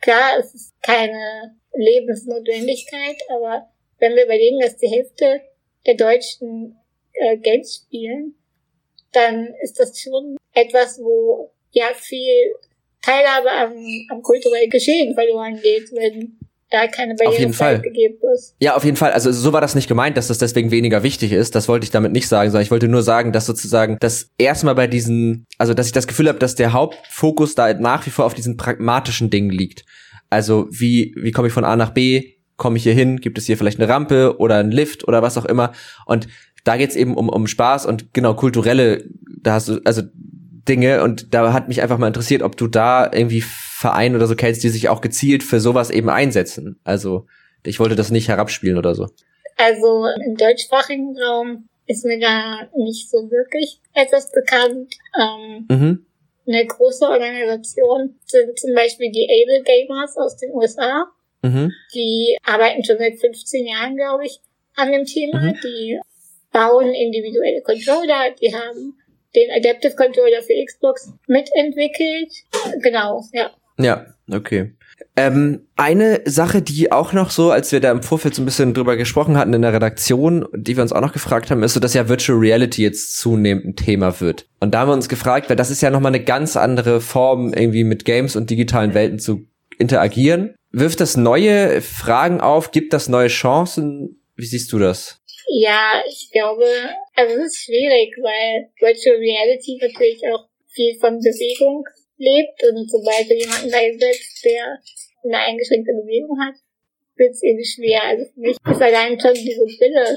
klar, 0.00 0.38
es 0.38 0.54
ist 0.54 0.74
keine 0.82 1.56
Lebensnotwendigkeit, 1.74 3.16
aber 3.34 3.68
wenn 3.98 4.14
wir 4.14 4.24
überlegen, 4.24 4.60
dass 4.60 4.76
die 4.76 4.88
Hälfte 4.88 5.40
der 5.86 5.94
Deutschen 5.94 6.76
äh, 7.14 7.36
Games 7.38 7.82
spielen, 7.84 8.34
dann 9.12 9.54
ist 9.62 9.78
das 9.78 9.98
schon 9.98 10.36
etwas, 10.54 10.98
wo 11.00 11.52
ja 11.72 11.86
viel 11.94 12.54
Teilhabe 13.02 13.50
am, 13.50 13.72
am 14.10 14.22
kulturellen 14.22 14.70
Geschehen 14.70 15.14
verloren 15.14 15.60
geht, 15.60 15.90
wenn 15.92 16.38
da 16.72 16.86
keine 16.86 17.14
Barriere 17.14 17.80
gegeben 17.80 18.16
ist. 18.34 18.56
Ja, 18.58 18.74
auf 18.74 18.84
jeden 18.84 18.96
Fall. 18.96 19.12
Also 19.12 19.30
so 19.30 19.52
war 19.52 19.60
das 19.60 19.74
nicht 19.74 19.88
gemeint, 19.88 20.16
dass 20.16 20.28
das 20.28 20.38
deswegen 20.38 20.70
weniger 20.70 21.02
wichtig 21.02 21.32
ist. 21.32 21.54
Das 21.54 21.68
wollte 21.68 21.84
ich 21.84 21.90
damit 21.90 22.12
nicht 22.12 22.28
sagen, 22.28 22.50
sondern 22.50 22.64
ich 22.64 22.70
wollte 22.70 22.88
nur 22.88 23.02
sagen, 23.02 23.32
dass 23.32 23.46
sozusagen 23.46 23.98
das 24.00 24.30
erstmal 24.38 24.74
bei 24.74 24.86
diesen, 24.86 25.46
also 25.58 25.74
dass 25.74 25.86
ich 25.86 25.92
das 25.92 26.06
Gefühl 26.06 26.28
habe, 26.28 26.38
dass 26.38 26.54
der 26.54 26.72
Hauptfokus 26.72 27.54
da 27.54 27.74
nach 27.74 28.06
wie 28.06 28.10
vor 28.10 28.24
auf 28.24 28.34
diesen 28.34 28.56
pragmatischen 28.56 29.28
Dingen 29.28 29.50
liegt. 29.50 29.84
Also 30.30 30.66
wie, 30.70 31.14
wie 31.16 31.30
komme 31.30 31.48
ich 31.48 31.54
von 31.54 31.64
A 31.64 31.76
nach 31.76 31.90
B? 31.90 32.36
Komme 32.56 32.78
ich 32.78 32.84
hier 32.84 32.94
hin? 32.94 33.20
Gibt 33.20 33.36
es 33.36 33.46
hier 33.46 33.58
vielleicht 33.58 33.78
eine 33.78 33.88
Rampe 33.88 34.36
oder 34.38 34.56
einen 34.56 34.72
Lift 34.72 35.06
oder 35.06 35.20
was 35.20 35.36
auch 35.36 35.44
immer? 35.44 35.72
Und 36.06 36.26
da 36.64 36.76
geht's 36.76 36.96
eben 36.96 37.16
um, 37.16 37.28
um 37.28 37.46
Spaß 37.46 37.86
und 37.86 38.14
genau 38.14 38.34
kulturelle, 38.34 39.04
da 39.42 39.54
hast 39.54 39.68
du, 39.68 39.80
also 39.84 40.02
Dinge 40.68 41.02
und 41.02 41.34
da 41.34 41.52
hat 41.52 41.68
mich 41.68 41.82
einfach 41.82 41.98
mal 41.98 42.06
interessiert, 42.06 42.42
ob 42.42 42.56
du 42.56 42.66
da 42.66 43.10
irgendwie 43.12 43.40
Vereine 43.40 44.16
oder 44.16 44.26
so 44.26 44.36
kennst, 44.36 44.62
die 44.62 44.68
sich 44.68 44.88
auch 44.88 45.00
gezielt 45.00 45.42
für 45.42 45.60
sowas 45.60 45.90
eben 45.90 46.08
einsetzen. 46.08 46.78
Also 46.84 47.26
ich 47.64 47.80
wollte 47.80 47.96
das 47.96 48.10
nicht 48.10 48.28
herabspielen 48.28 48.78
oder 48.78 48.94
so. 48.94 49.08
Also 49.56 50.06
im 50.24 50.36
deutschsprachigen 50.36 51.16
Raum 51.18 51.68
ist 51.86 52.04
mir 52.04 52.18
da 52.18 52.68
nicht 52.76 53.10
so 53.10 53.30
wirklich 53.30 53.80
etwas 53.92 54.30
bekannt. 54.30 54.94
Ähm, 55.18 55.66
mhm. 55.68 56.06
Eine 56.46 56.66
große 56.66 57.04
Organisation 57.06 58.16
sind 58.26 58.58
zum 58.58 58.74
Beispiel 58.74 59.10
die 59.12 59.28
Able 59.28 59.62
Gamers 59.62 60.16
aus 60.16 60.36
den 60.36 60.52
USA. 60.52 61.06
Mhm. 61.42 61.72
Die 61.94 62.36
arbeiten 62.44 62.84
schon 62.84 62.98
seit 62.98 63.18
15 63.18 63.66
Jahren, 63.66 63.96
glaube 63.96 64.26
ich, 64.26 64.40
an 64.76 64.90
dem 64.90 65.04
Thema. 65.04 65.40
Mhm. 65.40 65.58
Die 65.62 66.00
bauen 66.52 66.92
individuelle 66.92 67.62
Controller, 67.62 68.30
die 68.40 68.54
haben 68.54 68.94
den 69.34 69.50
Adaptive 69.50 69.94
Controller 69.96 70.42
für 70.42 70.54
Xbox 70.64 71.12
mitentwickelt. 71.26 72.32
Genau, 72.82 73.24
ja. 73.32 73.50
Ja, 73.78 74.06
okay. 74.30 74.72
Ähm, 75.16 75.66
eine 75.76 76.20
Sache, 76.24 76.62
die 76.62 76.92
auch 76.92 77.12
noch 77.12 77.30
so, 77.30 77.50
als 77.50 77.72
wir 77.72 77.80
da 77.80 77.90
im 77.90 78.02
Vorfeld 78.02 78.34
so 78.34 78.42
ein 78.42 78.44
bisschen 78.44 78.74
drüber 78.74 78.96
gesprochen 78.96 79.36
hatten 79.36 79.52
in 79.52 79.62
der 79.62 79.72
Redaktion, 79.72 80.46
die 80.54 80.76
wir 80.76 80.82
uns 80.82 80.92
auch 80.92 81.00
noch 81.00 81.12
gefragt 81.12 81.50
haben, 81.50 81.62
ist 81.62 81.74
so, 81.74 81.80
dass 81.80 81.94
ja 81.94 82.08
Virtual 82.08 82.38
Reality 82.38 82.82
jetzt 82.82 83.18
zunehmend 83.18 83.64
ein 83.64 83.76
Thema 83.76 84.20
wird. 84.20 84.46
Und 84.60 84.72
da 84.72 84.80
haben 84.80 84.88
wir 84.88 84.94
uns 84.94 85.08
gefragt, 85.08 85.48
weil 85.48 85.56
das 85.56 85.70
ist 85.70 85.82
ja 85.82 85.90
nochmal 85.90 86.14
eine 86.14 86.24
ganz 86.24 86.56
andere 86.56 87.00
Form, 87.00 87.52
irgendwie 87.52 87.84
mit 87.84 88.04
Games 88.04 88.36
und 88.36 88.50
digitalen 88.50 88.94
Welten 88.94 89.18
zu 89.18 89.46
interagieren. 89.78 90.54
wirft 90.70 91.00
das 91.00 91.16
neue 91.16 91.80
Fragen 91.80 92.40
auf? 92.40 92.70
Gibt 92.70 92.92
das 92.92 93.08
neue 93.08 93.28
Chancen? 93.28 94.22
Wie 94.36 94.46
siehst 94.46 94.72
du 94.72 94.78
das? 94.78 95.20
Ja, 95.54 96.02
ich 96.08 96.30
glaube, 96.32 96.64
also 97.14 97.34
es 97.34 97.52
ist 97.52 97.64
schwierig, 97.64 98.16
weil 98.22 98.72
Virtual 98.80 99.16
Reality 99.16 99.78
natürlich 99.82 100.22
auch 100.32 100.48
viel 100.68 100.98
von 100.98 101.18
Bewegung 101.18 101.84
lebt 102.16 102.64
und 102.64 102.90
sobald 102.90 103.28
du 103.28 103.34
jemanden 103.34 103.74
einsetzt, 103.74 104.42
der 104.46 104.80
eine 105.24 105.38
eingeschränkte 105.44 105.92
Bewegung 105.92 106.40
hat, 106.40 106.54
wird 107.16 107.32
es 107.32 107.42
eben 107.42 107.62
schwer. 107.62 108.02
Also 108.02 108.24
für 108.32 108.40
mich 108.40 108.56
ist 108.56 108.80
allein 108.80 109.20
schon 109.20 109.34
diese 109.34 109.66
Brille 109.76 110.16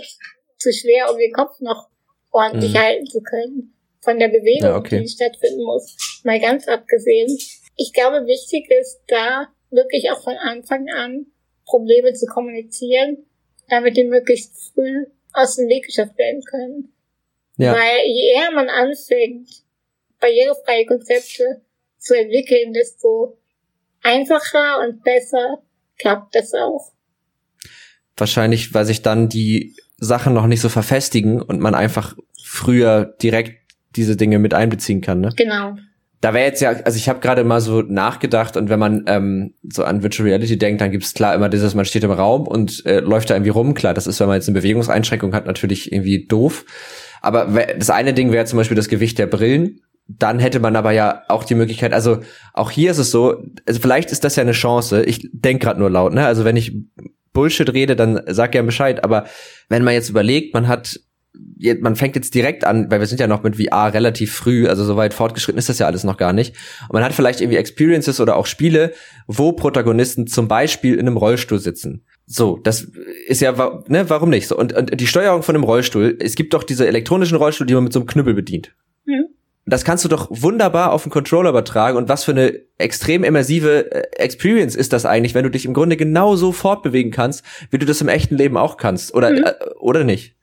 zu 0.57 0.71
schwer, 0.71 1.11
um 1.11 1.17
den 1.17 1.33
Kopf 1.33 1.59
noch 1.59 1.89
ordentlich 2.31 2.71
mhm. 2.71 2.77
halten 2.77 3.05
zu 3.05 3.21
können. 3.21 3.75
Von 3.99 4.19
der 4.19 4.29
Bewegung, 4.29 4.69
ja, 4.69 4.77
okay. 4.77 5.01
die 5.01 5.09
stattfinden 5.09 5.63
muss. 5.65 6.21
Mal 6.23 6.39
ganz 6.39 6.65
abgesehen. 6.69 7.27
Ich 7.75 7.91
glaube, 7.91 8.25
wichtig 8.25 8.71
ist 8.71 9.01
da 9.07 9.49
wirklich 9.69 10.09
auch 10.11 10.23
von 10.23 10.37
Anfang 10.37 10.87
an 10.95 11.25
Probleme 11.65 12.13
zu 12.13 12.25
kommunizieren, 12.25 13.25
damit 13.67 13.97
die 13.97 14.05
möglichst 14.05 14.71
früh 14.73 15.07
aus 15.35 15.55
dem 15.55 15.67
Weg 15.67 15.85
geschafft 15.85 16.17
werden 16.17 16.41
können. 16.43 16.93
Ja. 17.57 17.73
Weil 17.73 18.05
je 18.07 18.33
eher 18.33 18.51
man 18.51 18.69
anfängt, 18.69 19.49
barrierefreie 20.19 20.85
Konzepte 20.85 21.61
zu 21.97 22.17
entwickeln, 22.17 22.73
desto 22.73 23.37
einfacher 24.03 24.79
und 24.81 25.03
besser 25.03 25.63
klappt 25.97 26.35
das 26.35 26.53
auch. 26.53 26.91
Wahrscheinlich, 28.17 28.73
weil 28.73 28.85
sich 28.85 29.01
dann 29.01 29.29
die 29.29 29.75
Sachen 29.97 30.33
noch 30.33 30.47
nicht 30.47 30.61
so 30.61 30.69
verfestigen 30.69 31.41
und 31.41 31.59
man 31.59 31.75
einfach 31.75 32.15
früher 32.41 33.15
direkt 33.21 33.59
diese 33.95 34.15
Dinge 34.15 34.39
mit 34.39 34.53
einbeziehen 34.53 35.01
kann, 35.01 35.21
ne? 35.21 35.29
Genau. 35.35 35.77
Da 36.25 36.33
wäre 36.33 36.45
jetzt 36.45 36.59
ja, 36.59 36.71
also 36.71 36.97
ich 36.97 37.07
habe 37.07 37.19
gerade 37.19 37.43
mal 37.43 37.61
so 37.61 37.83
nachgedacht 37.83 38.57
und 38.57 38.67
wenn 38.67 38.79
man 38.79 39.03
ähm, 39.05 39.53
so 39.71 39.83
an 39.83 40.01
Virtual 40.01 40.27
Reality 40.27 40.57
denkt, 40.57 40.81
dann 40.81 40.89
gibt's 40.89 41.13
klar 41.13 41.35
immer 41.35 41.49
dieses, 41.49 41.75
man 41.75 41.85
steht 41.85 42.03
im 42.03 42.09
Raum 42.09 42.47
und 42.47 42.83
äh, 42.87 42.99
läuft 42.99 43.29
da 43.29 43.35
irgendwie 43.35 43.51
rum. 43.51 43.75
Klar, 43.75 43.93
das 43.93 44.07
ist, 44.07 44.19
wenn 44.19 44.25
man 44.25 44.37
jetzt 44.37 44.47
eine 44.47 44.57
Bewegungseinschränkung 44.57 45.35
hat, 45.35 45.45
natürlich 45.45 45.91
irgendwie 45.91 46.25
doof. 46.25 46.65
Aber 47.21 47.45
das 47.77 47.91
eine 47.91 48.15
Ding 48.15 48.31
wäre 48.31 48.45
zum 48.45 48.57
Beispiel 48.57 48.75
das 48.75 48.87
Gewicht 48.87 49.19
der 49.19 49.27
Brillen. 49.27 49.81
Dann 50.07 50.39
hätte 50.39 50.59
man 50.59 50.75
aber 50.75 50.93
ja 50.93 51.21
auch 51.27 51.43
die 51.43 51.53
Möglichkeit, 51.53 51.93
also 51.93 52.21
auch 52.55 52.71
hier 52.71 52.89
ist 52.89 52.97
es 52.97 53.11
so, 53.11 53.43
also 53.67 53.79
vielleicht 53.79 54.11
ist 54.11 54.23
das 54.23 54.35
ja 54.35 54.41
eine 54.41 54.53
Chance. 54.53 55.03
Ich 55.03 55.29
denk 55.31 55.61
gerade 55.61 55.79
nur 55.79 55.91
laut, 55.91 56.11
ne? 56.15 56.25
Also 56.25 56.43
wenn 56.43 56.57
ich 56.57 56.75
Bullshit 57.33 57.71
rede, 57.71 57.95
dann 57.95 58.19
sag 58.25 58.53
gern 58.53 58.65
Bescheid. 58.65 59.03
Aber 59.03 59.25
wenn 59.69 59.83
man 59.83 59.93
jetzt 59.93 60.09
überlegt, 60.09 60.55
man 60.55 60.67
hat 60.67 60.99
man 61.81 61.95
fängt 61.95 62.15
jetzt 62.15 62.33
direkt 62.35 62.65
an, 62.65 62.89
weil 62.91 62.99
wir 62.99 63.07
sind 63.07 63.19
ja 63.19 63.27
noch 63.27 63.43
mit 63.43 63.55
VR 63.55 63.93
relativ 63.93 64.33
früh, 64.33 64.67
also 64.67 64.83
so 64.83 64.97
weit 64.97 65.13
fortgeschritten 65.13 65.57
ist 65.57 65.69
das 65.69 65.79
ja 65.79 65.87
alles 65.87 66.03
noch 66.03 66.17
gar 66.17 66.33
nicht. 66.33 66.55
Und 66.89 66.93
man 66.93 67.03
hat 67.03 67.13
vielleicht 67.13 67.41
irgendwie 67.41 67.57
Experiences 67.57 68.19
oder 68.19 68.35
auch 68.35 68.45
Spiele, 68.45 68.93
wo 69.27 69.53
Protagonisten 69.53 70.27
zum 70.27 70.47
Beispiel 70.47 70.95
in 70.95 71.01
einem 71.01 71.17
Rollstuhl 71.17 71.59
sitzen. 71.59 72.05
So, 72.27 72.59
das 72.63 72.87
ist 73.27 73.41
ja, 73.41 73.51
ne, 73.87 74.09
warum 74.09 74.29
nicht? 74.29 74.47
So, 74.47 74.57
und, 74.57 74.73
und 74.73 74.99
die 74.99 75.07
Steuerung 75.07 75.43
von 75.43 75.55
einem 75.55 75.63
Rollstuhl, 75.63 76.17
es 76.19 76.35
gibt 76.35 76.53
doch 76.53 76.63
diese 76.63 76.87
elektronischen 76.87 77.37
Rollstuhl, 77.37 77.67
die 77.67 77.75
man 77.75 77.83
mit 77.83 77.93
so 77.93 77.99
einem 77.99 78.07
Knüppel 78.07 78.33
bedient. 78.33 78.73
Mhm. 79.05 79.27
Das 79.67 79.83
kannst 79.83 80.05
du 80.05 80.09
doch 80.09 80.27
wunderbar 80.29 80.91
auf 80.91 81.03
den 81.03 81.11
Controller 81.11 81.49
übertragen 81.49 81.97
und 81.97 82.09
was 82.09 82.23
für 82.23 82.31
eine 82.31 82.59
extrem 82.77 83.23
immersive 83.23 83.91
äh, 83.91 84.23
Experience 84.23 84.75
ist 84.75 84.93
das 84.93 85.05
eigentlich, 85.05 85.33
wenn 85.33 85.43
du 85.43 85.49
dich 85.49 85.65
im 85.65 85.73
Grunde 85.73 85.97
genauso 85.97 86.51
fortbewegen 86.51 87.11
kannst, 87.11 87.43
wie 87.71 87.77
du 87.77 87.85
das 87.85 88.01
im 88.01 88.07
echten 88.07 88.35
Leben 88.35 88.57
auch 88.57 88.77
kannst, 88.77 89.13
oder, 89.13 89.31
mhm. 89.31 89.43
äh, 89.43 89.53
oder 89.79 90.03
nicht? 90.03 90.34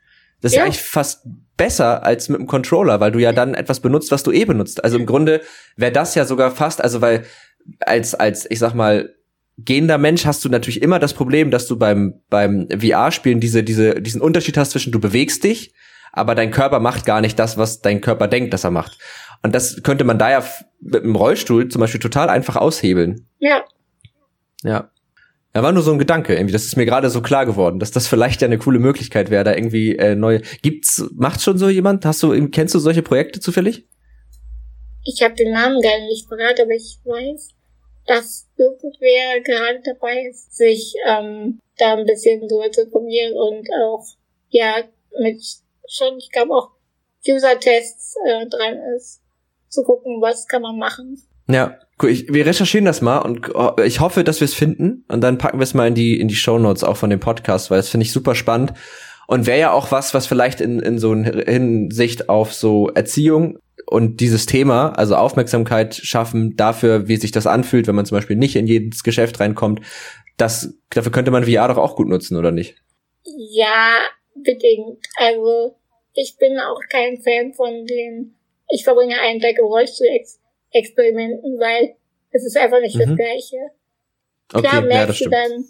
Das 0.43 0.53
ist 0.53 0.57
ja. 0.59 0.64
eigentlich 0.64 0.82
fast 0.82 1.22
besser 1.57 2.05
als 2.05 2.28
mit 2.28 2.40
dem 2.40 2.47
Controller, 2.47 3.01
weil 3.01 3.12
du 3.12 3.20
ja 3.20 3.32
dann 3.32 3.55
etwas 3.55 3.80
benutzt, 3.80 4.11
was 4.11 4.22
du 4.22 4.32
eh 4.32 4.45
benutzt. 4.45 4.84
Also 4.84 4.99
im 4.99 5.07
Grunde 5.07 5.40
wäre 5.76 5.93
das 5.93 6.14
ja 6.14 6.24
sogar 6.24 6.51
fast, 6.51 6.82
also 6.82 7.01
weil 7.01 7.24
als, 7.80 8.14
als, 8.14 8.51
ich 8.51 8.59
sag 8.59 8.74
mal, 8.74 9.14
gehender 9.59 9.99
Mensch 9.99 10.26
hast 10.26 10.45
du 10.45 10.49
natürlich 10.49 10.82
immer 10.82 10.99
das 10.99 11.14
Problem, 11.14 11.51
dass 11.51 11.66
du 11.66 11.78
beim, 11.78 12.20
beim 12.28 12.68
VR-Spielen 12.70 13.40
diese, 13.40 13.62
diese, 13.62 14.01
diesen 14.03 14.20
Unterschied 14.20 14.57
hast 14.57 14.72
zwischen 14.72 14.93
du 14.93 15.01
bewegst 15.01 15.45
dich, 15.45 15.72
aber 16.12 16.34
dein 16.34 16.51
Körper 16.51 16.80
macht 16.80 17.07
gar 17.07 17.20
nicht 17.20 17.38
das, 17.38 17.57
was 17.57 17.80
dein 17.80 18.01
Körper 18.01 18.28
denkt, 18.28 18.53
dass 18.53 18.64
er 18.64 18.70
macht. 18.70 18.99
Und 19.43 19.55
das 19.55 19.82
könnte 19.82 20.05
man 20.05 20.18
da 20.18 20.30
ja 20.30 20.45
mit 20.80 21.05
dem 21.05 21.16
Rollstuhl 21.16 21.68
zum 21.68 21.80
Beispiel 21.80 22.01
total 22.01 22.28
einfach 22.28 22.57
aushebeln. 22.57 23.26
Ja. 23.38 23.62
Ja. 24.62 24.90
Ja, 25.55 25.62
war 25.62 25.72
nur 25.72 25.82
so 25.82 25.92
ein 25.92 25.98
Gedanke 25.98 26.34
irgendwie. 26.34 26.53
Das 26.53 26.64
ist 26.64 26.76
mir 26.76 26.86
gerade 26.86 27.11
so 27.11 27.20
klar 27.20 27.44
geworden, 27.44 27.78
dass 27.78 27.90
das 27.90 28.09
vielleicht 28.09 28.40
ja 28.40 28.46
eine 28.46 28.59
coole 28.59 28.78
Möglichkeit 28.78 29.30
wäre, 29.30 29.44
da 29.44 29.55
irgendwie 29.55 29.96
äh, 29.96 30.14
neue. 30.14 30.40
Gibt's, 30.62 31.05
macht 31.14 31.42
schon 31.42 31.59
so 31.59 31.68
jemand? 31.68 32.05
Hast 32.07 32.22
du, 32.22 32.48
kennst 32.48 32.74
du 32.74 32.78
solche 32.78 33.03
Projekte 33.03 33.38
zufällig? 33.38 33.86
Ich 35.05 35.22
habe 35.22 35.34
den 35.34 35.53
Namen 35.53 35.80
gar 35.80 35.98
nicht 36.07 36.28
parat, 36.28 36.59
aber 36.61 36.70
ich 36.70 36.98
weiß, 37.05 37.50
dass 38.07 38.48
irgendwer 38.57 39.40
gerade 39.42 39.82
dabei 39.84 40.26
ist, 40.30 40.57
sich 40.57 40.94
ähm, 41.07 41.61
da 41.76 41.96
ein 41.96 42.07
bisschen 42.07 42.48
so 42.48 42.62
zu 42.70 42.82
informieren 42.82 43.34
und 43.34 43.68
auch 43.84 44.05
ja 44.48 44.84
mit 45.20 45.42
schon, 45.88 46.16
ich 46.18 46.30
glaube 46.30 46.55
auch 46.55 46.70
User-Tests 47.28 48.14
äh, 48.26 48.46
dran 48.48 48.78
ist, 48.96 49.20
zu 49.68 49.82
gucken, 49.82 50.20
was 50.20 50.46
kann 50.46 50.62
man 50.62 50.78
machen. 50.78 51.22
Ja, 51.49 51.78
cool. 52.03 52.11
Ich, 52.11 52.32
wir 52.32 52.47
recherchieren 52.47 52.84
das 52.84 53.01
mal 53.01 53.18
und 53.18 53.55
oh, 53.55 53.72
ich 53.84 54.01
hoffe, 54.01 54.24
dass 54.24 54.40
wir 54.40 54.47
es 54.47 54.55
finden 54.55 55.05
und 55.09 55.20
dann 55.20 55.38
packen 55.38 55.59
wir 55.59 55.64
es 55.64 55.74
mal 55.74 55.88
in 55.88 55.95
die 55.95 56.20
in 56.20 56.28
die 56.28 56.34
Show 56.34 56.59
Notes 56.59 56.84
auch 56.84 56.97
von 56.97 57.11
dem 57.11 57.20
Podcast, 57.20 57.70
weil 57.70 57.78
das 57.78 57.88
finde 57.88 58.05
ich 58.05 58.12
super 58.12 58.34
spannend 58.34 58.74
und 59.26 59.47
wäre 59.47 59.59
ja 59.59 59.72
auch 59.72 59.90
was, 59.90 60.14
was 60.14 60.26
vielleicht 60.26 60.61
in 60.61 60.80
in 60.80 60.99
so 60.99 61.14
Hinsicht 61.14 62.28
auf 62.28 62.53
so 62.53 62.88
Erziehung 62.88 63.59
und 63.86 64.20
dieses 64.20 64.47
Thema, 64.47 64.93
also 64.93 65.16
Aufmerksamkeit 65.16 65.95
schaffen 65.95 66.57
dafür, 66.57 67.09
wie 67.09 67.16
sich 67.16 67.32
das 67.32 67.47
anfühlt, 67.47 67.86
wenn 67.86 67.95
man 67.95 68.07
zum 68.07 68.16
Beispiel 68.16 68.36
nicht 68.36 68.57
in 68.57 68.66
jedes 68.66 69.03
Geschäft 69.03 69.40
reinkommt, 69.40 69.80
das 70.36 70.74
dafür 70.90 71.12
könnte 71.12 71.30
man 71.30 71.45
VR 71.45 71.68
doch 71.68 71.78
auch 71.78 71.97
gut 71.97 72.09
nutzen, 72.09 72.36
oder 72.36 72.53
nicht? 72.53 72.76
Ja, 73.24 73.99
bedingt. 74.34 74.99
Also 75.16 75.76
ich 76.14 76.36
bin 76.38 76.59
auch 76.59 76.80
kein 76.90 77.18
Fan 77.18 77.53
von 77.55 77.86
den, 77.86 78.34
ich 78.70 78.84
verbringe 78.84 79.18
einen 79.20 79.40
Tag 79.40 79.59
im 79.59 79.66
Rollstuhl 79.66 80.07
Experimenten, 80.73 81.59
weil 81.59 81.95
es 82.31 82.45
ist 82.45 82.57
einfach 82.57 82.81
nicht 82.81 82.97
mhm. 82.97 83.01
das 83.01 83.16
Gleiche. 83.16 83.57
Okay, 84.53 84.68
Klar 84.68 84.83
merkst 84.83 85.20
ja, 85.20 85.25
du 85.25 85.31
dann, 85.31 85.64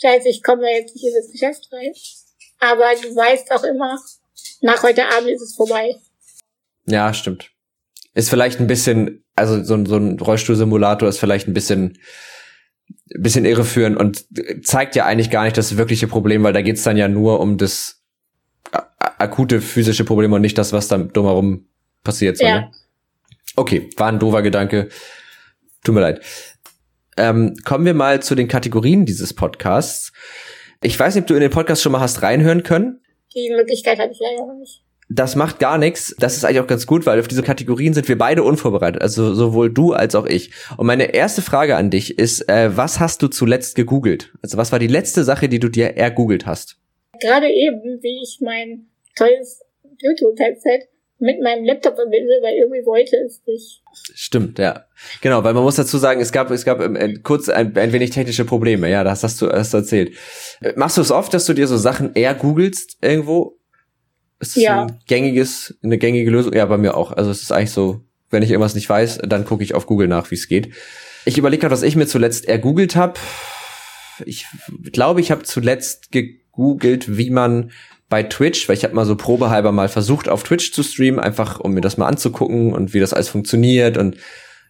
scheiße, 0.00 0.28
ich 0.28 0.42
komme 0.42 0.62
da 0.62 0.68
jetzt 0.68 0.94
nicht 0.94 1.04
in 1.04 1.14
das 1.14 1.30
Geschäft 1.30 1.68
rein. 1.72 1.92
Aber 2.60 2.90
du 3.00 3.14
weißt 3.14 3.50
auch 3.52 3.64
immer, 3.64 3.98
nach 4.60 4.82
heute 4.82 5.06
Abend 5.06 5.30
ist 5.30 5.42
es 5.42 5.54
vorbei. 5.54 5.96
Ja, 6.86 7.12
stimmt. 7.14 7.50
Ist 8.14 8.30
vielleicht 8.30 8.60
ein 8.60 8.66
bisschen, 8.66 9.24
also 9.36 9.62
so, 9.62 9.84
so 9.84 9.96
ein 9.96 10.18
Rollstuhlsimulator 10.18 11.08
ist 11.08 11.18
vielleicht 11.18 11.46
ein 11.46 11.54
bisschen, 11.54 11.98
bisschen 13.06 13.44
irreführend 13.44 13.96
und 13.96 14.26
zeigt 14.64 14.96
ja 14.96 15.04
eigentlich 15.04 15.30
gar 15.30 15.44
nicht 15.44 15.56
das 15.56 15.76
wirkliche 15.76 16.08
Problem, 16.08 16.42
weil 16.42 16.52
da 16.52 16.62
geht's 16.62 16.82
dann 16.82 16.96
ja 16.96 17.08
nur 17.08 17.40
um 17.40 17.58
das 17.58 18.02
akute 19.18 19.60
physische 19.60 20.04
Problem 20.04 20.32
und 20.32 20.40
nicht 20.40 20.58
das, 20.58 20.72
was 20.72 20.88
dann 20.88 21.12
drumherum 21.12 21.66
passiert. 22.02 22.38
So, 22.38 22.44
ja. 22.44 22.60
Ne? 22.60 22.70
Okay, 23.58 23.90
war 23.96 24.06
ein 24.06 24.20
doofer 24.20 24.42
Gedanke. 24.42 24.88
Tut 25.82 25.92
mir 25.92 26.00
leid. 26.00 26.20
Ähm, 27.16 27.56
kommen 27.64 27.84
wir 27.84 27.94
mal 27.94 28.22
zu 28.22 28.36
den 28.36 28.46
Kategorien 28.46 29.04
dieses 29.04 29.34
Podcasts. 29.34 30.12
Ich 30.80 30.98
weiß 30.98 31.16
nicht, 31.16 31.22
ob 31.22 31.26
du 31.26 31.34
in 31.34 31.40
den 31.40 31.50
Podcast 31.50 31.82
schon 31.82 31.90
mal 31.90 31.98
hast 31.98 32.22
reinhören 32.22 32.62
können. 32.62 33.00
Die 33.34 33.50
Möglichkeit 33.50 33.98
hatte 33.98 34.12
ich 34.12 34.20
leider 34.20 34.46
noch 34.46 34.56
nicht. 34.60 34.84
Das 35.10 35.34
macht 35.34 35.58
gar 35.58 35.76
nichts. 35.76 36.14
Das 36.20 36.36
ist 36.36 36.44
eigentlich 36.44 36.60
auch 36.60 36.68
ganz 36.68 36.86
gut, 36.86 37.04
weil 37.04 37.18
auf 37.18 37.26
diese 37.26 37.42
Kategorien 37.42 37.94
sind 37.94 38.06
wir 38.06 38.16
beide 38.16 38.44
unvorbereitet. 38.44 39.02
Also 39.02 39.34
sowohl 39.34 39.72
du 39.72 39.92
als 39.92 40.14
auch 40.14 40.26
ich. 40.26 40.52
Und 40.76 40.86
meine 40.86 41.12
erste 41.12 41.42
Frage 41.42 41.74
an 41.74 41.90
dich 41.90 42.16
ist, 42.16 42.48
äh, 42.48 42.76
was 42.76 43.00
hast 43.00 43.22
du 43.22 43.26
zuletzt 43.26 43.74
gegoogelt? 43.74 44.32
Also 44.40 44.56
was 44.56 44.70
war 44.70 44.78
die 44.78 44.86
letzte 44.86 45.24
Sache, 45.24 45.48
die 45.48 45.58
du 45.58 45.68
dir 45.68 45.96
ergoogelt 45.96 46.46
hast? 46.46 46.76
Gerade 47.20 47.48
eben, 47.48 47.98
wie 48.02 48.22
ich 48.22 48.38
mein 48.40 48.86
tolles 49.16 49.62
Bluetooth-Headset 49.82 50.86
mit 51.20 51.40
meinem 51.42 51.64
Laptop 51.64 51.96
verbinde, 51.96 52.34
weil 52.42 52.54
irgendwie 52.54 52.86
wollte 52.86 53.16
es 53.26 53.42
nicht. 53.46 53.82
Stimmt, 54.14 54.58
ja. 54.58 54.84
Genau, 55.20 55.42
weil 55.42 55.54
man 55.54 55.64
muss 55.64 55.76
dazu 55.76 55.98
sagen, 55.98 56.20
es 56.20 56.30
gab, 56.30 56.50
es 56.50 56.64
gab 56.64 56.80
äh, 56.80 57.14
kurz 57.22 57.48
ein, 57.48 57.76
ein 57.76 57.92
wenig 57.92 58.10
technische 58.10 58.44
Probleme. 58.44 58.88
Ja, 58.88 59.02
das 59.02 59.24
hast 59.24 59.42
du, 59.42 59.46
du 59.46 59.52
erzählt. 59.52 60.14
Äh, 60.60 60.74
machst 60.76 60.96
du 60.96 61.00
es 61.00 61.10
oft, 61.10 61.34
dass 61.34 61.46
du 61.46 61.54
dir 61.54 61.66
so 61.66 61.76
Sachen 61.76 62.14
eher 62.14 62.34
googelst 62.34 62.98
irgendwo? 63.02 63.58
Ist 64.40 64.56
das 64.56 64.62
ja. 64.62 64.82
ein 64.82 65.00
gängiges, 65.06 65.76
eine 65.82 65.98
gängige 65.98 66.30
Lösung? 66.30 66.52
Ja, 66.52 66.66
bei 66.66 66.78
mir 66.78 66.96
auch. 66.96 67.12
Also 67.12 67.30
es 67.30 67.42
ist 67.42 67.50
eigentlich 67.50 67.72
so, 67.72 68.04
wenn 68.30 68.44
ich 68.44 68.50
irgendwas 68.50 68.76
nicht 68.76 68.88
weiß, 68.88 69.18
dann 69.26 69.44
gucke 69.44 69.64
ich 69.64 69.74
auf 69.74 69.86
Google 69.86 70.06
nach, 70.06 70.30
wie 70.30 70.36
es 70.36 70.46
geht. 70.46 70.72
Ich 71.24 71.36
überlege 71.36 71.62
gerade, 71.62 71.72
was 71.72 71.82
ich 71.82 71.96
mir 71.96 72.06
zuletzt 72.06 72.46
ergoogelt 72.46 72.94
habe. 72.94 73.18
Ich 74.24 74.46
glaube, 74.92 75.20
ich 75.20 75.30
habe 75.32 75.42
zuletzt 75.42 76.12
gegoogelt, 76.12 77.18
wie 77.18 77.30
man 77.30 77.72
bei 78.08 78.22
Twitch, 78.22 78.68
weil 78.68 78.76
ich 78.76 78.84
habe 78.84 78.94
mal 78.94 79.04
so 79.04 79.16
probehalber 79.16 79.72
mal 79.72 79.88
versucht, 79.88 80.28
auf 80.28 80.42
Twitch 80.42 80.72
zu 80.72 80.82
streamen, 80.82 81.20
einfach 81.20 81.60
um 81.60 81.74
mir 81.74 81.80
das 81.80 81.96
mal 81.98 82.06
anzugucken 82.06 82.72
und 82.72 82.94
wie 82.94 83.00
das 83.00 83.12
alles 83.12 83.28
funktioniert. 83.28 83.98
Und 83.98 84.16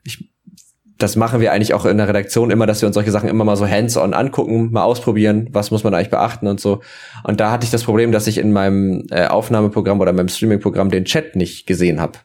ich, 0.04 0.30
das 0.98 1.14
machen 1.14 1.40
wir 1.40 1.52
eigentlich 1.52 1.74
auch 1.74 1.86
in 1.86 1.98
der 1.98 2.08
Redaktion 2.08 2.50
immer, 2.50 2.66
dass 2.66 2.82
wir 2.82 2.86
uns 2.88 2.94
solche 2.94 3.12
Sachen 3.12 3.28
immer 3.28 3.44
mal 3.44 3.56
so 3.56 3.68
hands-on 3.68 4.12
angucken, 4.12 4.72
mal 4.72 4.82
ausprobieren, 4.82 5.48
was 5.52 5.70
muss 5.70 5.84
man 5.84 5.94
eigentlich 5.94 6.10
beachten 6.10 6.48
und 6.48 6.60
so. 6.60 6.82
Und 7.22 7.38
da 7.38 7.52
hatte 7.52 7.64
ich 7.64 7.70
das 7.70 7.84
Problem, 7.84 8.10
dass 8.10 8.26
ich 8.26 8.38
in 8.38 8.52
meinem 8.52 9.06
äh, 9.10 9.26
Aufnahmeprogramm 9.26 10.00
oder 10.00 10.12
meinem 10.12 10.28
Streaming-Programm 10.28 10.90
den 10.90 11.04
Chat 11.04 11.36
nicht 11.36 11.66
gesehen 11.66 12.00
habe. 12.00 12.18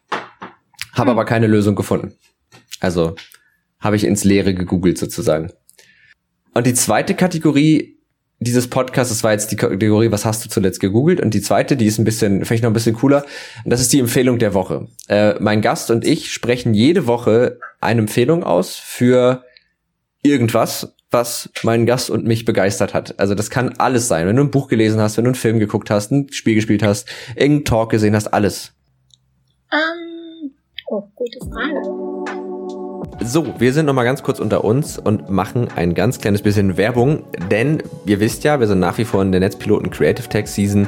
Habe 0.93 1.11
hm. 1.11 1.17
aber 1.17 1.25
keine 1.25 1.47
Lösung 1.47 1.75
gefunden. 1.75 2.15
Also 2.79 3.15
habe 3.79 3.95
ich 3.97 4.03
ins 4.03 4.23
Leere 4.23 4.55
gegoogelt 4.55 4.97
sozusagen. 4.97 5.51
Und 6.55 6.65
die 6.65 6.73
zweite 6.73 7.13
Kategorie 7.13 7.92
dieses 8.43 8.67
Podcasts, 8.67 9.13
das 9.13 9.23
war 9.23 9.31
jetzt 9.31 9.51
die 9.51 9.55
Kategorie, 9.55 10.11
was 10.11 10.25
hast 10.25 10.43
du 10.43 10.49
zuletzt 10.49 10.79
gegoogelt? 10.79 11.21
Und 11.21 11.33
die 11.33 11.41
zweite, 11.41 11.77
die 11.77 11.85
ist 11.85 11.97
ein 11.97 12.05
bisschen, 12.05 12.45
vielleicht 12.45 12.63
noch 12.63 12.69
ein 12.69 12.73
bisschen 12.73 12.95
cooler, 12.95 13.25
und 13.63 13.71
das 13.71 13.81
ist 13.81 13.93
die 13.93 13.99
Empfehlung 13.99 14.39
der 14.39 14.53
Woche. 14.53 14.87
Äh, 15.07 15.35
mein 15.39 15.61
Gast 15.61 15.91
und 15.91 16.05
ich 16.05 16.31
sprechen 16.31 16.73
jede 16.73 17.07
Woche 17.07 17.59
eine 17.81 18.01
Empfehlung 18.01 18.43
aus 18.43 18.75
für 18.75 19.43
irgendwas, 20.21 20.95
was 21.11 21.49
meinen 21.63 21.85
Gast 21.85 22.09
und 22.09 22.25
mich 22.25 22.45
begeistert 22.45 22.93
hat. 22.93 23.19
Also 23.19 23.35
das 23.35 23.49
kann 23.49 23.75
alles 23.77 24.07
sein. 24.07 24.27
Wenn 24.27 24.35
du 24.35 24.43
ein 24.43 24.51
Buch 24.51 24.67
gelesen 24.67 24.99
hast, 24.99 25.17
wenn 25.17 25.25
du 25.25 25.29
einen 25.29 25.35
Film 25.35 25.59
geguckt 25.59 25.89
hast, 25.89 26.11
ein 26.11 26.31
Spiel 26.31 26.55
gespielt 26.55 26.83
hast, 26.83 27.07
irgendeinen 27.35 27.65
Talk 27.65 27.91
gesehen 27.91 28.15
hast, 28.15 28.27
alles. 28.27 28.73
Um, 29.71 29.79
ähm, 29.79 30.51
oh, 30.87 31.03
gute 31.15 31.39
Frage. 31.39 32.12
So, 33.25 33.53
wir 33.57 33.71
sind 33.71 33.85
noch 33.85 33.93
mal 33.93 34.03
ganz 34.03 34.21
kurz 34.21 34.39
unter 34.39 34.63
uns 34.63 34.97
und 34.97 35.29
machen 35.29 35.69
ein 35.75 35.93
ganz 35.93 36.19
kleines 36.19 36.41
bisschen 36.41 36.75
Werbung, 36.75 37.23
denn 37.49 37.81
ihr 38.05 38.19
wisst 38.19 38.43
ja, 38.43 38.59
wir 38.59 38.67
sind 38.67 38.79
nach 38.79 38.97
wie 38.97 39.05
vor 39.05 39.21
in 39.21 39.31
der 39.31 39.39
Netzpiloten 39.39 39.89
Creative 39.89 40.27
Tech 40.27 40.47
Season. 40.47 40.87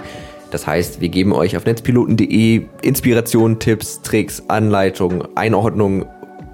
Das 0.51 0.67
heißt, 0.67 0.99
wir 0.99 1.09
geben 1.09 1.33
euch 1.33 1.55
auf 1.55 1.65
netzpiloten.de 1.65 2.63
Inspiration, 2.81 3.59
Tipps, 3.59 4.01
Tricks, 4.01 4.43
Anleitungen, 4.49 5.27
Einordnungen 5.35 6.05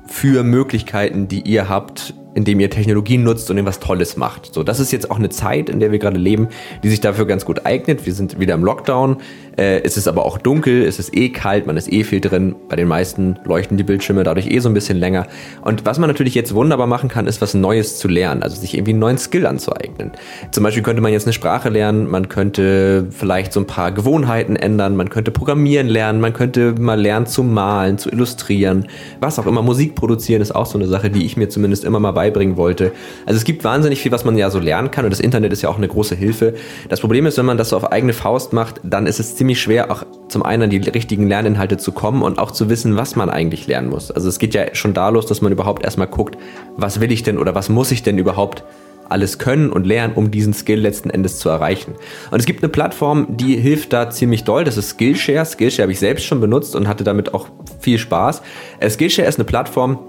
für 0.08 0.44
Möglichkeiten, 0.44 1.28
die 1.28 1.42
ihr 1.42 1.68
habt, 1.68 2.14
indem 2.34 2.60
ihr 2.60 2.70
Technologien 2.70 3.24
nutzt 3.24 3.50
und 3.50 3.58
irgendwas 3.58 3.80
Tolles 3.80 4.18
macht. 4.18 4.54
So, 4.54 4.64
das 4.64 4.80
ist 4.80 4.92
jetzt 4.92 5.12
auch 5.12 5.18
eine 5.18 5.30
Zeit, 5.30 5.70
in 5.70 5.80
der 5.80 5.92
wir 5.92 6.00
gerade 6.00 6.20
leben, 6.20 6.48
die 6.84 6.90
sich 6.90 7.02
dafür 7.02 7.26
ganz 7.26 7.46
gut 7.46 7.66
eignet. 7.66 8.06
Wir 8.06 8.14
sind 8.14 8.40
wieder 8.40 8.54
im 8.54 8.64
Lockdown. 8.64 9.18
Äh, 9.58 9.82
es 9.84 9.98
ist 9.98 10.08
aber 10.08 10.26
auch 10.26 10.38
dunkel, 10.38 10.84
es 10.84 11.00
ist 11.00 11.16
eh 11.16 11.30
kalt, 11.30 11.68
man 11.68 11.78
ist 11.78 11.92
eh 11.92 12.04
viel 12.04 12.22
drin. 12.22 12.56
Bei 12.70 12.76
den 12.76 12.88
meisten 12.88 13.38
leuchten 13.44 13.78
die 13.78 13.84
Bildschirme 13.84 14.24
dadurch 14.24 14.48
eh 14.48 14.60
so 14.60 14.70
ein 14.70 14.74
bisschen 14.74 14.98
länger. 14.98 15.28
Und 15.62 15.86
was 15.86 16.00
man 16.00 16.10
natürlich 16.10 16.36
jetzt 16.36 16.54
wunderbar 16.56 16.88
machen 16.88 17.10
kann, 17.10 17.28
ist 17.28 17.42
was 17.42 17.54
Neues 17.54 17.98
zu 17.98 18.08
lernen, 18.08 18.44
also 18.44 18.56
sich 18.56 18.74
irgendwie 18.76 18.92
einen 18.92 19.00
neuen 19.00 19.18
Skill 19.18 19.46
anzueignen. 19.46 20.12
Zum 20.52 20.64
Beispiel 20.64 20.84
könnte 20.84 21.02
man 21.02 21.12
jetzt 21.12 21.26
eine 21.26 21.34
Sprache 21.34 21.70
lernen, 21.70 22.10
man 22.10 22.30
könnte 22.30 23.08
vielleicht 23.10 23.54
so 23.54 23.60
ein 23.60 23.68
paar 23.68 23.92
Gewohnheiten 23.92 24.56
ändern, 24.56 24.96
man 24.96 25.10
könnte 25.10 25.32
programmieren 25.32 25.88
lernen, 25.88 26.22
man 26.22 26.34
könnte 26.34 26.74
mal 26.80 27.00
lernen 27.00 27.26
zu 27.26 27.44
malen, 27.44 27.98
zu 27.98 28.10
illustrieren, 28.10 28.88
was 29.20 29.38
auch 29.38 29.46
immer. 29.46 29.62
Musik 29.62 29.96
produzieren 29.96 30.42
ist 30.42 30.56
auch 30.56 30.66
so 30.66 30.78
eine 30.78 30.88
Sache, 30.88 31.10
die 31.10 31.26
ich 31.26 31.36
mir 31.38 31.50
zumindest 31.50 31.84
immer 31.84 32.00
mal 32.00 32.16
beibringen 32.22 32.56
wollte. 32.56 32.92
Also 33.26 33.38
es 33.38 33.46
gibt 33.46 33.64
wahnsinnig 33.64 34.00
viel, 34.00 34.12
was 34.12 34.26
man 34.26 34.38
ja 34.38 34.52
so 34.52 34.60
lernen 34.60 34.92
kann 34.92 35.06
und 35.06 35.12
das 35.12 35.20
Internet 35.20 35.52
ist 35.54 35.64
ja 35.64 35.70
auch 35.70 35.78
eine 35.78 35.88
große 35.88 36.14
Hilfe. 36.14 36.54
Das 36.88 37.00
Problem 37.00 37.26
ist, 37.26 37.40
wenn 37.40 37.48
man 37.48 37.58
das 37.58 37.70
so 37.70 37.78
auf 37.78 37.92
eigene 37.92 38.14
Faust 38.14 38.54
macht, 38.54 38.80
dann 38.84 39.08
ist 39.08 39.20
es 39.20 39.36
ziemlich 39.36 39.60
schwer, 39.60 39.90
auch 39.90 40.06
zum 40.28 40.44
einen 40.44 40.64
an 40.64 40.70
die 40.70 40.78
richtigen 40.78 41.28
Lerninhalte 41.28 41.78
zu 41.78 41.94
kommen 41.94 42.22
und 42.22 42.38
auch 42.38 42.52
zu 42.52 42.70
wissen, 42.70 42.96
was 42.96 43.16
man 43.16 43.32
eigentlich 43.32 43.66
lernen 43.66 43.90
muss. 43.90 44.12
Also 44.12 44.30
es 44.30 44.38
geht 44.38 44.54
ja 44.54 44.76
schon 44.76 44.94
da 44.94 45.10
los, 45.10 45.26
dass 45.26 45.42
man 45.42 45.52
überhaupt 45.52 45.84
erstmal 45.84 46.08
guckt, 46.08 46.38
was 46.78 47.00
will 47.02 47.12
ich 47.12 47.24
denn 47.24 47.40
oder 47.40 47.56
was 47.56 47.70
muss 47.70 47.92
ich 47.92 48.04
denn 48.04 48.20
überhaupt 48.20 48.64
alles 49.10 49.40
können 49.40 49.72
und 49.72 49.86
lernen, 49.86 50.14
um 50.16 50.32
diesen 50.32 50.54
Skill 50.54 50.80
letzten 50.80 51.10
Endes 51.10 51.40
zu 51.40 51.50
erreichen. 51.50 51.96
Und 52.30 52.40
es 52.40 52.46
gibt 52.46 52.64
eine 52.64 52.70
Plattform, 52.70 53.28
die 53.30 53.58
hilft 53.58 53.94
da 53.94 54.10
ziemlich 54.10 54.44
doll. 54.44 54.64
Das 54.64 54.78
ist 54.78 54.90
Skillshare. 54.92 55.46
Skillshare 55.46 55.84
habe 55.84 55.92
ich 55.92 56.00
selbst 56.00 56.26
schon 56.26 56.40
benutzt 56.40 56.76
und 56.76 56.88
hatte 56.88 57.04
damit 57.04 57.34
auch 57.34 57.48
viel 57.80 57.98
Spaß. 57.98 58.42
Äh, 58.80 58.90
Skillshare 58.90 59.28
ist 59.28 59.38
eine 59.38 59.46
Plattform, 59.46 60.00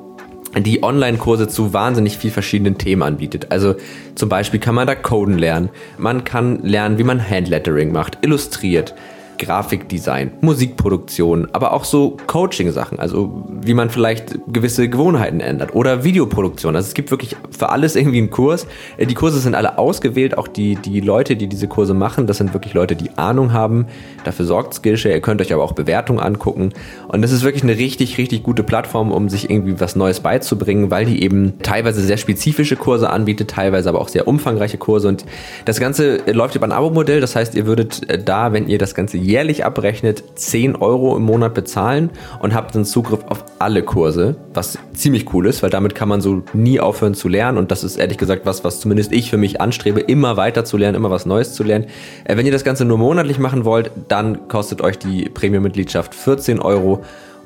die 0.60 0.82
Online-Kurse 0.82 1.48
zu 1.48 1.72
wahnsinnig 1.72 2.18
viel 2.18 2.30
verschiedenen 2.30 2.78
Themen 2.78 3.02
anbietet. 3.02 3.46
Also 3.50 3.74
zum 4.14 4.28
Beispiel 4.28 4.60
kann 4.60 4.74
man 4.74 4.86
da 4.86 4.94
Coden 4.94 5.38
lernen, 5.38 5.70
man 5.98 6.24
kann 6.24 6.62
lernen, 6.62 6.98
wie 6.98 7.04
man 7.04 7.26
Handlettering 7.26 7.92
macht, 7.92 8.18
illustriert, 8.22 8.94
Grafikdesign, 9.42 10.32
Musikproduktion, 10.40 11.48
aber 11.52 11.72
auch 11.72 11.84
so 11.84 12.16
Coaching-Sachen, 12.28 13.00
also 13.00 13.44
wie 13.48 13.74
man 13.74 13.90
vielleicht 13.90 14.38
gewisse 14.46 14.88
Gewohnheiten 14.88 15.40
ändert 15.40 15.74
oder 15.74 16.04
Videoproduktion. 16.04 16.76
Also 16.76 16.86
es 16.86 16.94
gibt 16.94 17.10
wirklich 17.10 17.36
für 17.50 17.70
alles 17.70 17.96
irgendwie 17.96 18.18
einen 18.18 18.30
Kurs. 18.30 18.68
Äh, 18.96 19.06
die 19.06 19.14
Kurse 19.14 19.40
sind 19.40 19.56
alle 19.56 19.78
ausgewählt, 19.78 20.38
auch 20.38 20.46
die, 20.46 20.76
die 20.76 21.00
Leute, 21.00 21.34
die 21.34 21.48
diese 21.48 21.66
Kurse 21.66 21.92
machen, 21.92 22.26
das 22.28 22.38
sind 22.38 22.54
wirklich 22.54 22.72
Leute, 22.74 22.94
die 22.94 23.10
Ahnung 23.16 23.52
haben. 23.52 23.86
Dafür 24.24 24.44
sorgt 24.44 24.74
Skillshare. 24.74 25.14
Ihr 25.14 25.20
könnt 25.20 25.40
euch 25.40 25.52
aber 25.52 25.64
auch 25.64 25.72
Bewertungen 25.72 26.20
angucken. 26.20 26.72
Und 27.08 27.22
das 27.22 27.32
ist 27.32 27.42
wirklich 27.42 27.64
eine 27.64 27.76
richtig, 27.76 28.18
richtig 28.18 28.44
gute 28.44 28.62
Plattform, 28.62 29.10
um 29.10 29.28
sich 29.28 29.50
irgendwie 29.50 29.80
was 29.80 29.96
Neues 29.96 30.20
beizubringen, 30.20 30.90
weil 30.90 31.06
die 31.06 31.22
eben 31.22 31.58
teilweise 31.62 32.00
sehr 32.00 32.16
spezifische 32.16 32.76
Kurse 32.76 33.10
anbietet, 33.10 33.50
teilweise 33.50 33.88
aber 33.88 34.00
auch 34.00 34.08
sehr 34.08 34.28
umfangreiche 34.28 34.78
Kurse. 34.78 35.08
Und 35.08 35.24
das 35.64 35.80
Ganze 35.80 36.18
läuft 36.30 36.54
über 36.54 36.66
ein 36.66 36.72
Abo-Modell. 36.72 37.20
Das 37.20 37.34
heißt, 37.34 37.56
ihr 37.56 37.66
würdet 37.66 38.08
äh, 38.08 38.22
da, 38.22 38.52
wenn 38.52 38.68
ihr 38.68 38.78
das 38.78 38.94
Ganze 38.94 39.18
jährlich 39.32 39.64
abrechnet, 39.64 40.22
10 40.34 40.76
Euro 40.76 41.16
im 41.16 41.22
Monat 41.22 41.54
bezahlen 41.54 42.10
und 42.40 42.54
habt 42.54 42.74
dann 42.74 42.84
Zugriff 42.84 43.20
auf 43.28 43.44
alle 43.58 43.82
Kurse, 43.82 44.36
was 44.52 44.78
ziemlich 44.92 45.32
cool 45.32 45.46
ist, 45.46 45.62
weil 45.62 45.70
damit 45.70 45.94
kann 45.94 46.08
man 46.08 46.20
so 46.20 46.42
nie 46.52 46.80
aufhören 46.80 47.14
zu 47.14 47.28
lernen 47.28 47.56
und 47.56 47.70
das 47.70 47.82
ist 47.82 47.96
ehrlich 47.96 48.18
gesagt 48.18 48.44
was, 48.44 48.62
was 48.62 48.80
zumindest 48.80 49.10
ich 49.10 49.30
für 49.30 49.38
mich 49.38 49.58
anstrebe, 49.58 50.00
immer 50.00 50.36
weiter 50.36 50.66
zu 50.66 50.76
lernen, 50.76 50.96
immer 50.96 51.10
was 51.10 51.24
Neues 51.24 51.54
zu 51.54 51.64
lernen. 51.64 51.86
Äh, 52.24 52.36
wenn 52.36 52.44
ihr 52.44 52.52
das 52.52 52.62
Ganze 52.62 52.84
nur 52.84 52.98
monatlich 52.98 53.38
machen 53.38 53.64
wollt, 53.64 53.90
dann 54.08 54.48
kostet 54.48 54.82
euch 54.82 54.98
die 54.98 55.30
Premium-Mitgliedschaft 55.30 56.14
14 56.14 56.60
Euro 56.60 57.02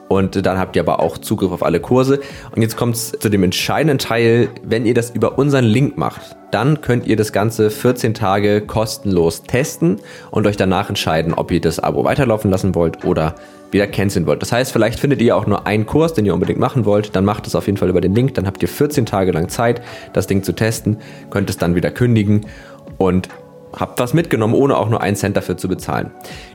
und 0.08 0.46
dann 0.46 0.58
habt 0.58 0.76
ihr 0.76 0.82
aber 0.82 1.00
auch 1.00 1.18
Zugriff 1.18 1.52
auf 1.52 1.62
alle 1.62 1.80
Kurse. 1.80 2.20
Und 2.54 2.62
jetzt 2.62 2.76
kommt 2.76 2.94
es 2.94 3.12
zu 3.12 3.28
dem 3.28 3.42
entscheidenden 3.42 3.98
Teil, 3.98 4.48
wenn 4.62 4.86
ihr 4.86 4.94
das 4.94 5.10
über 5.10 5.38
unseren 5.38 5.64
Link 5.64 5.96
macht, 5.98 6.36
dann 6.52 6.80
könnt 6.80 7.06
ihr 7.06 7.16
das 7.16 7.32
Ganze 7.32 7.70
14 7.70 8.14
Tage 8.14 8.60
kostenlos 8.60 9.42
testen 9.42 9.98
und 10.30 10.46
euch 10.46 10.56
danach 10.56 10.88
entscheiden, 10.88 11.34
ob 11.34 11.50
ihr 11.50 11.60
das 11.60 11.80
Abo 11.80 12.04
weiterlaufen 12.04 12.50
lassen 12.50 12.74
wollt 12.74 13.04
oder 13.04 13.34
wieder 13.72 13.88
canceln 13.88 14.26
wollt. 14.26 14.42
Das 14.42 14.52
heißt, 14.52 14.72
vielleicht 14.72 15.00
findet 15.00 15.20
ihr 15.20 15.36
auch 15.36 15.46
nur 15.46 15.66
einen 15.66 15.86
Kurs, 15.86 16.14
den 16.14 16.24
ihr 16.24 16.34
unbedingt 16.34 16.60
machen 16.60 16.84
wollt, 16.84 17.16
dann 17.16 17.24
macht 17.24 17.46
es 17.46 17.56
auf 17.56 17.66
jeden 17.66 17.76
Fall 17.76 17.88
über 17.88 18.00
den 18.00 18.14
Link, 18.14 18.34
dann 18.34 18.46
habt 18.46 18.62
ihr 18.62 18.68
14 18.68 19.06
Tage 19.06 19.32
lang 19.32 19.48
Zeit, 19.48 19.82
das 20.12 20.28
Ding 20.28 20.44
zu 20.44 20.52
testen, 20.52 20.98
könnt 21.30 21.50
es 21.50 21.56
dann 21.56 21.74
wieder 21.74 21.90
kündigen 21.90 22.46
und 22.96 23.28
habt 23.72 23.98
was 23.98 24.14
mitgenommen, 24.14 24.54
ohne 24.54 24.76
auch 24.76 24.88
nur 24.88 25.00
einen 25.00 25.16
Cent 25.16 25.36
dafür 25.36 25.56
zu 25.56 25.68
bezahlen. 25.68 26.10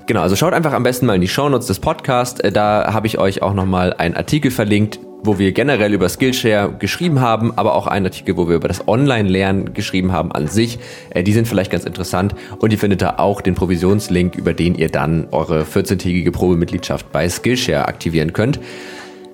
Genau, 0.07 0.21
also 0.21 0.35
schaut 0.35 0.53
einfach 0.53 0.73
am 0.73 0.83
besten 0.83 1.05
mal 1.05 1.15
in 1.15 1.21
die 1.21 1.27
Shownotes 1.27 1.67
des 1.67 1.79
Podcasts. 1.79 2.39
Äh, 2.39 2.51
da 2.51 2.93
habe 2.93 3.07
ich 3.07 3.17
euch 3.17 3.41
auch 3.41 3.53
nochmal 3.53 3.93
einen 3.93 4.15
Artikel 4.15 4.51
verlinkt, 4.51 4.99
wo 5.23 5.37
wir 5.37 5.51
generell 5.51 5.93
über 5.93 6.09
Skillshare 6.09 6.73
geschrieben 6.79 7.21
haben, 7.21 7.53
aber 7.55 7.75
auch 7.75 7.87
einen 7.87 8.07
Artikel, 8.07 8.37
wo 8.37 8.47
wir 8.47 8.55
über 8.55 8.67
das 8.67 8.87
Online-Lernen 8.87 9.73
geschrieben 9.73 10.11
haben 10.11 10.31
an 10.31 10.47
sich. 10.47 10.79
Äh, 11.11 11.23
die 11.23 11.33
sind 11.33 11.47
vielleicht 11.47 11.71
ganz 11.71 11.85
interessant 11.85 12.35
und 12.59 12.71
ihr 12.71 12.79
findet 12.79 13.01
da 13.01 13.15
auch 13.17 13.41
den 13.41 13.55
Provisionslink, 13.55 14.35
über 14.35 14.53
den 14.53 14.75
ihr 14.75 14.89
dann 14.89 15.27
eure 15.31 15.63
14-tägige 15.63 16.31
Probemitgliedschaft 16.31 17.11
bei 17.11 17.29
Skillshare 17.29 17.87
aktivieren 17.87 18.33
könnt. 18.33 18.59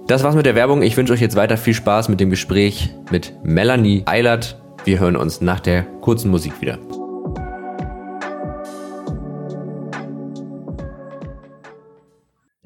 Das 0.08 0.24
war's 0.24 0.36
mit 0.36 0.46
der 0.46 0.56
Werbung. 0.56 0.84
Ich 0.84 0.96
wünsche 0.96 1.12
euch 1.12 1.22
jetzt 1.22 1.36
weiter 1.36 1.58
viel 1.58 1.74
Spaß 1.74 2.08
mit 2.08 2.22
dem 2.22 2.30
Gespräch 2.30 2.90
mit 3.12 3.34
Melanie 3.44 4.04
Eilert. 4.06 4.58
Wir 4.86 5.00
hören 5.00 5.18
uns 5.18 5.42
nach 5.42 5.60
der 5.60 5.84
kurzen 6.00 6.32
Musik 6.32 6.62
wieder. 6.62 6.78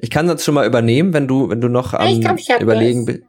Ich 0.02 0.10
kann 0.10 0.28
das 0.28 0.44
schon 0.44 0.56
mal 0.56 0.66
übernehmen, 0.66 1.14
wenn 1.14 1.28
du, 1.28 1.50
wenn 1.50 1.62
du 1.62 1.68
noch 1.68 1.94
am 1.94 2.08
ich 2.08 2.22
glaub, 2.22 2.38
ich 2.38 2.50
überlegen 2.60 3.06
bist. 3.06 3.22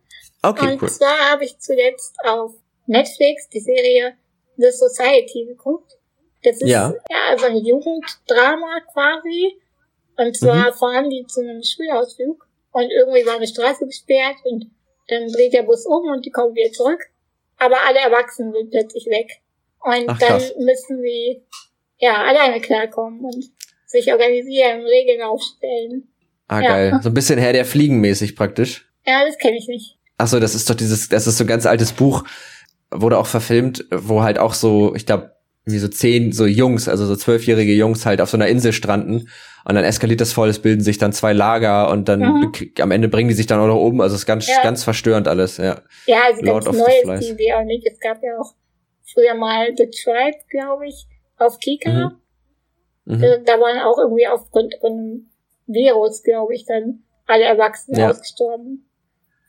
Okay, 0.43 0.73
Und 0.73 0.83
cool. 0.83 0.89
zwar 0.89 1.31
habe 1.31 1.45
ich 1.45 1.59
zuletzt 1.59 2.17
auf 2.25 2.53
Netflix 2.87 3.49
die 3.51 3.61
Serie 3.61 4.15
The 4.57 4.71
Society 4.71 5.47
geguckt. 5.47 5.99
Das 6.43 6.57
ist 6.57 6.69
ja, 6.69 6.93
ja 7.11 7.39
so 7.39 7.47
ein 7.47 7.57
Jugenddrama 7.57 8.81
quasi. 8.93 9.57
Und 10.17 10.37
zwar 10.37 10.71
mhm. 10.71 10.75
fahren 10.75 11.11
die 11.11 11.25
zu 11.27 11.41
einem 11.41 11.63
Schulausflug 11.63 12.47
und 12.73 12.91
irgendwie 12.91 13.25
war 13.27 13.37
eine 13.37 13.47
Straße 13.47 13.87
gesperrt 13.87 14.37
und 14.45 14.71
dann 15.09 15.29
dreht 15.29 15.53
der 15.53 15.63
Bus 15.63 15.87
um 15.87 16.09
und 16.09 16.25
die 16.25 16.31
kommen 16.31 16.55
wieder 16.55 16.73
zurück. 16.73 17.01
Aber 17.59 17.77
alle 17.87 18.01
Erwachsenen 18.01 18.53
sind 18.53 18.71
plötzlich 18.71 19.07
weg. 19.07 19.41
Und 19.81 20.09
Ach, 20.09 20.19
dann 20.19 20.41
müssen 20.59 21.03
sie 21.03 21.43
ja 21.99 22.25
alleine 22.25 22.61
klarkommen 22.61 23.25
und 23.25 23.51
sich 23.87 24.11
organisieren, 24.13 24.85
Regeln 24.85 25.23
aufstellen. 25.23 26.12
Ah, 26.53 26.61
ja. 26.61 26.69
geil. 26.69 27.01
So 27.03 27.09
ein 27.09 27.15
bisschen 27.15 27.39
Herr 27.39 27.53
der 27.53 27.65
Fliegen 27.65 28.01
mäßig 28.01 28.37
praktisch. 28.37 28.87
Ja, 29.07 29.25
das 29.27 29.39
kenne 29.39 29.57
ich 29.57 29.69
nicht. 29.69 29.99
Ach 30.19 30.27
so, 30.27 30.39
das 30.39 30.55
ist 30.55 30.69
doch 30.69 30.75
dieses, 30.75 31.09
das 31.09 31.27
ist 31.27 31.39
so 31.39 31.45
ein 31.45 31.49
ganz 31.49 31.67
altes 31.67 31.93
Buch, 31.93 32.25
wurde 32.91 33.19
auch 33.19 33.27
verfilmt, 33.27 33.87
wo 33.91 34.23
halt 34.23 34.39
auch 34.39 34.53
so, 34.53 34.95
ich 34.95 35.07
glaube, 35.07 35.33
wie 35.65 35.79
so 35.79 35.89
zehn 35.89 36.33
so 36.33 36.45
Jungs, 36.45 36.89
also 36.89 37.07
so 37.07 37.17
zwölfjährige 37.17 37.73
Jungs 37.73 38.05
halt 38.05 38.21
auf 38.21 38.31
so 38.31 38.37
einer 38.37 38.49
Insel 38.49 38.73
stranden 38.73 39.29
und 39.65 39.75
dann 39.75 39.85
eskaliert 39.85 40.21
das 40.21 40.33
voll, 40.33 40.49
es 40.49 40.59
bilden 40.59 40.83
sich 40.83 40.99
dann 40.99 41.13
zwei 41.13 41.33
Lager 41.33 41.89
und 41.91 42.09
dann 42.09 42.21
mhm. 42.21 42.53
am 42.81 42.91
Ende 42.91 43.09
bringen 43.09 43.29
die 43.29 43.35
sich 43.35 43.47
dann 43.47 43.61
auch 43.61 43.69
noch 43.69 43.77
oben, 43.77 44.01
also 44.01 44.15
es 44.15 44.23
ist 44.23 44.27
ganz, 44.27 44.49
ja. 44.49 44.61
ganz 44.63 44.85
verstörend 44.85 45.29
alles, 45.29 45.57
ja. 45.57 45.81
Ja, 46.07 46.19
also 46.27 46.43
Lord 46.43 46.65
ganz 46.67 46.79
neu 46.79 47.13
ist 47.15 47.23
die 47.23 47.33
Idee 47.33 47.55
auch 47.55 47.65
nicht. 47.65 47.87
Es 47.87 47.99
gab 48.01 48.23
ja 48.23 48.39
auch 48.39 48.55
früher 49.13 49.35
mal 49.35 49.69
The 49.77 49.89
Tribe, 49.89 50.39
glaube 50.51 50.87
ich, 50.87 51.07
auf 51.39 51.59
Kika. 51.61 52.19
Mhm. 53.05 53.17
Mhm. 53.17 53.45
Da 53.45 53.55
waren 53.55 53.81
auch 53.81 53.99
irgendwie 53.99 54.27
aufgrund 54.27 54.75
von 54.81 55.27
Virus, 55.67 56.23
glaube 56.23 56.55
ich, 56.55 56.65
dann 56.67 57.03
alle 57.27 57.45
Erwachsenen 57.45 58.01
ja. 58.01 58.11
ausgestorben. 58.11 58.89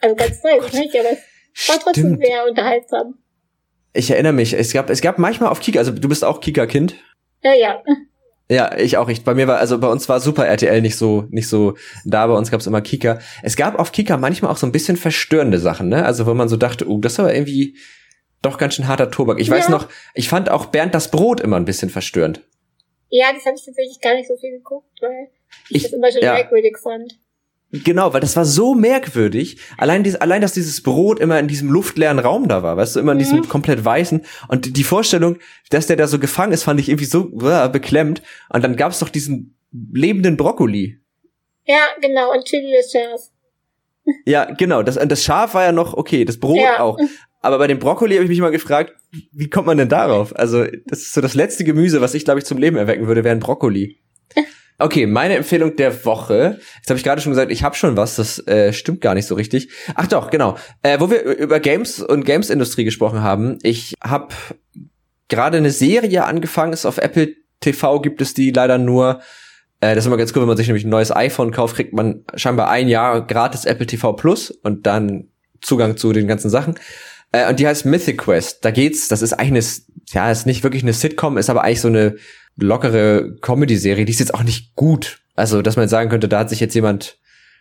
Also 0.02 0.16
ganz 0.16 0.44
neu, 0.44 0.60
nicht, 0.80 0.96
aber 0.98 1.12
es 1.54 1.70
war 1.70 1.80
trotzdem 1.80 2.18
sehr 2.18 2.46
unterhaltsam. 2.48 3.16
Ich 3.94 4.10
erinnere 4.10 4.34
mich, 4.34 4.54
es 4.54 4.74
gab, 4.74 4.90
es 4.90 5.02
gab 5.02 5.20
manchmal 5.20 5.50
auf 5.50 5.60
Kika, 5.60 5.80
also 5.80 5.92
du 5.92 6.10
bist 6.10 6.26
auch 6.26 6.42
Kika-Kind? 6.42 6.96
Ja, 7.44 7.54
ja. 7.54 7.84
Ja, 8.50 8.78
ich 8.78 8.98
auch. 8.98 9.08
Ich, 9.08 9.24
bei 9.24 9.34
mir 9.34 9.48
war, 9.48 9.58
also 9.58 9.80
bei 9.80 9.88
uns 9.88 10.10
war 10.10 10.20
Super 10.20 10.46
RTL 10.46 10.82
nicht 10.82 10.98
so, 10.98 11.26
nicht 11.30 11.48
so 11.48 11.76
da, 12.04 12.28
bei 12.28 12.34
uns 12.34 12.52
gab 12.52 12.60
es 12.60 12.68
immer 12.68 12.82
Kika. 12.82 13.20
Es 13.42 13.56
gab 13.56 13.80
auf 13.80 13.92
Kika 13.92 14.18
manchmal 14.18 14.52
auch 14.52 14.58
so 14.58 14.68
ein 14.68 14.72
bisschen 14.72 14.98
verstörende 14.98 15.60
Sachen, 15.60 15.88
ne? 15.88 16.06
Also 16.06 16.26
wo 16.26 16.34
man 16.34 16.50
so 16.50 16.58
dachte, 16.58 16.88
oh, 16.88 17.00
das 17.00 17.14
ist 17.14 17.20
aber 17.20 17.34
irgendwie, 17.34 17.78
doch 18.42 18.58
ganz 18.58 18.76
schön 18.76 18.88
harter 18.88 19.10
Tobak. 19.10 19.40
Ich 19.40 19.48
ja. 19.48 19.56
weiß 19.56 19.70
noch, 19.70 19.88
ich 20.14 20.28
fand 20.28 20.50
auch 20.50 20.66
Bernd 20.68 20.94
das 20.94 21.10
Brot 21.10 21.40
immer 21.40 21.56
ein 21.56 21.66
bisschen 21.66 21.90
verstörend. 21.90 22.42
Ja, 23.10 23.32
das 23.34 23.46
habe 23.46 23.56
ich 23.56 23.66
tatsächlich 23.66 24.02
gar 24.02 24.16
nicht 24.16 24.28
so 24.28 24.36
viel 24.36 24.52
geguckt, 24.52 24.90
weil 25.02 25.30
ich, 25.70 25.78
ich 25.78 25.84
das 25.84 25.94
immer 25.94 26.12
schon 26.12 26.22
ja. 26.22 26.34
merkwürdig 26.34 26.78
fand. 26.78 27.18
Genau, 27.72 28.14
weil 28.14 28.22
das 28.22 28.36
war 28.36 28.46
so 28.46 28.76
merkwürdig. 28.76 29.58
Allein, 29.78 30.04
dieses, 30.04 30.22
allein, 30.22 30.42
dass 30.42 30.54
dieses 30.54 30.84
Brot 30.84 31.20
immer 31.20 31.40
in 31.40 31.48
diesem 31.48 31.70
luftleeren 31.70 32.20
Raum 32.20 32.48
da 32.48 32.62
war, 32.62 32.78
weißt 32.78 32.96
du, 32.96 33.00
immer 33.00 33.14
in 33.14 33.20
diesem 33.20 33.40
mhm. 33.40 33.50
komplett 33.50 33.84
weißen. 33.84 34.22
Und 34.48 34.78
die 34.78 34.84
Vorstellung, 34.84 35.40
dass 35.72 35.88
der 35.88 35.96
da 35.96 36.06
so 36.06 36.20
gefangen 36.20 36.54
ist, 36.54 36.64
fand 36.64 36.80
ich 36.80 36.90
irgendwie 36.90 37.06
so 37.06 37.32
uh, 37.32 37.70
beklemmt. 37.72 38.22
Und 38.50 38.64
dann 38.64 38.76
gab 38.76 38.92
es 38.92 39.00
doch 39.00 39.10
diesen 39.10 39.58
lebenden 39.92 40.38
Brokkoli. 40.38 41.00
Ja, 41.66 41.80
genau, 42.00 42.32
und 42.32 42.46
Chili 42.46 42.78
ist 42.78 42.92
Schaf. 42.92 43.22
Ja, 44.26 44.46
genau. 44.46 44.84
Das, 44.84 44.96
das 44.96 45.24
Schaf 45.24 45.56
war 45.56 45.64
ja 45.64 45.72
noch 45.72 45.96
okay, 45.96 46.26
das 46.26 46.40
Brot 46.40 46.58
ja. 46.58 46.80
auch. 46.80 47.00
Aber 47.42 47.58
bei 47.58 47.68
dem 47.68 47.80
Brokkoli 47.80 48.16
habe 48.16 48.24
ich 48.24 48.30
mich 48.30 48.40
mal 48.40 48.52
gefragt, 48.52 48.94
wie 49.32 49.50
kommt 49.50 49.66
man 49.66 49.78
denn 49.78 49.90
darauf? 49.90 50.36
Also, 50.38 50.66
das 50.86 51.00
ist 51.00 51.14
so 51.14 51.22
das 51.22 51.34
letzte 51.34 51.64
Gemüse, 51.64 52.02
was 52.02 52.14
ich, 52.14 52.24
glaube 52.24 52.40
ich, 52.40 52.46
zum 52.46 52.58
Leben 52.58 52.78
erwecken 52.78 53.08
würde, 53.08 53.24
wäre 53.24 53.36
ein 53.36 53.40
Brokkoli. 53.40 54.00
Okay, 54.84 55.06
meine 55.06 55.36
Empfehlung 55.36 55.78
der 55.78 56.04
Woche. 56.04 56.60
Jetzt 56.76 56.90
habe 56.90 56.98
ich 56.98 57.06
gerade 57.06 57.22
schon 57.22 57.32
gesagt, 57.32 57.54
ich 57.54 57.64
habe 57.64 57.74
schon 57.74 57.96
was, 57.96 58.18
das 58.18 58.46
äh, 58.48 58.74
stimmt 58.74 59.00
gar 59.00 59.14
nicht 59.14 59.26
so 59.26 59.36
richtig. 59.36 59.70
Ach 59.96 60.08
doch, 60.08 60.30
genau. 60.30 60.58
Äh, 60.82 61.00
wo 61.00 61.10
wir 61.10 61.24
über 61.24 61.62
Games 61.62 62.02
und 62.02 62.26
Games-Industrie 62.26 62.84
gesprochen 62.84 63.22
haben. 63.24 63.60
Ich 63.64 63.94
habe 64.04 64.36
gerade 65.30 65.56
eine 65.56 65.72
Serie 65.72 66.26
angefangen, 66.26 66.74
ist 66.74 66.86
auf 66.86 66.98
Apple 66.98 67.34
TV 67.62 68.02
gibt 68.02 68.22
es 68.22 68.34
die 68.34 68.52
leider 68.52 68.78
nur. 68.78 69.22
Äh, 69.80 69.96
das 69.96 70.00
ist 70.00 70.08
immer 70.08 70.18
ganz 70.18 70.36
cool, 70.36 70.42
wenn 70.42 70.50
man 70.50 70.58
sich 70.58 70.68
nämlich 70.68 70.84
ein 70.84 70.90
neues 70.90 71.16
iPhone 71.16 71.52
kauft, 71.52 71.78
kriegt 71.78 71.94
man 71.94 72.26
scheinbar 72.36 72.70
ein 72.70 72.90
Jahr 72.90 73.26
gratis 73.26 73.64
Apple 73.64 73.88
TV 73.88 74.12
Plus 74.12 74.52
und 74.52 74.86
dann 74.86 75.30
Zugang 75.62 75.96
zu 75.96 76.12
den 76.12 76.28
ganzen 76.28 76.50
Sachen. 76.50 76.76
Äh, 77.34 77.50
und 77.50 77.60
die 77.60 77.68
heißt 77.68 77.86
Mythic 77.86 78.20
Quest. 78.20 78.64
Da 78.64 78.72
geht's, 78.72 79.10
das 79.10 79.22
ist 79.22 79.34
eigentlich 79.34 79.66
eine, 79.66 80.06
ja, 80.14 80.32
ist 80.32 80.46
nicht 80.46 80.64
wirklich 80.64 80.84
eine 80.84 80.94
Sitcom, 80.94 81.38
ist 81.38 81.50
aber 81.50 81.66
eigentlich 81.66 81.82
so 81.82 81.90
eine 81.90 82.16
lockere 82.56 83.36
Comedy-Serie. 83.42 84.06
Die 84.06 84.14
ist 84.14 84.20
jetzt 84.20 84.34
auch 84.34 84.44
nicht 84.44 84.76
gut. 84.76 85.20
Also, 85.36 85.62
dass 85.62 85.76
man 85.76 85.90
sagen 85.90 86.10
könnte, 86.10 86.30
da 86.30 86.40
hat 86.40 86.50
sich 86.50 86.60
jetzt 86.62 86.76
jemand 86.76 87.18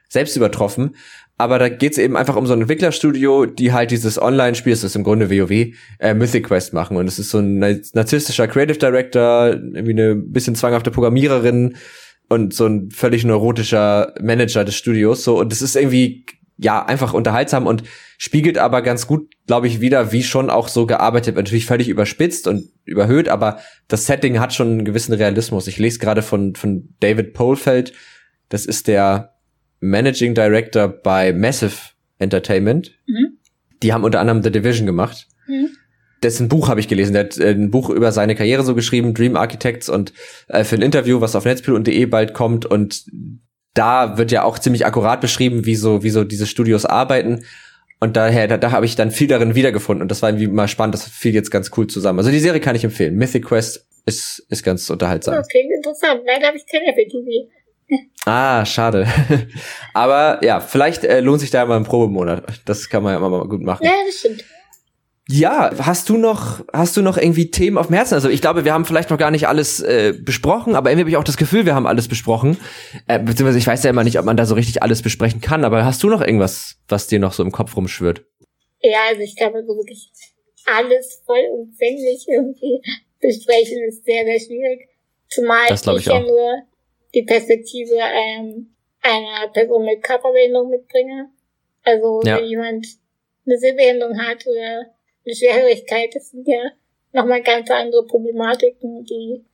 selbst 0.08 0.36
übertroffen. 0.36 0.94
Aber 1.38 1.58
da 1.58 1.70
geht's 1.70 1.96
eben 1.96 2.16
einfach 2.16 2.36
um 2.36 2.46
so 2.46 2.52
ein 2.52 2.60
Entwicklerstudio, 2.60 3.46
die 3.46 3.72
halt 3.72 3.90
dieses 3.90 4.20
Online-Spiel, 4.20 4.74
das 4.74 4.84
ist 4.84 4.94
im 4.94 5.02
Grunde 5.02 5.30
WoW, 5.30 5.74
äh, 5.98 6.14
Mythic 6.14 6.46
Quest 6.46 6.74
machen. 6.74 6.98
Und 6.98 7.08
es 7.08 7.18
ist 7.18 7.30
so 7.30 7.38
ein 7.38 7.58
narzisstischer 7.58 8.46
Creative 8.46 8.78
Director, 8.78 9.48
irgendwie 9.48 9.92
eine 9.92 10.14
bisschen 10.14 10.54
zwanghafte 10.54 10.90
Programmiererin 10.90 11.76
und 12.28 12.52
so 12.52 12.66
ein 12.66 12.90
völlig 12.90 13.24
neurotischer 13.24 14.14
Manager 14.20 14.64
des 14.64 14.76
Studios. 14.76 15.24
So, 15.24 15.40
und 15.40 15.52
es 15.52 15.62
ist 15.62 15.74
irgendwie 15.74 16.26
ja, 16.56 16.84
einfach 16.84 17.12
unterhaltsam 17.12 17.66
und 17.66 17.82
spiegelt 18.18 18.58
aber 18.58 18.82
ganz 18.82 19.06
gut, 19.06 19.32
glaube 19.46 19.66
ich, 19.66 19.80
wieder, 19.80 20.12
wie 20.12 20.22
schon 20.22 20.50
auch 20.50 20.68
so 20.68 20.86
gearbeitet 20.86 21.34
wird. 21.34 21.46
Natürlich 21.46 21.66
völlig 21.66 21.88
überspitzt 21.88 22.46
und 22.46 22.68
überhöht, 22.84 23.28
aber 23.28 23.58
das 23.88 24.06
Setting 24.06 24.38
hat 24.38 24.52
schon 24.52 24.68
einen 24.68 24.84
gewissen 24.84 25.12
Realismus. 25.12 25.66
Ich 25.66 25.78
lese 25.78 25.98
gerade 25.98 26.22
von, 26.22 26.54
von 26.54 26.94
David 27.00 27.34
Polfeld, 27.34 27.92
das 28.48 28.66
ist 28.66 28.86
der 28.86 29.34
Managing 29.80 30.34
Director 30.34 30.88
bei 30.88 31.32
Massive 31.32 31.74
Entertainment. 32.18 32.92
Mhm. 33.06 33.38
Die 33.82 33.92
haben 33.92 34.04
unter 34.04 34.20
anderem 34.20 34.42
The 34.42 34.52
Division 34.52 34.86
gemacht. 34.86 35.26
Mhm. 35.48 35.70
Dessen 36.22 36.48
Buch 36.48 36.68
habe 36.68 36.78
ich 36.78 36.86
gelesen. 36.86 37.14
Der 37.14 37.24
hat 37.24 37.38
äh, 37.38 37.50
ein 37.50 37.70
Buch 37.70 37.90
über 37.90 38.12
seine 38.12 38.36
Karriere 38.36 38.62
so 38.62 38.74
geschrieben, 38.74 39.14
Dream 39.14 39.36
Architects 39.36 39.88
und 39.88 40.12
äh, 40.48 40.64
für 40.64 40.76
ein 40.76 40.82
Interview, 40.82 41.20
was 41.20 41.34
auf 41.34 41.44
netzpil.de 41.44 42.06
bald 42.06 42.32
kommt 42.34 42.64
und 42.64 43.04
da 43.74 44.18
wird 44.18 44.32
ja 44.32 44.44
auch 44.44 44.58
ziemlich 44.58 44.86
akkurat 44.86 45.20
beschrieben, 45.20 45.64
wie 45.64 45.76
so, 45.76 46.02
wie 46.02 46.10
so 46.10 46.24
diese 46.24 46.46
Studios 46.46 46.84
arbeiten. 46.84 47.44
Und 48.00 48.16
daher, 48.16 48.48
da, 48.48 48.58
da 48.58 48.72
habe 48.72 48.84
ich 48.84 48.96
dann 48.96 49.10
viel 49.10 49.28
darin 49.28 49.54
wiedergefunden. 49.54 50.02
Und 50.02 50.10
das 50.10 50.22
war 50.22 50.30
irgendwie 50.30 50.48
mal 50.48 50.68
spannend. 50.68 50.94
Das 50.94 51.08
fiel 51.08 51.34
jetzt 51.34 51.50
ganz 51.50 51.70
cool 51.76 51.86
zusammen. 51.86 52.18
Also 52.18 52.30
die 52.30 52.40
Serie 52.40 52.60
kann 52.60 52.74
ich 52.74 52.84
empfehlen. 52.84 53.14
Mythic 53.14 53.44
Quest 53.46 53.86
ist, 54.06 54.44
ist 54.48 54.64
ganz 54.64 54.90
unterhaltsam. 54.90 55.38
Okay, 55.38 55.68
interessant. 55.76 56.22
Leider 56.26 56.48
habe 56.48 56.56
ich 56.56 56.66
kein 56.66 56.82
Apple 56.82 57.06
TV. 57.06 57.48
Ah, 58.24 58.64
schade. 58.64 59.06
Aber 59.94 60.40
ja, 60.42 60.60
vielleicht 60.60 61.04
äh, 61.04 61.20
lohnt 61.20 61.40
sich 61.40 61.50
da 61.50 61.64
mal 61.66 61.76
ein 61.76 61.84
Probemonat. 61.84 62.62
Das 62.64 62.88
kann 62.88 63.02
man 63.02 63.12
ja 63.12 63.18
immer 63.18 63.30
mal 63.30 63.48
gut 63.48 63.62
machen. 63.62 63.84
Ja, 63.84 63.92
das 64.06 64.16
stimmt. 64.16 64.44
Ja, 65.28 65.70
hast 65.78 66.08
du 66.08 66.16
noch, 66.16 66.64
hast 66.72 66.96
du 66.96 67.02
noch 67.02 67.16
irgendwie 67.16 67.50
Themen 67.50 67.78
auf 67.78 67.86
dem 67.86 67.94
Herzen? 67.94 68.14
Also 68.14 68.28
ich 68.28 68.40
glaube, 68.40 68.64
wir 68.64 68.72
haben 68.72 68.84
vielleicht 68.84 69.10
noch 69.10 69.18
gar 69.18 69.30
nicht 69.30 69.46
alles 69.46 69.80
äh, 69.80 70.12
besprochen, 70.18 70.74
aber 70.74 70.90
irgendwie 70.90 71.02
habe 71.02 71.10
ich 71.10 71.16
auch 71.16 71.24
das 71.24 71.36
Gefühl, 71.36 71.64
wir 71.64 71.76
haben 71.76 71.86
alles 71.86 72.08
besprochen. 72.08 72.58
Äh, 73.06 73.20
beziehungsweise 73.20 73.58
ich 73.58 73.66
weiß 73.66 73.84
ja 73.84 73.90
immer 73.90 74.02
nicht, 74.02 74.18
ob 74.18 74.24
man 74.24 74.36
da 74.36 74.46
so 74.46 74.56
richtig 74.56 74.82
alles 74.82 75.00
besprechen 75.00 75.40
kann, 75.40 75.64
aber 75.64 75.84
hast 75.84 76.02
du 76.02 76.08
noch 76.08 76.20
irgendwas, 76.22 76.76
was 76.88 77.06
dir 77.06 77.20
noch 77.20 77.32
so 77.32 77.44
im 77.44 77.52
Kopf 77.52 77.76
rumschwirrt? 77.76 78.24
Ja, 78.80 78.98
also 79.10 79.22
ich 79.22 79.36
glaube, 79.36 79.62
so 79.64 79.76
wirklich 79.76 80.10
alles 80.66 81.22
vollumfänglich 81.24 82.26
irgendwie 82.28 82.82
besprechen 83.20 83.78
ist 83.86 84.04
sehr, 84.04 84.24
sehr 84.24 84.40
schwierig. 84.40 84.88
Zumal 85.28 85.68
das 85.68 85.86
ich, 85.86 85.96
ich 85.98 86.06
ja 86.06 86.20
nur 86.20 86.62
die 87.14 87.22
Perspektive 87.22 87.94
ähm, 87.94 88.74
einer 89.00 89.48
Person 89.52 89.84
mit 89.84 90.02
Körperbehinderung 90.02 90.70
mitbringe. 90.70 91.30
Also 91.84 92.20
ja. 92.24 92.38
wenn 92.38 92.46
jemand 92.46 92.86
eine 93.46 93.58
Sehbehinderung 93.58 94.18
hat 94.18 94.44
oder 94.46 94.86
eine 95.24 95.34
Schwierigkeit. 95.34 96.14
Das 96.14 96.30
sind 96.30 96.46
ja 96.46 96.70
nochmal 97.12 97.42
ganz 97.42 97.70
andere 97.70 98.06
Problematiken, 98.06 99.04
die, 99.04 99.44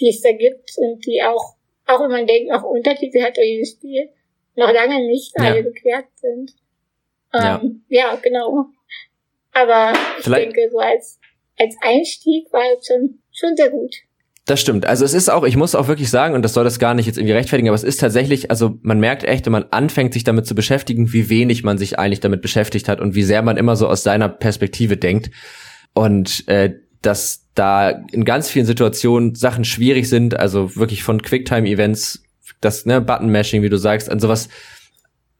die 0.00 0.08
es 0.08 0.20
da 0.20 0.32
gibt 0.32 0.70
und 0.78 1.04
die 1.06 1.22
auch, 1.22 1.56
auch 1.86 2.00
wenn 2.00 2.10
man 2.10 2.26
denkt, 2.26 2.52
auch 2.52 2.62
Untertitel 2.62 3.22
hat 3.22 3.36
jedes 3.38 3.72
Spiel, 3.72 4.10
noch 4.56 4.72
lange 4.72 5.06
nicht 5.06 5.32
ja. 5.38 5.44
alle 5.44 5.62
geklärt 5.62 6.06
sind. 6.16 6.52
Ähm, 7.34 7.84
ja. 7.88 8.10
ja, 8.10 8.16
genau. 8.16 8.66
Aber 9.52 9.92
ich 10.18 10.24
Vielleicht 10.24 10.56
denke, 10.56 10.70
so 10.70 10.78
als, 10.78 11.18
als 11.58 11.76
Einstieg 11.82 12.52
war 12.52 12.64
es 12.78 12.86
schon, 12.86 13.22
schon 13.32 13.56
sehr 13.56 13.70
gut. 13.70 13.94
Das 14.52 14.60
stimmt. 14.60 14.84
Also 14.84 15.06
es 15.06 15.14
ist 15.14 15.30
auch, 15.30 15.44
ich 15.44 15.56
muss 15.56 15.74
auch 15.74 15.88
wirklich 15.88 16.10
sagen, 16.10 16.34
und 16.34 16.42
das 16.42 16.52
soll 16.52 16.62
das 16.62 16.78
gar 16.78 16.92
nicht 16.92 17.06
jetzt 17.06 17.16
irgendwie 17.16 17.32
rechtfertigen, 17.32 17.70
aber 17.70 17.74
es 17.74 17.84
ist 17.84 18.00
tatsächlich, 18.00 18.50
also 18.50 18.78
man 18.82 19.00
merkt 19.00 19.24
echt, 19.24 19.46
wenn 19.46 19.52
man 19.52 19.64
anfängt, 19.70 20.12
sich 20.12 20.24
damit 20.24 20.44
zu 20.44 20.54
beschäftigen, 20.54 21.10
wie 21.14 21.30
wenig 21.30 21.64
man 21.64 21.78
sich 21.78 21.98
eigentlich 21.98 22.20
damit 22.20 22.42
beschäftigt 22.42 22.86
hat 22.86 23.00
und 23.00 23.14
wie 23.14 23.22
sehr 23.22 23.40
man 23.40 23.56
immer 23.56 23.76
so 23.76 23.88
aus 23.88 24.02
seiner 24.02 24.28
Perspektive 24.28 24.98
denkt. 24.98 25.30
Und 25.94 26.46
äh, 26.48 26.74
dass 27.00 27.46
da 27.54 27.88
in 27.88 28.26
ganz 28.26 28.50
vielen 28.50 28.66
Situationen 28.66 29.34
Sachen 29.34 29.64
schwierig 29.64 30.06
sind, 30.06 30.38
also 30.38 30.76
wirklich 30.76 31.02
von 31.02 31.22
Quicktime-Events, 31.22 32.22
das, 32.60 32.84
ne, 32.84 33.00
Button-Mashing, 33.00 33.62
wie 33.62 33.70
du 33.70 33.78
sagst, 33.78 34.10
an 34.10 34.20
sowas 34.20 34.50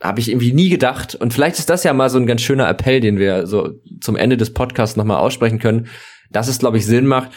habe 0.03 0.21
ich 0.21 0.31
irgendwie 0.31 0.55
nie 0.55 0.71
gedacht. 0.71 1.15
Und 1.15 1.35
vielleicht 1.35 1.59
ist 1.59 1.69
das 1.69 1.85
ja 1.85 1.93
mal 1.93 2.09
so 2.09 2.17
ein 2.17 2.27
ganz 2.27 2.41
schöner 2.41 2.67
Appell, 2.67 3.01
den 3.01 3.19
wir 3.19 3.47
so 3.47 3.75
zum 4.01 4.17
Ende 4.17 4.39
des 4.39 4.55
Podcasts 4.55 4.97
nochmal 4.97 5.19
aussprechen 5.19 5.59
können, 5.59 5.89
dass 6.31 6.49
es, 6.49 6.61
glaube 6.61 6.79
ich, 6.79 6.87
Sinn 6.87 7.07
macht, 7.07 7.33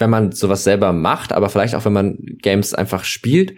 wenn 0.00 0.10
man 0.10 0.32
sowas 0.32 0.64
selber 0.64 0.92
macht, 0.92 1.32
aber 1.32 1.48
vielleicht 1.48 1.74
auch, 1.74 1.84
wenn 1.84 1.92
man 1.92 2.18
Games 2.42 2.74
einfach 2.74 3.04
spielt 3.04 3.54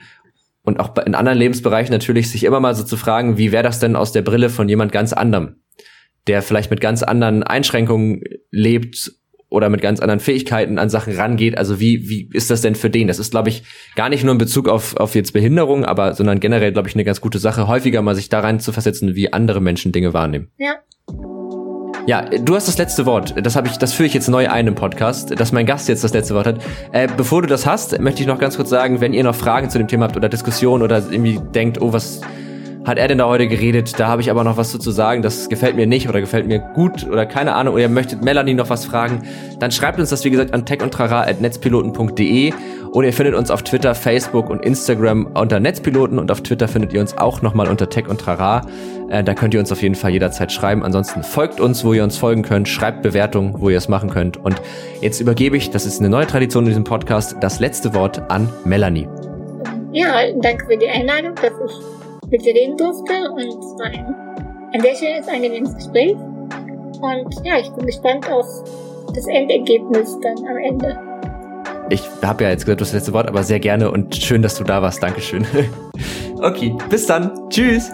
und 0.63 0.81
auch 0.81 0.97
in 0.99 1.15
anderen 1.15 1.39
Lebensbereichen 1.39 1.93
natürlich 1.93 2.31
sich 2.31 2.45
immer 2.45 2.61
mal 2.61 2.75
so 2.75 2.85
zu 2.85 2.97
fragen, 2.97 3.39
wie 3.39 3.53
wäre 3.53 3.63
das 3.63 3.79
denn 3.79 3.97
aus 3.97 4.13
der 4.13 4.23
Brille 4.23 4.51
von 4.51 4.69
jemand 4.69 4.93
ganz 4.93 5.13
anderem, 5.13 5.57
der 6.27 6.43
vielleicht 6.43 6.71
mit 6.71 6.81
ganz 6.81 7.03
anderen 7.03 7.43
Einschränkungen 7.43 8.23
lebt 8.51 9.13
oder 9.49 9.69
mit 9.69 9.83
ganz 9.83 10.01
anderen 10.01 10.21
Fähigkeiten 10.21 10.79
an 10.79 10.89
Sachen 10.89 11.15
rangeht. 11.15 11.59
Also 11.59 11.79
wie, 11.79 12.09
wie 12.09 12.31
ist 12.33 12.51
das 12.51 12.63
denn 12.63 12.75
für 12.75 12.89
den? 12.89 13.07
Das 13.07 13.19
ist, 13.19 13.33
glaube 13.33 13.51
ich, 13.51 13.65
gar 13.97 14.09
nicht 14.09 14.25
nur 14.25 14.33
in 14.33 14.39
Bezug 14.39 14.69
auf, 14.69 14.97
auf 14.97 15.15
jetzt 15.15 15.33
Behinderung, 15.33 15.85
aber 15.85 16.15
sondern 16.15 16.41
generell, 16.41 16.73
glaube 16.73 16.89
ich, 16.89 16.95
eine 16.95 17.05
ganz 17.05 17.21
gute 17.21 17.39
Sache, 17.39 17.69
häufiger 17.69 18.01
mal 18.01 18.15
sich 18.15 18.31
da 18.31 18.41
rein 18.41 18.61
zu 18.61 18.73
versetzen, 18.73 19.15
wie 19.15 19.33
andere 19.33 19.61
Menschen 19.61 19.93
Dinge 19.93 20.15
wahrnehmen. 20.15 20.51
Ja. 20.59 20.77
Ja, 22.07 22.23
du 22.23 22.57
hast 22.57 22.67
das 22.67 22.79
letzte 22.79 23.07
Wort. 23.07 23.35
Das 23.45 23.55
habe 23.55 23.69
ich, 23.69 23.77
das 23.77 23.93
führe 23.93 24.09
ich 24.09 24.15
jetzt 24.15 24.29
neu 24.29 24.49
ein 24.49 24.67
im 24.67 24.75
Podcast, 24.75 25.39
dass 25.39 25.53
mein 25.53 25.67
Gast 25.67 25.89
jetzt 25.89 26.03
das 26.03 26.13
letzte 26.13 26.35
Wort 26.35 26.47
hat. 26.47 26.57
Äh, 26.91 27.07
bevor 27.17 27.43
du 27.43 27.49
das 27.49 27.65
hast, 27.65 28.01
möchte 28.01 28.23
ich 28.23 28.27
noch 28.27 28.39
ganz 28.39 28.57
kurz 28.57 28.71
sagen, 28.71 29.01
wenn 29.01 29.13
ihr 29.13 29.23
noch 29.23 29.37
Fragen 29.37 29.71
zu 29.71 29.79
dem 29.79 29.87
Thema 29.87 30.07
habt 30.07 30.17
oder 30.17 30.29
Diskussionen 30.29 30.83
oder 30.83 30.99
irgendwie 30.99 31.39
denkt, 31.55 31.81
oh, 31.81 31.93
was 31.93 32.21
hat 32.85 32.99
er 32.99 33.09
denn 33.09 33.19
da 33.19 33.27
heute 33.27 33.47
geredet? 33.47 33.99
Da 33.99 34.09
habe 34.09 34.23
ich 34.23 34.31
aber 34.31 34.45
noch 34.45 34.57
was 34.57 34.71
zu 34.71 34.91
sagen, 34.91 35.23
das 35.23 35.49
gefällt 35.49 35.77
mir 35.77 35.87
nicht 35.87 36.09
oder 36.09 36.21
gefällt 36.21 36.47
mir 36.47 36.59
gut 36.59 37.07
oder 37.09 37.27
keine 37.27 37.55
Ahnung, 37.55 37.75
oder 37.75 37.83
ihr 37.83 37.89
möchtet 37.89 38.25
Melanie 38.25 38.55
noch 38.55 38.71
was 38.71 38.85
fragen, 38.85 39.23
dann 39.59 39.71
schreibt 39.71 39.99
uns 39.99 40.11
das, 40.11 40.25
wie 40.25 40.31
gesagt, 40.31 40.53
an 40.53 40.67
techundtrara.netzpiloten.de 40.67 42.53
oder 42.93 43.07
ihr 43.07 43.13
findet 43.15 43.35
uns 43.35 43.51
auf 43.51 43.63
Twitter, 43.63 43.95
Facebook 43.95 44.51
und 44.51 44.65
Instagram 44.65 45.27
unter 45.35 45.61
Netzpiloten 45.61 46.19
und 46.19 46.31
auf 46.31 46.43
Twitter 46.43 46.69
findet 46.69 46.93
ihr 46.93 47.01
uns 47.01 47.17
auch 47.17 47.41
nochmal 47.41 47.69
unter 47.69 47.89
Tech 47.89 48.07
und 48.07 48.21
Trara. 48.21 48.67
Äh, 49.09 49.25
da 49.25 49.33
könnt 49.33 49.55
ihr 49.55 49.61
uns 49.61 49.73
auf 49.73 49.81
jeden 49.81 49.95
Fall 49.95 50.11
jederzeit 50.11 50.53
schreiben. 50.53 50.83
Ansonsten 50.85 51.23
folgt 51.23 51.59
uns, 51.59 51.85
wo 51.85 51.95
ihr 51.95 52.05
uns 52.05 52.19
folgen 52.19 52.43
könnt, 52.43 52.69
schreibt 52.69 53.03
Bewertungen, 53.03 53.55
wo 53.59 53.71
ihr 53.71 53.79
es 53.79 53.89
machen 53.89 54.11
könnt. 54.11 54.37
Und 54.37 54.61
jetzt 55.01 55.21
übergebe 55.21 55.57
ich, 55.57 55.71
das 55.71 55.87
ist 55.87 56.01
eine 56.01 56.11
neue 56.11 56.27
Tradition 56.27 56.65
in 56.65 56.69
diesem 56.69 56.85
Podcast, 56.85 57.37
das 57.41 57.61
letzte 57.61 57.95
Wort 57.95 58.31
an 58.31 58.49
Melanie. 58.65 59.09
Ja, 59.93 60.15
danke 60.43 60.67
für 60.67 60.77
die 60.77 60.89
Einladung, 60.89 61.35
dass 61.37 61.53
ich 61.67 62.02
mit 62.33 62.45
dir 62.45 62.55
reden 62.55 62.77
durfte 62.77 63.13
und 63.31 63.39
es 63.39 63.79
war 63.79 63.87
ein, 63.87 64.15
ein 64.73 64.81
sehr 64.81 64.97
schönes, 64.97 65.29
angenehmes 65.29 65.75
Gespräch. 65.77 66.17
Und 67.01 67.45
ja, 67.45 67.59
ich 67.59 67.71
bin 67.73 67.87
gespannt 67.87 68.29
auf 68.31 68.47
das 69.15 69.27
Endergebnis 69.27 70.19
dann 70.23 70.39
am 70.49 70.57
Ende. 70.57 70.99
Ich 71.91 72.03
habe 72.23 72.45
ja 72.45 72.51
jetzt 72.51 72.65
gesagt, 72.65 72.81
du 72.81 72.85
hast 72.85 72.95
das 72.95 73.01
letzte 73.01 73.13
Wort, 73.13 73.29
aber 73.29 73.43
sehr 73.43 73.61
gerne 73.61 73.91
und 73.91 74.17
schön, 74.17 74.41
dass 74.41 74.57
du 74.57 74.65
da 74.65 74.81
warst. 74.81 75.03
Dankeschön. 75.03 75.47
okay, 76.41 76.75
bis 76.89 77.07
dann. 77.07 77.31
Tschüss. 77.51 77.93